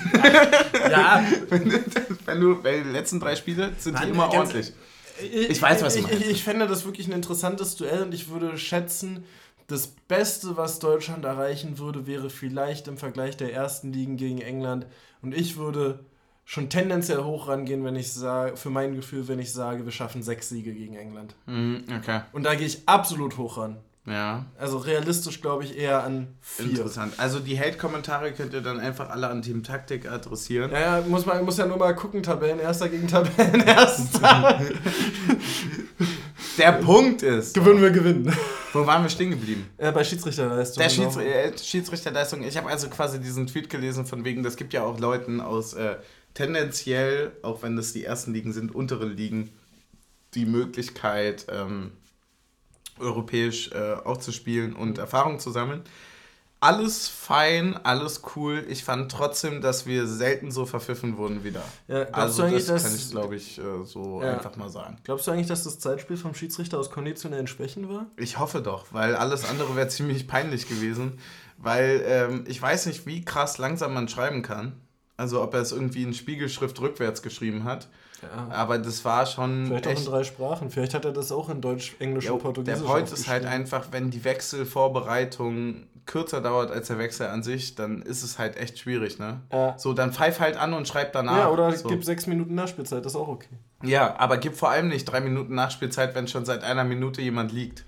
[0.90, 1.24] Ja,
[2.26, 4.74] Wenn du, weil die letzten drei Spiele sind die immer ordentlich.
[5.22, 6.22] Ich weiß, was du ich, meinst.
[6.22, 9.24] ich, ich fände das wirklich ein interessantes Duell und ich würde schätzen,
[9.68, 14.86] das Beste, was Deutschland erreichen würde, wäre vielleicht im Vergleich der ersten Ligen gegen England.
[15.22, 16.00] Und ich würde
[16.46, 20.24] schon tendenziell hoch rangehen, wenn ich sage, für mein Gefühl, wenn ich sage, wir schaffen
[20.24, 21.36] sechs Siege gegen England.
[21.46, 22.22] Mhm, okay.
[22.32, 23.78] Und da gehe ich absolut hoch ran.
[24.06, 24.46] Ja.
[24.60, 26.72] Also realistisch glaube ich eher an vier.
[26.72, 27.14] Interessant.
[27.18, 30.72] Also die Hate-Kommentare könnt ihr dann einfach alle an Team Taktik adressieren.
[30.72, 34.60] Ja, ja, muss man muss ja nur mal gucken, Tabellenerster gegen Tabellenerster.
[36.58, 38.36] Der Punkt ist, Gewinnen wir gewinnen.
[38.74, 39.70] wo waren wir stehen geblieben?
[39.78, 40.84] Äh, bei Schiedsrichterleistung.
[40.84, 41.12] Der genau.
[41.12, 42.44] Schieds äh, Schiedsrichterleistung.
[42.44, 45.74] Ich habe also quasi diesen Tweet gelesen von wegen, das gibt ja auch Leuten aus
[45.74, 45.96] äh,
[46.34, 49.52] tendenziell, auch wenn das die ersten Ligen sind, unteren Ligen,
[50.34, 51.92] die Möglichkeit, ähm,
[53.00, 55.82] europäisch äh, auch zu spielen und Erfahrung zu sammeln.
[56.60, 58.66] Alles fein, alles cool.
[58.70, 61.62] Ich fand trotzdem, dass wir selten so verpfiffen wurden wieder.
[61.90, 64.36] Ja, also das dass- kann ich, glaube ich, äh, so Ja.
[64.38, 64.98] einfach mal sagen.
[65.04, 68.06] Glaubst du eigentlich, dass das Zeitspiel vom Schiedsrichter aus konditionellen Schwächen war?
[68.16, 71.20] Ich hoffe doch, weil alles andere wäre ziemlich peinlich gewesen.
[71.58, 74.74] Weil ähm, ich weiß nicht, wie krass langsam man schreiben kann.
[75.16, 77.88] Also ob er es irgendwie in Spiegelschrift rückwärts geschrieben hat.
[78.22, 78.48] Ja.
[78.56, 80.08] Aber das war schon Vielleicht auch in echt...
[80.08, 80.70] drei Sprachen.
[80.70, 82.82] Vielleicht hat er das auch in Deutsch, Englisch Jo, und Portugiesisch.
[82.82, 87.76] der Point ist halt einfach, wenn die Wechselvorbereitung kürzer dauert als der Wechsel an sich,
[87.76, 89.42] dann ist es halt echt schwierig, ne?
[89.52, 89.78] Ja.
[89.78, 91.38] So, dann pfeif halt an und schreib danach.
[91.38, 91.88] Ja, oder so.
[91.88, 93.58] gib sechs Minuten Nachspielzeit, das ist auch okay.
[93.84, 97.52] Ja, aber gib vor allem nicht drei Minuten Nachspielzeit, wenn schon seit einer Minute jemand
[97.52, 97.86] liegt.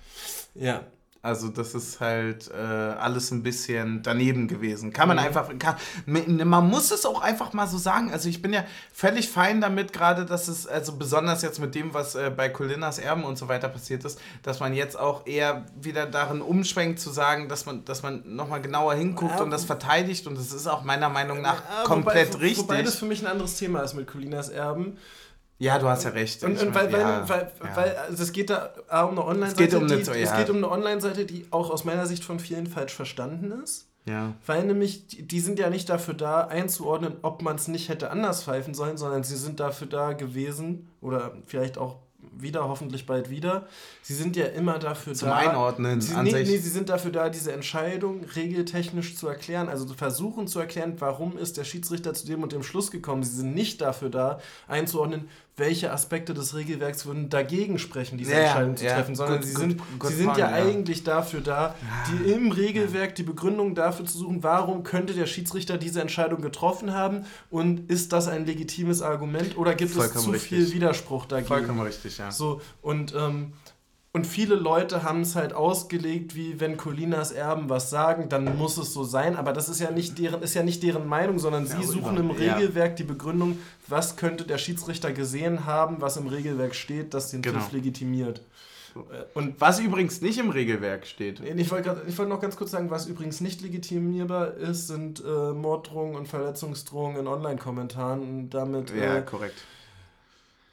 [0.53, 0.81] Ja.
[1.25, 4.93] Also das ist halt äh, alles ein bisschen daneben gewesen.
[4.93, 5.23] Kann man Mhm.
[5.23, 5.75] einfach, kann,
[6.05, 8.11] man muss es auch einfach mal so sagen.
[8.11, 11.95] Also ich bin ja völlig fein damit, gerade dass es, also besonders jetzt mit dem,
[11.95, 15.65] was äh, bei Colinas Erben und so weiter passiert ist, dass man jetzt auch eher
[15.81, 19.65] wieder darin umschwenkt zu sagen, dass man, dass man nochmal genauer hinguckt Ja, und das
[19.65, 22.63] verteidigt und das ist auch meiner Meinung nach Ja, komplett wobei, richtig.
[22.63, 24.97] Wobei das für mich ein anderes Thema ist mit Colinas Erben.
[25.57, 26.43] Ja, du hast ja recht.
[26.43, 27.75] Und, und weil, ja, weil, weil, ja.
[27.75, 28.73] weil also es geht da
[29.05, 30.13] um eine Online-Seite, um die, ja.
[30.13, 33.87] es geht um eine Online-Seite, die auch aus meiner Sicht von vielen falsch verstanden ist.
[34.05, 34.33] ja.
[34.45, 38.11] Weil nämlich, die, die sind ja nicht dafür da, einzuordnen, ob man es nicht hätte
[38.11, 41.97] anders pfeifen sollen, sondern sie sind dafür da gewesen, oder vielleicht auch
[42.37, 43.67] wieder, hoffentlich bald wieder.
[44.01, 45.35] Sie sind ja immer dafür Zum da.
[45.37, 49.93] Einordnen Sie, nee, nee, sie sind dafür da, diese Entscheidung regeltechnisch zu erklären, also zu
[49.93, 53.23] versuchen zu erklären, warum ist der Schiedsrichter zu dem und dem Schluss gekommen.
[53.23, 58.39] Sie sind nicht dafür da, einzuordnen, welche Aspekte des Regelwerks würden dagegen sprechen, diese Ja,
[58.39, 58.93] Entscheidung zu ja.
[58.95, 60.55] treffen, sondern Good- sie sind, good sie sind point, ja, ja.
[60.65, 61.75] eigentlich dafür da,
[62.11, 66.93] die im Regelwerk die Begründung dafür zu suchen, warum könnte der Schiedsrichter diese Entscheidung getroffen
[66.93, 70.49] haben und ist das ein legitimes Argument oder gibt Vollkommen es zu richtig.
[70.49, 71.47] viel Widerspruch dagegen?
[71.47, 72.31] Vollkommen richtig, ja.
[72.31, 73.53] So, und, ähm,
[74.15, 78.77] und viele Leute haben es halt ausgelegt, wie wenn Colinas Erben was sagen, dann muss
[78.77, 79.35] es so sein.
[79.35, 82.15] Aber das ist ja nicht deren, ist ja nicht deren Meinung, sondern sie aber suchen
[82.15, 82.55] im ja.
[82.55, 83.59] Regelwerk die Begründung,
[83.89, 87.59] was könnte der Schiedsrichter gesehen haben, was im Regelwerk steht, das den Genau.
[87.59, 88.41] Pfiff legitimiert.
[88.95, 88.99] Äh,
[89.33, 91.41] Und Was übrigens nicht im Regelwerk steht.
[91.41, 96.15] ich wollte wollte noch ganz kurz sagen, was übrigens nicht legitimierbar ist, sind äh, Morddrohungen
[96.15, 98.21] und Verletzungsdrohungen in Online-Kommentaren.
[98.21, 99.55] Und damit Ja, äh, korrekt.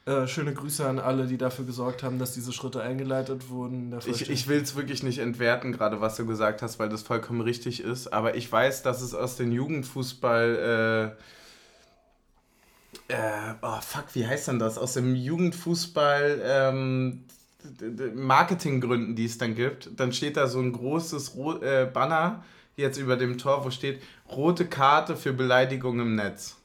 [0.05, 3.97] Äh, schöne Grüße an alle, die dafür gesorgt haben, dass diese Schritte eingeleitet wurden.
[4.05, 7.39] Ich, ich will es wirklich nicht entwerten, gerade was du gesagt hast, weil das vollkommen
[7.39, 8.11] richtig ist.
[8.11, 11.15] Aber ich weiß, dass es aus dem Jugendfußball.
[13.07, 14.77] Äh, äh, oh, fuck, wie heißt denn das?
[14.77, 16.41] Aus dem Jugendfußball.
[16.43, 17.23] Ähm,
[18.13, 19.89] Marketinggründen, die es dann gibt.
[19.95, 22.43] Dann steht da so ein großes Ro äh, Banner
[22.75, 26.57] jetzt über dem Tor, wo steht: Rote Karte für Beleidigung im Netz.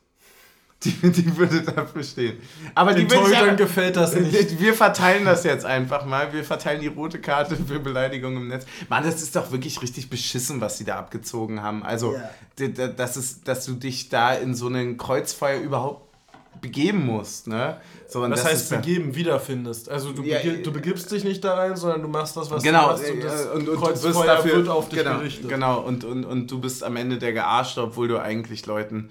[0.85, 2.39] Die, die würde dafür stehen.
[2.77, 4.61] Aber die Den ich Torhütern aber- gefällt das nicht.
[4.61, 6.33] wir verteilen das jetzt einfach mal.
[6.33, 8.65] Wir verteilen die rote Karte für Beleidigung im Netz.
[8.89, 11.83] Mann, das ist doch wirklich richtig beschissen, was sie da abgezogen haben.
[11.83, 12.31] Also, Ja.
[12.69, 16.07] d- das ist, dass du dich da in so einen Kreuzfeuer überhaupt
[16.61, 17.49] begeben musst.
[17.49, 17.77] Ne?
[18.09, 19.89] So, und Was das heißt ja- begeben, wiederfindest?
[19.89, 22.63] Also du, Ja, begi- du begibst dich nicht da rein, sondern du machst das, was
[22.63, 24.99] Genau, du machst und das äh, und, und du bist Kreuzfeuer dafür, wird auf dich
[25.01, 25.49] genau, gerichtet.
[25.49, 29.11] Genau, und, und, und du bist am Ende der Gearschte, obwohl du eigentlich Leuten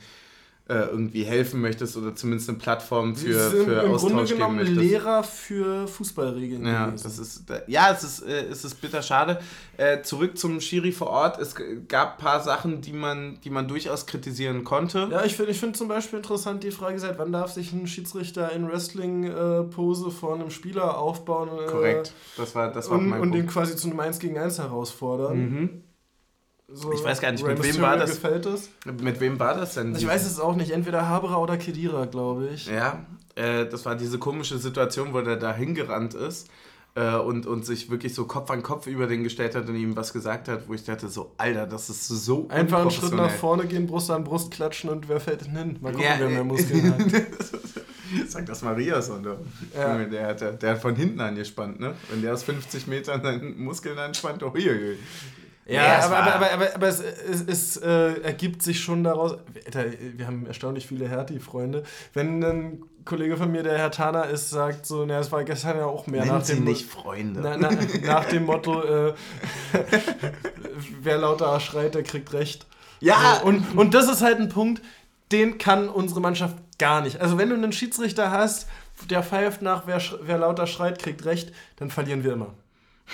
[0.70, 4.40] äh, irgendwie helfen möchtest oder zumindest eine Plattform für, sind für im Grunde Austausch geben
[4.40, 4.80] genommen möchtest.
[4.82, 7.04] Lehrer für Fußballregeln Ja, gewesen.
[7.04, 9.40] das ist, ja, es ist, äh, es ist bitter schade.
[9.78, 11.40] Äh, zurück zum Schiri vor Ort.
[11.40, 11.56] Es
[11.88, 15.08] gab ein paar Sachen, die man, die man durchaus kritisieren konnte.
[15.12, 17.88] Ja, ich finde ich find zum Beispiel interessant die Frage, seit wann darf sich ein
[17.88, 22.14] Schiedsrichter in Wrestling-Pose vor einem Spieler aufbauen äh, Korrekt.
[22.36, 23.54] Das war, das war und, mein und den Punkt.
[23.54, 25.38] quasi zu einem 1 gegen 1 herausfordern.
[25.38, 25.70] Mhm.
[26.70, 28.20] So, Ich weiß gar nicht, mit wem war das?
[29.02, 29.96] Mit wem war das denn?
[29.96, 32.66] Ich weiß es auch nicht, entweder Haberer oder Kedira, glaube ich.
[32.68, 36.50] Ja, Äh, das war diese komische Situation, wo der da hingerannt ist
[36.96, 39.96] äh, und, und sich wirklich so Kopf an Kopf über den gestellt hat und ihm
[39.96, 43.30] was gesagt hat, wo ich dachte so, Alter, das ist so Einfach einen Schritt nach
[43.30, 45.78] vorne gehen, Brust an Brust klatschen und wer fällt denn hin?
[45.82, 47.00] Mal gucken, Ja, wer äh, mehr Muskeln hat.
[48.28, 49.28] Sag das Marias und
[49.78, 49.98] Ja.
[50.04, 51.94] der, hat, der hat von hinten angespannt, ne?
[52.10, 54.96] Wenn der aus 50 Metern seine Muskeln anspannt, oh hier.
[55.68, 59.38] Ja, aber, aber, aber, aber, es, es, äh, ergibt sich schon daraus.
[60.16, 61.84] Wir haben erstaunlich viele Hertie-Freunde.
[62.14, 65.78] Wenn ein Kollege von mir, der Herr Tana ist, sagt so, na, es war gestern
[65.78, 67.42] ja auch mehr nach Sie dem, nicht Freunde.
[67.42, 67.70] na, na,
[68.06, 69.14] nach dem Motto, äh,
[71.02, 72.66] wer lauter schreit, der kriegt recht.
[73.00, 74.82] Ja, und, und das ist halt ein Punkt,
[75.32, 77.20] den kann unsere Mannschaft gar nicht.
[77.20, 78.68] Also wenn du einen Schiedsrichter hast,
[79.10, 82.54] der pfeift nach, wer, wer lauter schreit, kriegt recht, dann verlieren wir immer.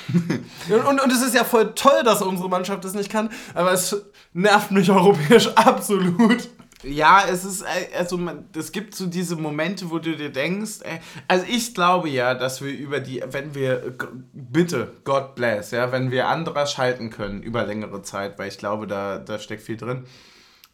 [0.69, 3.95] und, und, es ist ja voll toll, dass unsere Mannschaft das nicht kann, aber es
[4.33, 6.49] nervt mich europäisch absolut.
[6.83, 10.81] Ja, es ist, äh, also man, es gibt so diese Momente, wo du dir denkst,
[10.81, 13.95] äh, also ich glaube ja, dass wir über die, wenn wir,
[14.33, 18.87] bitte, God bless, ja, wenn wir anderer schalten können über längere Zeit, weil ich glaube,
[18.87, 20.05] da, da steckt viel drin.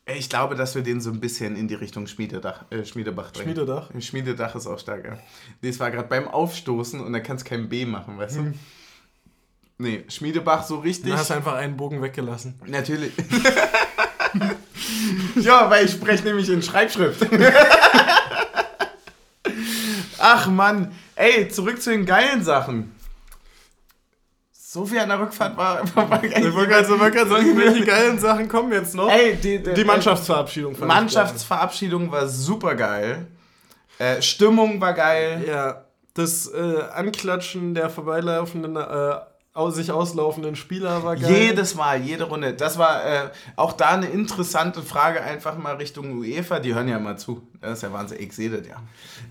[0.05, 3.31] Äh, Ich glaube, dass wir den so ein bisschen in die Richtung Schmiededach, äh, Schmiedebach
[3.31, 3.53] drängen.
[3.53, 3.89] Schmiededach?
[3.99, 5.19] Schmiededach ist auch stark, ja.
[5.61, 8.53] Das war gerade beim Aufstoßen und da kannst du kein B machen, weißt du?
[9.81, 11.09] Nee, Schmiedebach so richtig.
[11.09, 12.59] Du hast einfach einen Bogen weggelassen.
[12.65, 13.13] Natürlich.
[15.35, 17.25] ja, weil ich spreche nämlich in Schreibschrift.
[20.19, 22.93] Ach Mann, ey, zurück zu den geilen Sachen.
[24.51, 28.49] So viel an der Rückfahrt war, war, war Ich wollte gerade sagen, welche geilen Sachen
[28.49, 29.09] kommen jetzt noch?
[29.09, 33.27] Ey, die, die, Die Mannschaftsverabschiedung fand Mannschaftsverabschiedung war super geil.
[33.97, 35.45] Äh, Stimmung war geil.
[35.47, 35.85] Ja,
[36.15, 39.15] das äh, Anklatschen der vorbeilaufenden, äh,
[39.71, 41.31] sich auslaufenden Spieler war geil.
[41.31, 42.53] Jedes Mal, jede Runde.
[42.53, 46.59] Das war äh, auch da eine interessante Frage, einfach mal Richtung UEFA.
[46.59, 47.47] Die hören ja immer zu.
[47.59, 48.19] Das ist ja Wahnsinn.
[48.21, 48.81] Ich sehe das ja.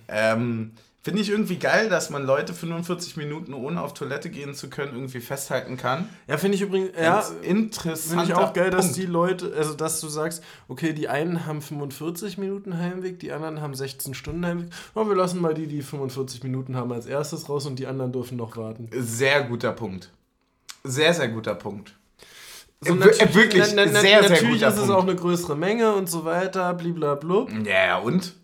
[0.09, 0.73] Ähm,
[1.09, 4.93] Finde ich irgendwie geil, dass man Leute 45 Minuten ohne auf Toilette gehen zu können
[4.94, 6.09] irgendwie festhalten kann.
[6.26, 7.98] Ja, finde ich übrigens, ja, interessant.
[8.10, 11.62] finde ich auch geil, dass die Leute, also dass du sagst, okay, die einen haben
[11.62, 14.68] 45 Minuten Heimweg, die anderen haben 16 Stunden Heimweg.
[14.94, 18.12] Und wir lassen mal die, die 45 Minuten haben, als erstes raus und die anderen
[18.12, 18.89] dürfen noch warten.
[18.93, 20.10] Sehr guter Punkt.
[20.85, 21.94] Sehr, sehr guter Punkt.
[22.80, 24.94] So, Äh, natürlich- wirklich, na- na- na- sehr, sehr Natürlich guter ist es Punkt.
[24.94, 27.47] auch eine größere Menge und so weiter, blablabla.
[27.64, 28.35] Ja, und?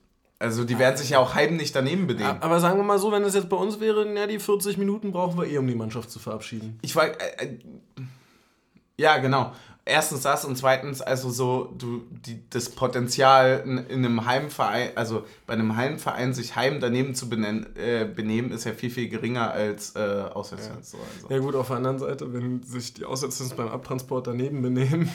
[0.45, 2.37] Also die werden sich ja auch heimlich daneben benehmen.
[2.41, 5.11] Aber sagen wir mal so, wenn es jetzt bei uns wäre, ja, die 40 Minuten
[5.11, 6.79] brauchen wir eh, um die Mannschaft zu verabschieden.
[6.83, 7.07] Ich war.
[7.07, 7.59] Äh, äh,
[8.99, 9.53] ja, genau.
[9.87, 15.25] Erstens das und zweitens, also so, du, die, das Potenzial in, in einem Heimverein, also
[15.47, 19.51] bei einem Heimverein sich heim daneben zu benennen, äh, benehmen, ist ja viel, viel geringer
[19.51, 20.91] als äh, Auswärtsfans.
[20.91, 21.35] So, also.
[21.35, 25.11] Ja gut, auf der anderen Seite, wenn sich die Aussetzungs beim Abtransport daneben benehmen,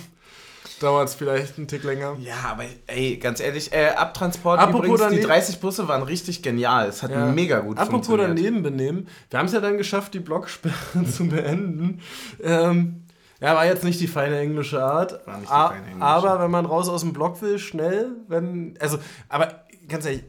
[0.79, 2.15] dauert es vielleicht einen Tick länger.
[2.19, 6.41] Ja, aber ey, ganz ehrlich, äh, Abtransport Apropos übrigens, die daneben- 30 Busse waren richtig
[6.43, 6.87] genial.
[6.87, 7.25] Es hat Ja.
[7.25, 8.29] mega gut Apropos funktioniert.
[8.29, 10.73] daneben benehmen, wir haben es ja dann geschafft, die Blocksperre
[11.11, 12.01] zu beenden.
[12.43, 13.03] Ähm,
[13.41, 15.25] ja, war jetzt nicht die feine englische Art.
[15.25, 16.01] War nicht die feine englische.
[16.05, 18.75] Aber wenn man raus aus dem Block will, schnell, wenn.
[18.79, 18.99] Also,
[19.29, 20.23] aber ganz ehrlich.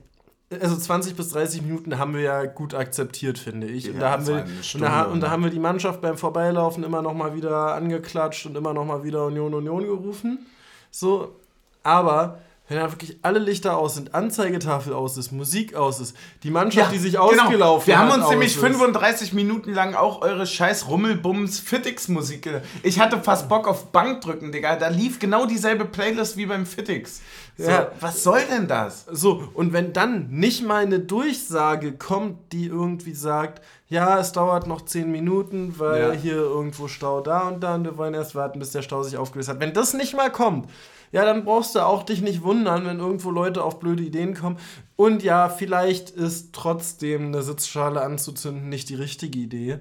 [0.58, 3.88] Also 20 bis 30 Minuten haben wir ja gut akzeptiert, finde ich.
[3.88, 4.44] und, Ja, da haben wir,
[4.74, 8.46] und, da, und da haben wir die Mannschaft beim Vorbeilaufen immer noch mal wieder angeklatscht
[8.46, 10.46] und immer noch mal wieder Union, Union gerufen.
[10.90, 11.36] So,
[11.84, 12.40] aber
[12.70, 16.92] wenn da wirklich alle Lichter aus sind, Anzeigetafel aus ist, Musik aus ist, die Mannschaft,
[16.92, 17.86] die sich ausgelaufen genau.
[17.86, 18.60] Wir hat, haben uns nämlich ist.
[18.60, 22.42] 35 Minuten lang auch eure scheiß Rummelbums Fittix-Musik.
[22.42, 24.76] ge- Ich hatte fast Bock auf Bankdrücken, Digga.
[24.76, 27.20] Da lief genau dieselbe Playlist wie beim Fittix.
[27.58, 27.90] So, Ja.
[28.00, 29.04] Was soll denn das?
[29.10, 34.66] So, und wenn dann nicht mal eine Durchsage kommt, die irgendwie sagt, ja, es dauert
[34.68, 36.12] noch 10 Minuten, weil Ja.
[36.12, 39.16] hier irgendwo Stau da und da und wir wollen erst warten, bis der Stau sich
[39.16, 39.58] aufgelöst hat.
[39.60, 40.70] Wenn das nicht mal kommt,
[41.12, 44.58] ja, dann brauchst du auch dich nicht wundern, wenn irgendwo Leute auf blöde Ideen kommen.
[44.96, 49.80] Und ja, vielleicht ist trotzdem eine Sitzschale anzuzünden nicht die richtige Idee.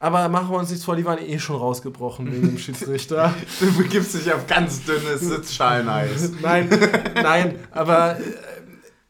[0.00, 3.34] Aber machen wir uns nichts vor, die waren eh schon rausgebrochen wegen dem Schiedsrichter.
[3.58, 6.30] Du begibst dich auf ganz dünnes Sitzschaleneis.
[6.40, 6.68] Nein,
[7.16, 8.22] nein, aber äh,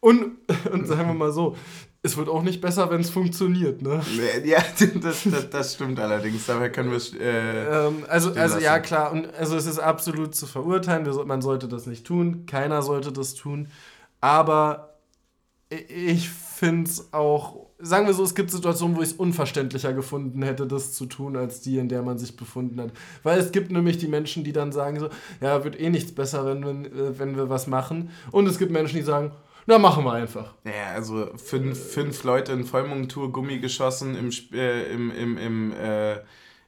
[0.00, 0.36] und,
[0.72, 1.56] und sagen wir mal so,
[2.08, 4.00] es wird auch nicht besser, wenn es funktioniert, ne?
[4.44, 4.58] ja,
[5.00, 6.46] das, das, das stimmt allerdings.
[6.46, 7.20] Dabei können wir.
[7.20, 11.42] Äh, Ähm, also, also ja, klar, und also es ist absolut zu verurteilen, wir, man
[11.42, 13.68] sollte das nicht tun, keiner sollte das tun,
[14.20, 14.94] aber
[15.70, 20.42] ich finde es auch, sagen wir so, es gibt Situationen, wo ich es unverständlicher gefunden
[20.42, 22.90] hätte, das zu tun, als die, in der man sich befunden hat.
[23.22, 25.10] Weil es gibt nämlich die Menschen, die dann sagen so,
[25.42, 26.70] ja, wird eh nichts besser, wenn, wir-
[27.10, 28.10] äh, wenn wir was machen.
[28.30, 29.32] Und es gibt Menschen, die sagen,
[29.68, 30.54] na, machen wir einfach.
[30.64, 36.16] ja, also fünf, fünf Leute in Vollmontur, Gummi geschossen im, äh, im, im, im, äh,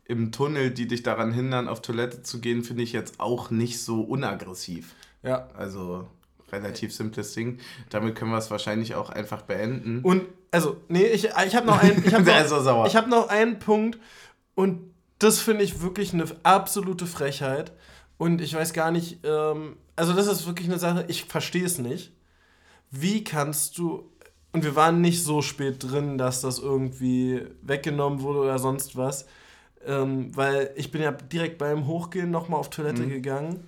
[0.04, 3.80] im Tunnel, die dich daran hindern, auf Toilette zu gehen, finde ich jetzt auch nicht
[3.82, 4.94] so unaggressiv.
[5.22, 6.06] Ja, Also.
[6.52, 7.58] relativ simples Ding.
[7.90, 10.00] Damit können wir es wahrscheinlich auch einfach beenden.
[10.02, 13.28] Und, also, nee, ich, ich habe noch, ein, ich hab noch, so ich hab noch
[13.28, 13.98] einen Punkt
[14.54, 17.72] und das finde ich wirklich eine absolute Frechheit.
[18.18, 21.78] Und ich weiß gar nicht, ähm, also das ist wirklich eine Sache, ich verstehe es
[21.78, 22.12] nicht.
[22.90, 24.10] Wie kannst du,
[24.52, 29.26] und wir waren nicht so spät drin, dass das irgendwie weggenommen wurde oder sonst was,
[29.86, 33.64] ähm, weil ich bin ja direkt beim Hochgehen nochmal auf Toilette gegangen.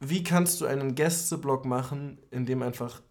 [0.00, 3.02] Wie kannst du einen Gästeblock machen, in dem einfach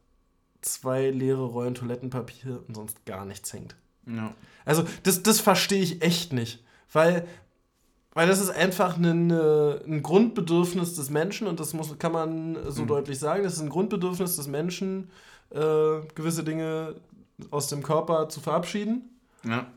[0.62, 3.76] zwei leere Rollen Toilettenpapier und sonst gar nichts hängt?
[4.08, 4.34] Ja.
[4.66, 6.64] Also, das, das verstehe ich echt nicht.
[6.92, 7.28] Weil,
[8.14, 12.86] weil das ist einfach ein, ein Grundbedürfnis des Menschen und das muss, kann man so
[12.86, 13.44] deutlich sagen.
[13.44, 15.10] Das ist ein Grundbedürfnis des Menschen,
[15.52, 16.96] äh, gewisse Dinge
[17.52, 19.20] aus dem Körper zu verabschieden.
[19.44, 19.68] Ja.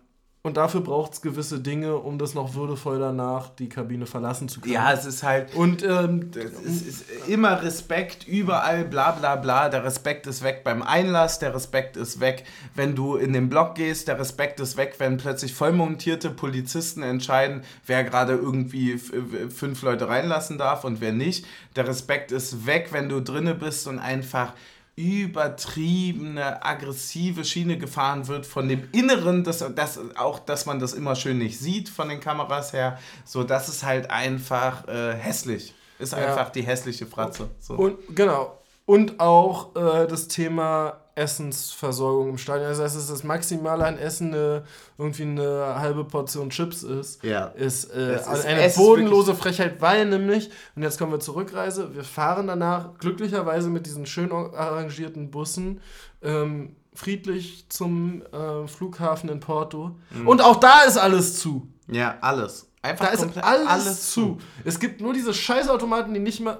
[0.44, 4.60] Und dafür braucht es gewisse Dinge, um das noch würdevoll danach die Kabine verlassen zu
[4.60, 4.74] können.
[4.74, 5.54] ja, es ist halt.
[5.54, 9.68] Und ähm, Es ist immer Respekt, überall, bla bla bla.
[9.68, 12.42] Der Respekt ist weg beim Einlass, der Respekt ist weg,
[12.74, 17.62] wenn du in den Block gehst, der Respekt ist weg, wenn plötzlich vollmontierte Polizisten entscheiden,
[17.86, 21.46] wer gerade irgendwie fünf Leute reinlassen darf und wer nicht.
[21.76, 24.54] Der Respekt ist weg, wenn du drinne bist und einfach
[24.96, 31.14] übertriebene, aggressive Schiene gefahren wird von dem Inneren, das, das, auch, dass man das immer
[31.16, 32.98] schön nicht sieht von den Kameras her.
[33.24, 35.74] So, das ist halt einfach äh, hässlich.
[35.98, 36.18] Ist Ja.
[36.18, 37.48] einfach die hässliche Fratze.
[37.58, 37.74] So.
[37.74, 38.58] Und genau.
[38.86, 42.66] Und auch äh, das Thema Essensversorgung im Stadion.
[42.68, 44.64] Also, dass es das Maximale an Essen eine,
[44.98, 47.46] irgendwie eine halbe Portion Chips ist, Ja.
[47.46, 51.94] ist, äh, Das ist- eine bodenlose Frechheit, weil nämlich, und jetzt kommen wir zur Rückreise,
[51.94, 55.80] wir fahren danach glücklicherweise mit diesen schön arrangierten Bussen
[56.22, 59.96] ähm, friedlich zum äh, Flughafen in Porto.
[60.10, 60.28] Mhm.
[60.28, 61.66] Und auch da ist alles zu.
[61.88, 62.68] Ja, alles.
[62.82, 64.38] Einfach Da ist komplett alles, zu.
[64.64, 66.58] Es gibt nur diese Scheißautomaten, die nicht mal.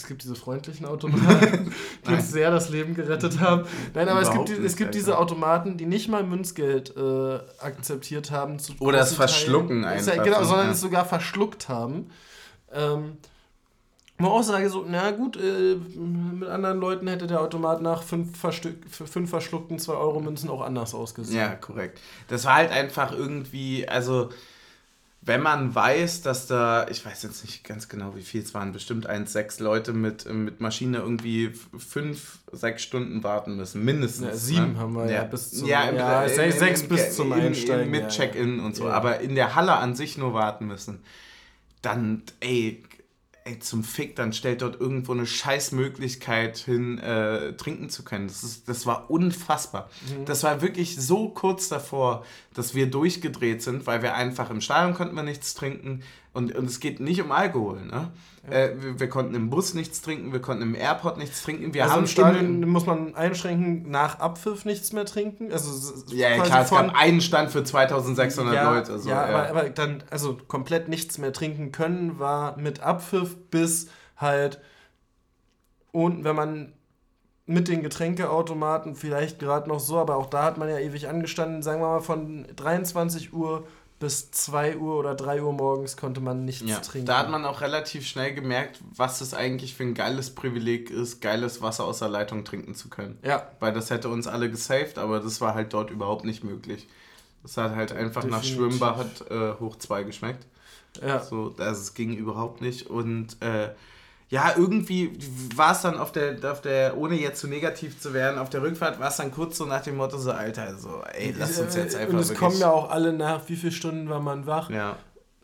[0.00, 1.74] Es gibt diese freundlichen Automaten,
[2.08, 3.66] die uns sehr das Leben gerettet haben.
[3.92, 5.18] Nein, aber es gibt, die, es gibt diese.
[5.18, 8.58] Automaten, die nicht mal Münzgeld äh, akzeptiert haben.
[8.58, 10.08] Zu Oder es verschlucken Teilen.
[10.08, 10.72] Einfach, Genau, sondern Ja.
[10.72, 12.10] es sogar verschluckt haben.
[12.72, 13.18] Ähm,
[14.16, 18.02] wo man auch sage, so, na gut, äh, mit anderen Leuten hätte der Automat nach
[18.02, 21.38] fünf, Verstück, fünf verschluckten 2-Euro-Münzen auch anders ausgesehen.
[21.38, 22.00] Ja, korrekt.
[22.28, 24.30] Das war halt einfach irgendwie, also
[25.22, 28.72] wenn man weiß, dass da, ich weiß jetzt nicht ganz genau, wie viel es waren,
[28.72, 34.26] bestimmt eins, sechs Leute mit, mit Maschine irgendwie fünf, sechs Stunden warten müssen, mindestens.
[34.28, 34.78] Ja, sieben ne?
[34.78, 37.90] haben wir ja bis zum- ja, ja, im, sechs- im, sechs bis zum im, Einsteigen,
[37.90, 38.12] mit ja, ja.
[38.14, 38.92] Check-in und so, Ja.
[38.94, 41.02] aber in der Halle an sich nur warten müssen.
[41.82, 42.82] Dann, ey,
[43.44, 48.26] ey, zum Fick, dann stellt dort irgendwo eine Scheißmöglichkeit hin, äh, trinken zu können.
[48.28, 49.88] Das, ist, das war unfassbar.
[50.08, 50.24] Mhm.
[50.24, 52.24] Das war wirklich so kurz davor,
[52.60, 56.02] dass wir durchgedreht sind, weil wir einfach im Stadion konnten wir nichts trinken.
[56.34, 58.12] Und, und es geht nicht um Alkohol, ne?
[58.48, 61.72] Äh, wir, wir konnten im Bus nichts trinken, wir konnten im Airport nichts trinken.
[61.72, 65.50] Wir also haben im Stadion muss man einschränken, nach Abpfiff nichts mehr trinken.
[65.50, 68.98] Also ja, ja, klar, es gab einen Stand für 2600 ja, Leute.
[68.98, 73.88] So, ja, Aber, aber dann, also komplett nichts mehr trinken können, war mit Abpfiff bis
[74.18, 74.60] halt
[75.92, 76.72] und wenn man
[77.50, 81.62] mit den Getränkeautomaten vielleicht gerade noch so, aber auch da hat man ja ewig angestanden,
[81.62, 83.64] sagen wir mal von 23 Uhr
[83.98, 87.06] bis 2 Uhr oder 3 Uhr morgens konnte man nichts Ja, trinken.
[87.06, 91.20] da hat man auch relativ schnell gemerkt, was es eigentlich für ein geiles Privileg ist,
[91.20, 93.18] geiles Wasser aus der Leitung trinken zu können.
[93.22, 96.88] ja, Weil das hätte uns alle gesaved, aber das war halt dort überhaupt nicht möglich.
[97.42, 98.78] Das hat halt einfach nach Definitiv.
[98.78, 100.46] Schwimmbad äh, hoch 2 geschmeckt.
[101.06, 101.20] ja.
[101.20, 102.88] So, also es ging überhaupt nicht.
[102.88, 103.70] Und äh,
[104.30, 105.12] ja, irgendwie
[105.56, 108.62] war es dann auf der, auf der, ohne jetzt zu negativ zu werden, auf der
[108.62, 111.74] Rückfahrt war es dann kurz so nach dem Motto so, Alter, so, ey, lass uns
[111.74, 114.46] jetzt einfach Äh, Und es kommen ja auch alle nach, wie viele Stunden war man
[114.46, 114.70] wach?
[114.70, 114.96] ja,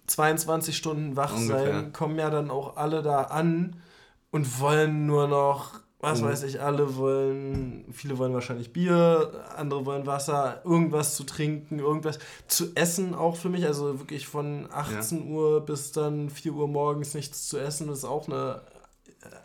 [0.06, 1.64] 22 Stunden wach Ungefähr.
[1.64, 3.76] sein, kommen ja dann auch alle da an
[4.30, 6.26] und wollen nur noch, was Mhm.
[6.26, 12.20] weiß ich, alle wollen, viele wollen wahrscheinlich Bier, andere wollen Wasser, irgendwas zu trinken, irgendwas
[12.46, 13.66] zu essen auch für mich.
[13.66, 18.28] Also wirklich von 18 Uhr bis dann 4 Uhr morgens nichts zu essen, ist auch
[18.28, 18.75] eine äh,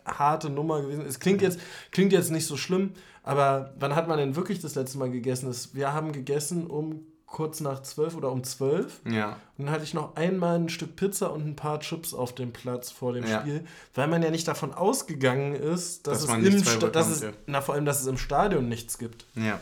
[0.06, 1.04] harte Nummer gewesen.
[1.06, 1.58] Es klingt jetzt,
[1.90, 2.92] klingt jetzt nicht so schlimm,
[3.22, 5.46] aber wann hat man denn wirklich das letzte Mal gegessen?
[5.46, 9.00] Das- Wir haben gegessen um kurz nach 12 oder um 12.
[9.10, 9.38] ja.
[9.56, 12.52] Und dann hatte ich noch einmal ein Stück Pizza und ein paar Chips auf dem
[12.52, 13.40] Platz vor dem Ja.
[13.40, 13.64] Spiel,
[13.94, 17.60] weil man ja nicht davon ausgegangen ist, dass, Dass es im Sta- dass es, na
[17.62, 19.24] vor allem, dass es im Stadion nichts gibt.
[19.34, 19.60] Ja.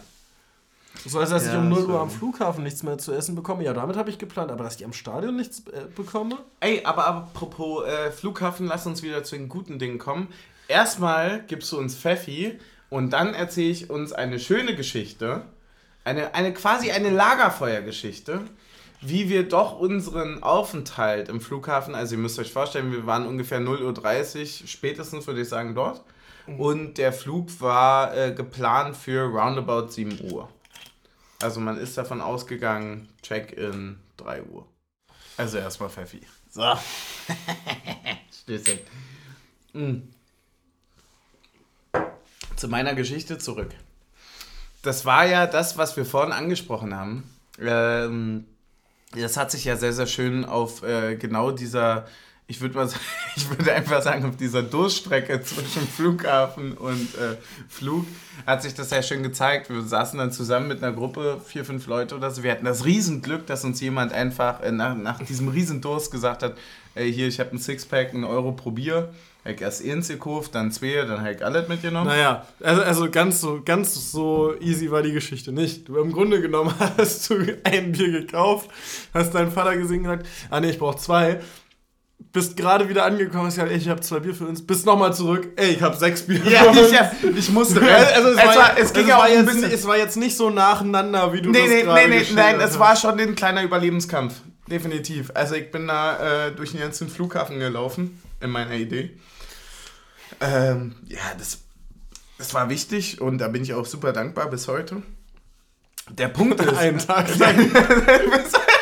[1.07, 3.35] So als dass ich Ja, um 0 das Uhr am Flughafen nichts mehr zu essen
[3.35, 3.65] bekomme.
[3.65, 6.37] Ja, damit habe ich geplant, aber dass ich am Stadion nichts äh, bekomme?
[6.61, 10.29] Ey, aber apropos äh, Flughafen, lass uns wieder zu den guten Dingen kommen.
[10.69, 12.59] Erstmal gibst du uns Pfeffi
[12.91, 15.43] und dann erzähle ich uns eine schöne Geschichte.
[16.05, 18.41] Eine, eine quasi eine Lagerfeuergeschichte.
[19.03, 23.61] wie wir doch unseren Aufenthalt im Flughafen, also ihr müsst euch vorstellen, wir waren ungefähr
[23.61, 26.03] 0.30 Uhr, spätestens würde ich sagen dort.
[26.59, 30.49] Und der Flug war äh, geplant für roundabout 7 Uhr.
[31.43, 34.67] Also man ist davon ausgegangen, Check-in 3 Uhr.
[35.37, 36.21] Also erstmal Pfeffi.
[36.51, 36.63] So.
[38.43, 38.79] Stößchen.
[39.73, 39.97] Mm.
[42.57, 43.71] Zu meiner Geschichte zurück.
[44.83, 47.31] Das war ja das, was wir vorhin angesprochen haben.
[47.59, 48.47] Ähm,
[49.13, 52.07] das hat sich ja sehr, sehr schön auf äh, genau dieser,
[52.51, 53.01] ich würde mal sagen,
[53.37, 57.37] ich würde einfach sagen, auf dieser Durststrecke zwischen Flughafen und äh,
[57.69, 58.07] Flug
[58.45, 59.71] hat sich das sehr schön gezeigt.
[59.71, 62.43] Wir saßen dann zusammen mit einer Gruppe, vier, fünf Leute oder so.
[62.43, 66.57] Wir hatten das Riesenglück, dass uns jemand einfach äh, nach, nach diesem Riesendurst gesagt hat,
[66.97, 69.11] ey, hier, ich habe ein Sixpack, einen Euro probier.
[69.43, 72.09] Ich erst eins gekauft, dann zwei, dann habe ich alles mitgenommen.
[72.09, 75.89] Naja, also, also ganz, so, ganz so easy war die Geschichte nicht.
[75.89, 78.69] Du im Grunde genommen hast du ein Bier gekauft,
[79.15, 81.41] hast deinen Vater gesehen und gesagt, ah nee, ich brauche zwei.
[82.33, 84.65] Bist gerade wieder angekommen, hast gesagt, ey, ich habe zwei Bier für uns.
[84.65, 86.79] Bist nochmal zurück, ey, ich habe sechs Bier für Ja, uns.
[86.79, 87.81] ich, ja, ich musste.
[87.81, 89.73] Also es, war, war, es ging also es auch war jetzt, bisschen.
[89.73, 92.61] Es war jetzt nicht so nacheinander, wie du Nee, das nee, gerade nee, nee, nein,
[92.61, 94.35] es war schon ein kleiner Überlebenskampf.
[94.69, 95.33] Definitiv.
[95.35, 99.11] Also ich bin da äh, durch den ganzen Flughafen gelaufen, in meiner Idee.
[100.41, 101.59] Ähm, ja, das,
[102.39, 105.03] das war wichtig und da bin ich auch super dankbar bis heute.
[106.11, 106.77] Der Punkt ist.
[106.77, 107.71] Einen Tag lang.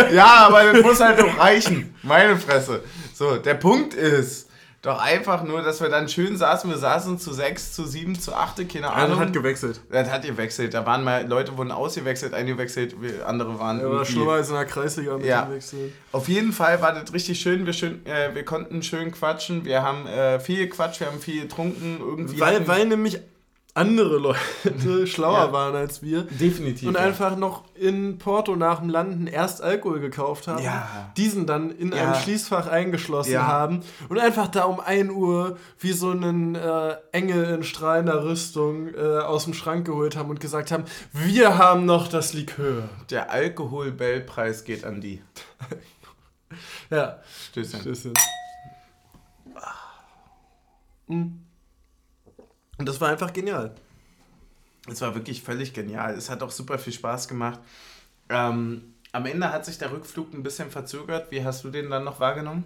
[0.12, 1.94] ja, aber das muss halt doch reichen.
[2.02, 2.82] Meine Fresse.
[3.14, 4.48] So, der Punkt ist
[4.84, 6.68] doch einfach nur, dass wir dann schön saßen.
[6.68, 9.18] Wir saßen zu sechs, zu sieben, zu achte, keine Ahnung.
[9.18, 9.80] hat gewechselt.
[9.90, 10.74] Das hat gewechselt.
[10.74, 12.94] Da waren mal Leute wurden ausgewechselt, eingewechselt,
[13.26, 15.48] andere waren Er war schlimmer als in der Kreisliga mit Ja.
[16.12, 17.64] Auf jeden Fall war das richtig schön.
[17.64, 19.64] Wir, schön, äh, wir konnten schön quatschen.
[19.64, 21.96] Wir haben äh, viel gequatscht, wir haben viel getrunken.
[22.00, 23.20] Irgendwie Weil, weil nämlich
[23.76, 25.52] andere Leute schlauer Ja.
[25.52, 26.22] waren als wir.
[26.22, 27.00] definitiv Und ja.
[27.00, 31.10] einfach noch in Porto nach dem Landen erst Alkohol gekauft haben, Ja.
[31.16, 32.12] diesen dann in Ja.
[32.12, 37.44] ein Schließfach eingeschlossen haben und einfach da um 1 Uhr wie so einen äh, Engel
[37.46, 42.06] in strahlender Rüstung äh, aus dem Schrank geholt haben und gesagt haben, wir haben noch
[42.06, 42.88] das Likör.
[43.10, 45.20] der Alkohol-Bellpreis geht an die.
[46.90, 47.18] Ja,
[47.50, 47.80] Stößchen.
[47.80, 48.12] Stößchen.
[51.08, 51.43] Mhm.
[52.84, 53.74] Und das war einfach genial.
[54.86, 56.12] Es war wirklich völlig genial.
[56.12, 57.58] Es hat auch super viel Spaß gemacht.
[58.28, 61.30] Ähm, am Ende hat sich der Rückflug ein bisschen verzögert.
[61.30, 62.62] Wie hast du den dann noch wahrgenommen?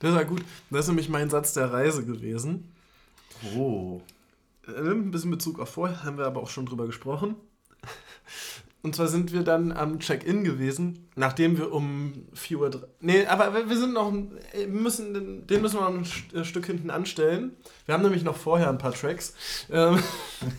[0.00, 0.42] Das war gut.
[0.70, 2.72] Das ist nämlich mein Satz der Reise gewesen.
[3.54, 4.00] Oh.
[4.66, 7.36] Äh, Ein bisschen Bezug auf vorher, haben wir aber auch schon drüber gesprochen.
[8.82, 12.88] Und zwar sind wir dann am Check-in gewesen, nachdem wir um 4 Uhr.
[13.00, 14.10] Nee, aber wir sind noch.
[14.54, 16.06] äh, Müssen, den- müssen wir noch ein
[16.40, 17.52] äh, Stück hinten anstellen.
[17.84, 19.34] Wir haben nämlich noch vorher ein paar Tracks.
[19.70, 19.98] Ähm,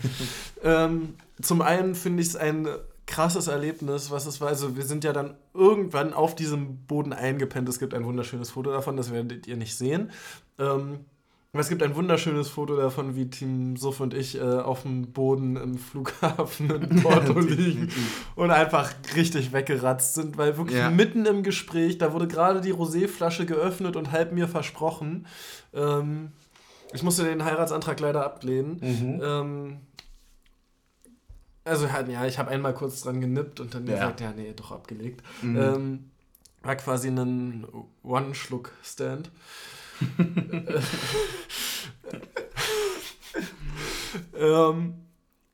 [0.64, 2.68] ähm, zum einen finde ich es ein
[3.08, 4.50] krasses Erlebnis, was es war.
[4.50, 7.68] Also, wir sind ja dann irgendwann auf diesem Boden eingepennt.
[7.70, 10.12] Es gibt ein wunderschönes Foto davon, das werdet ihr nicht sehen.
[10.60, 11.06] Ähm,
[11.60, 15.58] es gibt ein wunderschönes Foto davon, wie Team Suff und ich äh, auf dem Boden
[15.58, 17.90] im Flughafen in Porto liegen
[18.36, 20.90] und einfach richtig weggeratzt sind, weil wirklich Ja.
[20.90, 25.28] mitten im Gespräch, da wurde gerade die Roséflasche geöffnet und halb mir versprochen.
[25.74, 26.32] Ähm,
[26.94, 28.78] ich musste den Heiratsantrag leider ablehnen.
[28.82, 29.22] Mhm.
[29.22, 29.78] Ähm,
[31.66, 33.96] also halt, ja, ich habe einmal kurz dran genippt und dann Ja.
[33.96, 35.22] gesagt, ja, nee, doch abgelegt.
[35.42, 35.58] Mhm.
[35.58, 36.00] Ähm,
[36.64, 37.66] war quasi ein
[38.04, 39.30] One-Schluck-Stand.
[44.36, 44.94] Ähm,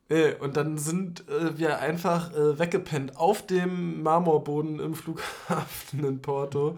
[0.10, 6.22] äh, und dann sind äh, wir einfach äh, weggepennt auf dem Marmorboden im Flughafen in
[6.22, 6.78] Porto.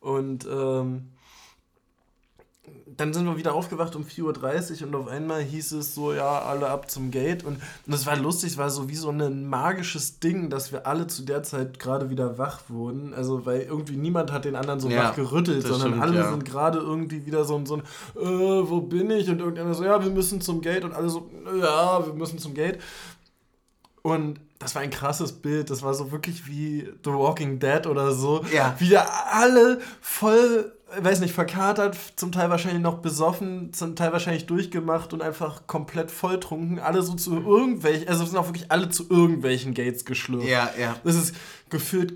[0.00, 1.12] Und ähm,
[2.96, 6.42] dann sind wir wieder aufgewacht um 4.30 Uhr und auf einmal hieß es so, ja,
[6.42, 7.42] alle ab zum Gate.
[7.42, 10.86] Und, und das war lustig, es war so wie so ein magisches Ding, dass wir
[10.86, 13.14] alle zu der Zeit gerade wieder wach wurden.
[13.14, 16.30] Also, weil irgendwie niemand hat den anderen so Ja, wach gerüttelt, sondern stimmt, alle ja.
[16.30, 17.82] sind gerade irgendwie wieder so ein, so ein
[18.14, 19.28] äh, wo bin ich?
[19.28, 20.84] Und irgendjemand so, ja, wir müssen zum Gate.
[20.84, 21.28] Und alle so,
[21.60, 22.78] ja, wir müssen zum Gate.
[24.02, 25.70] Und das war ein krasses Bild.
[25.70, 28.44] Das war so wirklich wie The Walking Dead oder so.
[28.52, 28.74] Ja.
[28.78, 34.46] Wie da alle voll, weiß nicht, verkatert, zum Teil wahrscheinlich noch besoffen, zum Teil wahrscheinlich
[34.46, 36.78] durchgemacht und einfach komplett volltrunken.
[36.78, 40.48] Alle so zu irgendwelchen, also sind auch wirklich alle zu irgendwelchen Gates geschlürft.
[40.48, 40.96] Ja, ja.
[41.04, 41.34] Das ist
[41.70, 42.14] gefühlt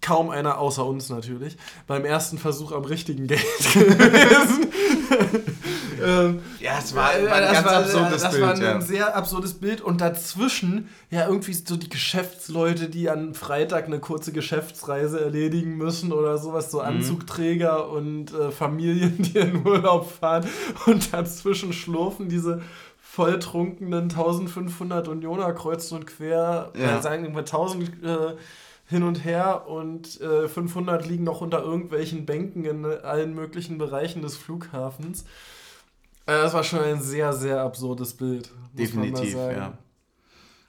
[0.00, 1.56] kaum einer außer uns natürlich.
[1.86, 3.40] Beim ersten Versuch am richtigen Gate
[3.74, 4.66] gewesen.
[6.04, 8.42] ähm, Ja, es war, war ein das ganz war, absurdes das Bild.
[8.42, 8.80] war ein ja.
[8.80, 14.32] sehr absurdes Bild und dazwischen ja irgendwie so die Geschäftsleute, die an Freitag eine kurze
[14.32, 16.70] Geschäftsreise erledigen müssen oder sowas, Mhm.
[16.70, 20.46] so Anzugträger und äh, Familien, die in Urlaub fahren
[20.86, 22.62] und dazwischen schlurfen diese
[23.00, 27.00] volltrunkenen 1500 Unioner kreuz und quer, ja.
[27.00, 28.34] sagen wir 1000 äh,
[28.86, 34.22] hin und her und äh, 500 liegen noch unter irgendwelchen Bänken in allen möglichen Bereichen
[34.22, 35.22] des Flughafens.
[36.26, 38.50] Äh, das war schon ein sehr, sehr absurdes Bild.
[38.72, 39.76] Definitiv, ja.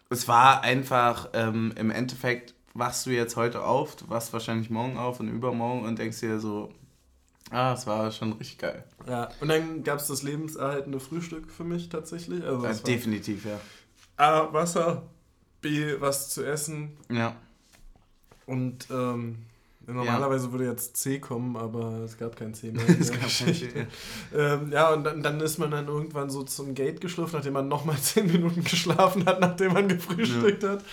[0.10, 4.98] Es war einfach, ähm, im Endeffekt wachst du jetzt heute auf, du wachst wahrscheinlich morgen
[4.98, 6.72] auf und übermorgen und denkst dir so,
[7.52, 8.84] ah, es war schon richtig geil.
[9.08, 12.44] Ja, und dann gab es das lebenserhaltende Frühstück für mich tatsächlich.
[12.44, 13.60] Also Äh, es war definitiv, ja.
[14.16, 15.04] A, Wasser,
[15.62, 17.36] B, was zu essen Ja.
[18.48, 19.38] Und ähm,
[19.86, 22.84] normalerweise würde jetzt C kommen, aber es gab kein C mehr.
[23.00, 23.70] Es gab kein C,
[24.36, 27.68] ähm, ja, und dann, dann ist man dann irgendwann so zum Gate geschlürft, nachdem man
[27.68, 30.84] nochmal 10 Minuten geschlafen hat, nachdem man gefrühstückt hat.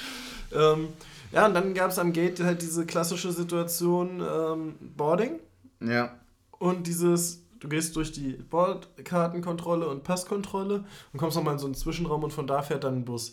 [0.52, 0.88] Ähm,
[1.32, 5.40] ja, und dann gab es am Gate halt diese klassische Situation ähm, Boarding.
[5.80, 6.14] Ja.
[6.58, 11.74] Und dieses, du gehst durch die Bordkartenkontrolle und Passkontrolle und kommst nochmal in so einen
[11.74, 13.32] Zwischenraum und von da fährt dann ein Bus.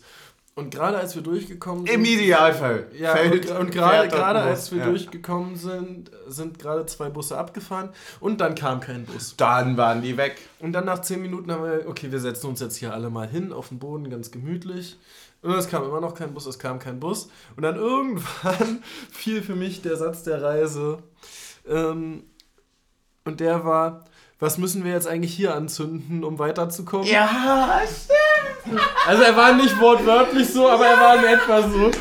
[0.54, 1.94] Und gerade als wir durchgekommen sind.
[1.94, 2.88] Im Idealfall.
[2.92, 4.84] Ja, fällt- und, und gerade, gerade als wir Ja.
[4.86, 7.88] durchgekommen sind, sind gerade zwei Busse abgefahren
[8.20, 9.34] und dann kam kein Bus.
[9.36, 10.36] Dann waren die weg.
[10.58, 13.26] Und dann nach zehn Minuten haben wir, okay, wir setzen uns jetzt hier alle mal
[13.26, 14.98] hin auf den Boden, ganz gemütlich.
[15.40, 17.30] Und es kam immer noch kein Bus, es kam kein Bus.
[17.56, 20.98] Und dann irgendwann fiel für mich der Satz der Reise.
[21.66, 22.24] Ähm,
[23.24, 24.04] und der war,
[24.42, 27.06] was müssen wir jetzt eigentlich hier anzünden, um weiterzukommen?
[27.06, 28.80] Ja, stimmt.
[29.06, 31.84] Also er war nicht wortwörtlich so, aber er war in etwa so.
[31.84, 31.94] Und,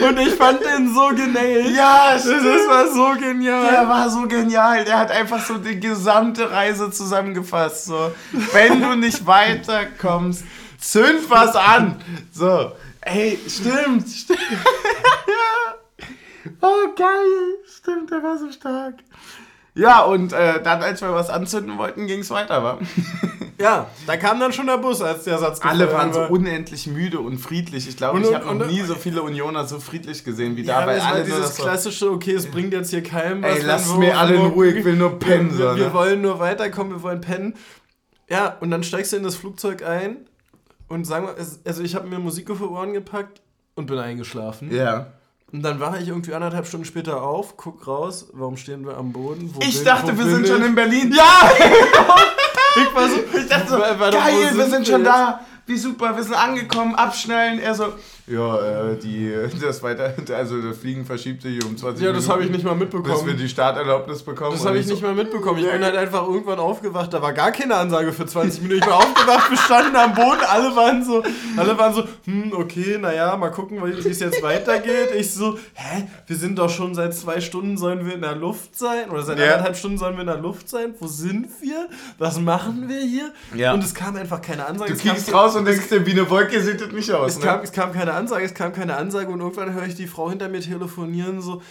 [0.00, 1.76] und, und ich fand den so genäht.
[1.76, 2.46] Ja, Das, stimmt.
[2.46, 3.70] das war so genial.
[3.70, 4.86] Der war so genial.
[4.86, 7.84] Der hat einfach so die gesamte Reise zusammengefasst.
[7.84, 8.10] So,
[8.52, 10.44] wenn du nicht weiterkommst,
[10.80, 12.00] zünd was an.
[12.32, 12.72] So,
[13.02, 14.40] ey, stimmt, stimmt.
[16.62, 17.58] oh, geil.
[17.66, 18.94] Stimmt, der war so stark.
[19.78, 22.78] Ja, und äh, dann, als wir was anzünden wollten, ging es weiter, wa?
[23.60, 27.18] Ja, da kam dann schon der Bus, als der Satz Alle waren so unendlich müde
[27.18, 27.88] und friedlich.
[27.88, 30.82] Ich glaube, Und- ich habe noch nie so viele Unioner so friedlich gesehen wie Ja,
[30.82, 33.56] da, weil alle dieses so, klassische, okay, es bringt jetzt hier keinem was.
[33.56, 35.58] Ey, lasst mir alle in Ruhe, ich will nur pennen.
[35.58, 37.54] Wir, wir wollen nur weiterkommen, wir wollen pennen.
[38.30, 40.18] Ja, und dann steigst du in das Flugzeug ein
[40.86, 41.34] und sagen wir,
[41.64, 43.40] also ich habe mir Musik auf die Ohren gepackt
[43.74, 44.72] und bin eingeschlafen.
[44.72, 45.14] Ja.
[45.50, 49.12] Und dann wache ich irgendwie anderthalb Stunden später auf, guck raus, warum stehen wir am
[49.12, 49.50] Boden?
[49.54, 50.50] Wo Ich bin- dachte, wir sind ich?
[50.50, 51.10] schon in Berlin.
[51.16, 51.50] Ja!
[52.76, 55.40] ich war so, Ich dachte so, geil, wir sind sind schon da.
[55.66, 57.58] Wie super, wir sind angekommen, abschnellen.
[57.60, 57.92] Er so,
[58.30, 62.44] ja, äh, die, das weiter, also das Fliegen verschiebt sich um 20 ja, das habe
[62.44, 63.36] ich nicht mal Bis wir mitbekommen.
[63.36, 64.52] die Starterlaubnis bekommen.
[64.52, 65.58] Das habe ich so, nicht mal mitbekommen.
[65.64, 68.80] Ich bin halt einfach irgendwann aufgewacht, da war gar keine Ansage für 20 Minuten.
[68.80, 71.22] Ich bin aufgewacht, wir standen am Boden, alle waren so,
[71.56, 75.10] alle waren so, hm, okay, naja, mal gucken, wie es jetzt weitergeht.
[75.16, 78.76] Ich so, hä, wir sind doch schon seit zwei Stunden sollen wir in der Luft
[78.78, 79.10] sein?
[79.10, 79.44] Oder seit Ja.
[79.46, 80.94] anderthalb Stunden sollen wir in der Luft sein?
[80.98, 81.88] Wo sind wir?
[82.18, 83.32] Was machen wir hier?
[83.54, 83.72] Ja.
[83.72, 84.92] Und es kam einfach keine Ansage.
[84.94, 87.32] Du Es kam- raus und denkst dir, wie eine Wolke sieht das nicht aus.
[87.32, 87.44] es ne?
[87.44, 90.30] kam, es kam keine Ansage, es kam keine Ansage und irgendwann höre ich die Frau
[90.30, 91.62] hinter mir telefonieren, so,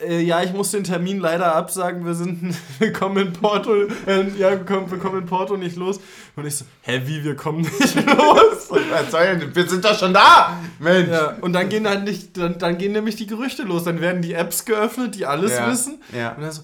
[0.00, 3.72] äh, ja, ich muss den Termin leider absagen, wir sind, wir kommen in Porto,
[4.06, 6.00] äh, ja, wir kommen, wir kommen in Porto nicht los.
[6.34, 8.70] Und ich so, hä, wie, wir kommen nicht los?
[8.90, 9.54] Was soll denn?
[9.54, 10.58] Wir sind doch schon da!
[10.80, 11.08] Mensch!
[11.10, 14.22] Ja, und dann gehen halt nicht, dann, dann gehen nämlich die Gerüchte los, dann werden
[14.22, 16.00] die Apps geöffnet, die alles Ja, wissen.
[16.12, 16.32] ja.
[16.32, 16.62] Und dann so,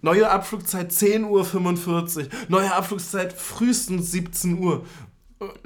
[0.00, 4.84] neue Abflugzeit 10.45 Uhr, neue Abflugzeit frühestens 17 Uhr.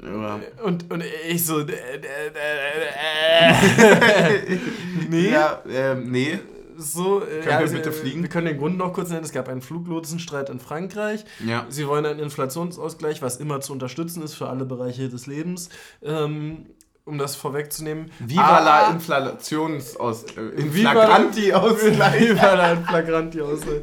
[0.03, 0.39] Ja.
[0.63, 4.57] Und, und ich so, äh, äh, äh, äh,
[5.09, 6.39] nee, Ja, ähm, nee.
[6.77, 7.21] so.
[7.21, 8.21] Äh, Können wir also, bitte äh, fliegen?
[8.21, 9.23] Wir können den Grund noch kurz nennen.
[9.23, 11.25] Es gab einen Fluglotsenstreit in Frankreich.
[11.45, 11.65] Ja.
[11.69, 15.69] Sie wollen einen Inflationsausgleich, was immer zu unterstützen ist für alle Bereiche des Lebens.
[16.03, 16.65] Ähm,
[17.05, 18.11] um das vorwegzunehmen.
[18.19, 20.23] Viva la Ah, Inflationsaus...
[20.35, 22.21] Äh, Inflagranti-Ausgleich.
[22.31, 23.81] Viva la Flagranti Ausgleich.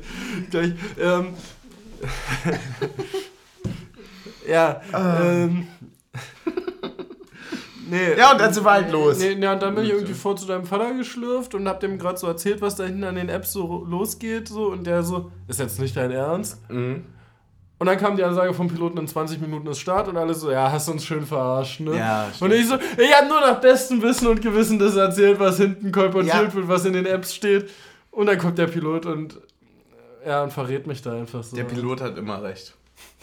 [0.50, 1.28] Gleich, ähm,
[4.48, 5.66] ja, ähm,
[7.90, 9.18] nee, Ja, und dann sind wir halt los.
[9.18, 11.98] Nee, nee, und dann bin ich irgendwie vor zu deinem Vater geschlürft und hab dem
[11.98, 14.48] gerade so erzählt, was da hinten an den Apps so losgeht.
[14.48, 16.58] So, und der so, ist jetzt nicht dein Ernst?
[16.70, 17.04] Mhm.
[17.78, 20.50] Und dann kam die Ansage vom Piloten, in 20 Minuten ist Start und alle so,
[20.50, 21.96] ja, hast uns schön verarscht, ne?
[21.98, 25.56] Ja, und ich so, ich hab nur nach bestem Wissen und Gewissen das erzählt, was
[25.58, 26.54] hinten kolportiert Ja.
[26.54, 27.68] wird, was in den Apps steht.
[28.12, 29.38] Und dann kommt der Pilot und,
[30.24, 31.56] ja, und verrät mich da einfach so.
[31.56, 32.74] Der Pilot hat immer recht.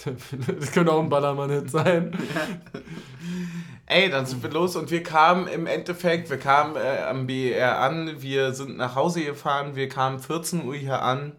[0.06, 2.18] Das könnte auch ein Ballermann-Hit sein.
[3.86, 7.80] Ey, dann sind wir los und wir kamen im Endeffekt, wir kamen äh, am BER
[7.80, 11.34] an, wir sind nach Hause gefahren, wir kamen 14 Uhr hier an.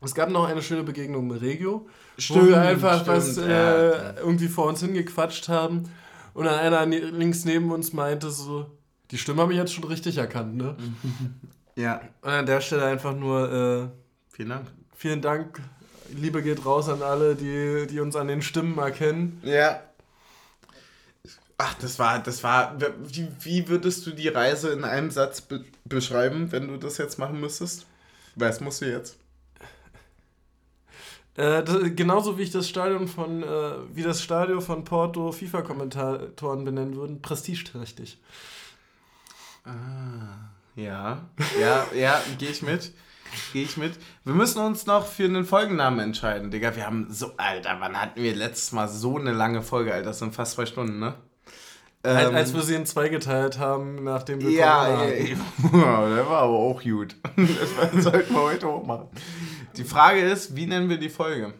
[0.00, 1.86] Es gab noch eine schöne Begegnung mit Regio,
[2.16, 3.90] wo Stimmt, wir einfach stimmt, was ja.
[3.90, 5.84] äh, irgendwie vor uns hingequatscht haben
[6.34, 8.66] und dann einer ne- links neben uns meinte so,
[9.10, 10.76] die Stimme habe ich jetzt schon richtig erkannt, ne?
[11.76, 14.66] Ja, Und an der Stelle einfach nur äh, vielen Dank.
[14.96, 15.60] vielen Dank,
[16.12, 19.40] Liebe geht raus an alle, die, die uns an den Stimmen erkennen.
[19.44, 19.82] Ja.
[21.58, 22.76] Ach, das war, das war,
[23.06, 27.18] wie, wie würdest du die Reise in einem Satz be beschreiben, wenn du das jetzt
[27.18, 27.86] machen müsstest?
[28.34, 29.18] Was musst du jetzt?
[31.36, 36.64] Äh, das, genauso wie ich das Stadion von, äh, wie das Stadion von Porto FIFA-Kommentatoren
[36.64, 38.18] benennen würden, prestigeträchtig.
[39.64, 41.28] Ah, ja,
[41.60, 42.92] ja, ja, gehe ich mit.
[43.52, 43.98] Gehe ich mit.
[44.24, 46.74] Wir müssen uns noch für einen Folgennamen entscheiden, Digga.
[46.76, 50.10] Wir haben so, Alter, wann hatten wir letztes Mal so eine lange Folge, Alter?
[50.10, 51.14] Das sind fast zwei Stunden, ne?
[52.04, 56.28] Als, ähm, als wir sie in zwei geteilt haben, nachdem wir Ja, ja, ja, der
[56.28, 57.14] war aber auch gut.
[57.36, 59.08] Das sollten wir heute auch machen.
[59.76, 61.54] Die Frage ist, wie nennen wir die Folge?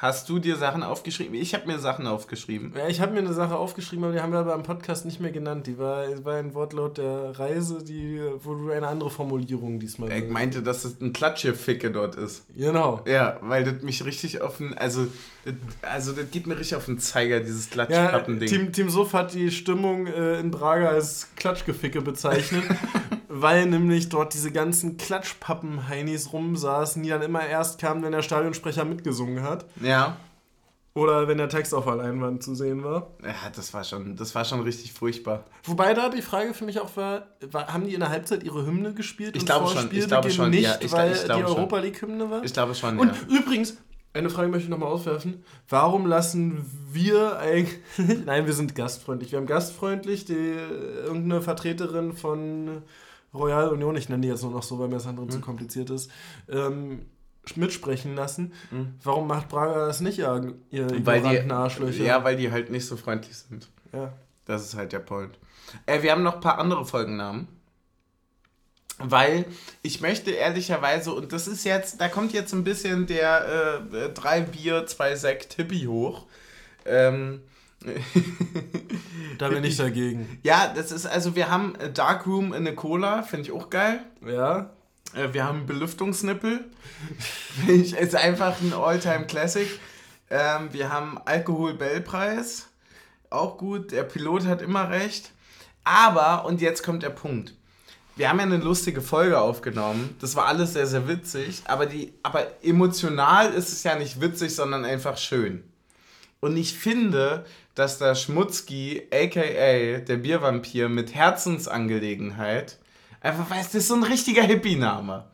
[0.00, 1.34] Hast du dir Sachen aufgeschrieben?
[1.34, 2.72] Ich habe mir Sachen aufgeschrieben.
[2.78, 5.18] Ja, ich habe mir eine Sache aufgeschrieben, aber die haben wir aber im Podcast nicht
[5.18, 5.66] mehr genannt.
[5.66, 10.12] Die war, war ein Wortlaut der Reise, die, wo du eine andere Formulierung diesmal.
[10.12, 12.44] Ich meinte, dass es ein Klatsche-Ficke dort ist.
[12.54, 13.00] Genau.
[13.08, 15.08] Ja, weil das mich richtig auf den, also,
[15.44, 18.48] das, also das geht mir richtig auf den Zeiger, dieses Klatschpappen-Ding.
[18.48, 22.62] Ja, Team, Team Suff hat die Stimmung äh, in Braga als Klatschgeficke bezeichnet.
[23.40, 28.84] weil nämlich dort diese ganzen Klatschpappen-Heinis rumsaßen, die dann immer erst kamen, wenn der Stadionsprecher
[28.84, 29.66] mitgesungen hat.
[29.80, 29.87] Ja.
[30.94, 33.10] Oder wenn der Text auf der Leinwand zu sehen war.
[33.22, 35.44] Ja, das war schon, das war schon richtig furchtbar.
[35.62, 38.66] Wobei da die Frage für mich auch war, war haben die in der Halbzeit ihre
[38.66, 39.36] Hymne gespielt?
[39.36, 40.50] Ich glaube schon, ich glaube schon.
[40.50, 42.42] Nicht, ja, ich, weil ich die Europa League-Hymne war?
[42.42, 43.38] Ich glaube schon, Und ja.
[43.38, 43.76] übrigens,
[44.12, 45.44] eine Frage möchte ich nochmal auswerfen.
[45.68, 47.78] Warum lassen wir eigentlich...
[48.26, 49.30] Nein, wir sind gastfreundlich.
[49.30, 52.82] Wir haben gastfreundlich die, irgendeine Vertreterin von
[53.32, 55.30] Royal Union, ich nenne die jetzt nur noch so, weil mir das andere mhm.
[55.30, 56.10] zu kompliziert ist,
[56.48, 57.02] ähm,
[57.56, 58.52] mitsprechen lassen.
[58.70, 58.94] Mhm.
[59.02, 62.04] Warum macht Braga das nicht, ihr, ihr weil die, Arschlöcher?
[62.04, 63.68] Ja, weil die halt nicht so freundlich sind.
[63.92, 64.12] Ja.
[64.44, 65.38] Das ist halt der Point.
[65.86, 67.48] Äh, wir haben noch ein paar andere Folgennamen.
[68.98, 69.44] Weil
[69.82, 74.40] ich möchte ehrlicherweise, und das ist jetzt, da kommt jetzt ein bisschen der äh, drei
[74.40, 76.26] Bier, zwei Sekt Hippie hoch.
[76.84, 77.42] Ähm,
[79.38, 80.40] da bin ich dagegen.
[80.42, 84.00] Ja, das ist, also wir haben Darkroom in eine Cola, finde ich auch geil.
[84.26, 84.70] Ja.
[85.14, 86.64] Äh, wir haben Belüftungsnippel.
[87.66, 89.68] Ist einfach ein Alltime classic
[90.30, 92.68] ähm, wir haben Alkohol-Bellpreis.
[93.30, 93.92] Auch gut.
[93.92, 95.32] Der Pilot hat immer recht.
[95.84, 97.54] Aber, und jetzt kommt der Punkt.
[98.16, 100.16] Wir haben ja eine lustige Folge aufgenommen.
[100.20, 101.62] Das war alles sehr, sehr witzig.
[101.66, 105.62] Aber, die, aber emotional ist es ja nicht witzig, sondern einfach schön.
[106.40, 107.44] Und ich finde,
[107.74, 112.78] dass der Schmutzki, aka der Biervampir, mit Herzensangelegenheit
[113.20, 115.24] Einfach, weil es ist so ein richtiger Hippie-Name.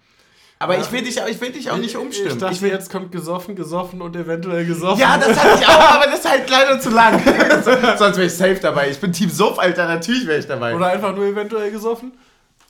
[0.59, 0.81] Aber ja.
[0.81, 2.31] ich, will dich, ich will dich auch nicht umstimmen.
[2.31, 5.01] Ich dachte, ich will, jetzt kommt gesoffen, gesoffen und eventuell gesoffen.
[5.01, 7.21] Ja, das hatte ich auch, aber das ist halt leider zu lang.
[7.99, 8.89] Sonst wäre ich safe dabei.
[8.89, 10.75] Ich bin Team Suff, Alter, natürlich wäre ich dabei.
[10.75, 12.13] Oder einfach nur eventuell gesoffen?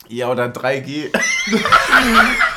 [0.09, 1.11] Ja, oder 3G.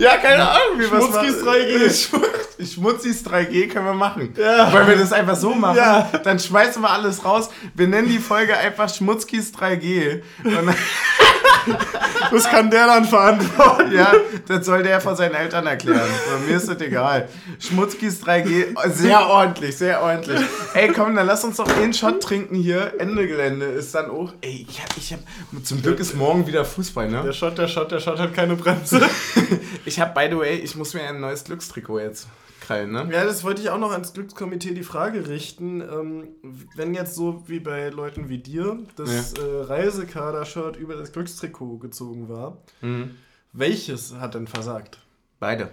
[0.00, 2.64] ja, keine Ahnung, wie was Schmutzkis 3G.
[2.74, 4.34] Schmutzis 3G können wir machen.
[4.36, 4.72] Ja.
[4.72, 5.76] Weil wir das einfach so machen.
[5.76, 6.10] Ja.
[6.24, 7.50] Dann schmeißen wir alles raus.
[7.74, 10.22] Wir nennen die Folge einfach Schmutzkis 3G.
[12.30, 13.92] das kann der dann verantworten.
[13.92, 14.12] Ja,
[14.46, 16.08] das soll der von seinen Eltern erklären.
[16.46, 17.28] mir ist das egal.
[17.58, 20.40] Schmutzkis 3G, sehr ordentlich, sehr ordentlich.
[20.74, 22.94] Ey, komm, dann lass uns doch einen Shot trinken hier.
[22.98, 24.32] Ende Gelände ist dann auch.
[24.40, 25.20] Ey, ich hab, ich hab,
[25.64, 27.22] zum Glück ist morgen wieder Fußball, ne?
[27.24, 29.00] Der Shot, der Shot, der Shot hat keine Bremse.
[29.84, 32.26] ich hab, by the way, ich muss mir ein neues Glückstrikot jetzt
[32.70, 33.08] krallen, ne?
[33.12, 35.80] Ja, das wollte ich auch noch ans Glückskomitee die Frage richten.
[35.80, 36.28] Ähm,
[36.76, 39.42] wenn jetzt so wie bei Leuten wie dir das ja.
[39.42, 43.16] äh, Reisekader-Shirt über das Glückstrikot gezogen war, mhm.
[43.52, 44.98] welches hat denn versagt?
[45.38, 45.70] Beide.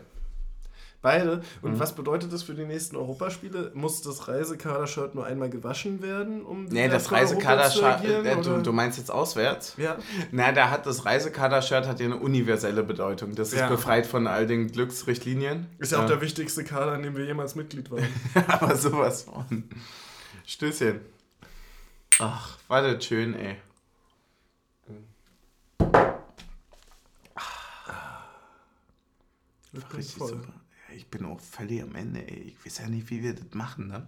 [1.02, 1.42] Beide.
[1.62, 1.80] Und mhm.
[1.80, 3.72] was bedeutet das für die nächsten Europaspiele?
[3.76, 8.98] Muss das Reisekader-Shirt nur einmal gewaschen werden, um Nee, das Reisekader-Shirt, äh, du, du, meinst
[8.98, 9.76] jetzt auswärts?
[9.78, 9.98] Ja.
[10.32, 13.36] Na, da hat das Reisekader-Shirt hat ja eine universelle Bedeutung.
[13.36, 13.70] Das ist ja.
[13.70, 15.68] befreit von all den Glücksrichtlinien.
[15.78, 18.08] Ist ja, ja auch der wichtigste Kader, in dem wir jemals Mitglied waren.
[18.48, 19.70] Aber sowas von.
[20.46, 21.02] Stößchen.
[22.20, 23.58] Ach, war das schön, ey.
[29.94, 30.57] Richtig super
[31.08, 32.50] ich bin auch völlig am Ende, ey.
[32.50, 34.08] Ich weiß ja nicht, wie wir das machen, ne?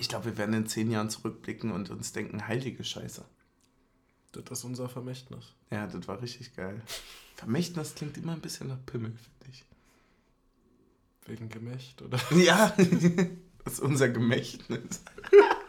[0.00, 3.24] Ich glaube, wir werden in zehn Jahren zurückblicken und uns denken, heilige Scheiße.
[4.32, 5.52] Das ist unser Vermächtnis.
[5.70, 6.82] Ja, das war richtig geil.
[7.36, 9.64] Vermächtnis klingt immer ein bisschen nach Pimmel, finde ich.
[11.26, 12.18] Wegen Gemächt, oder?
[12.34, 12.70] Ja,
[13.64, 15.02] das ist unser Gemächtnis.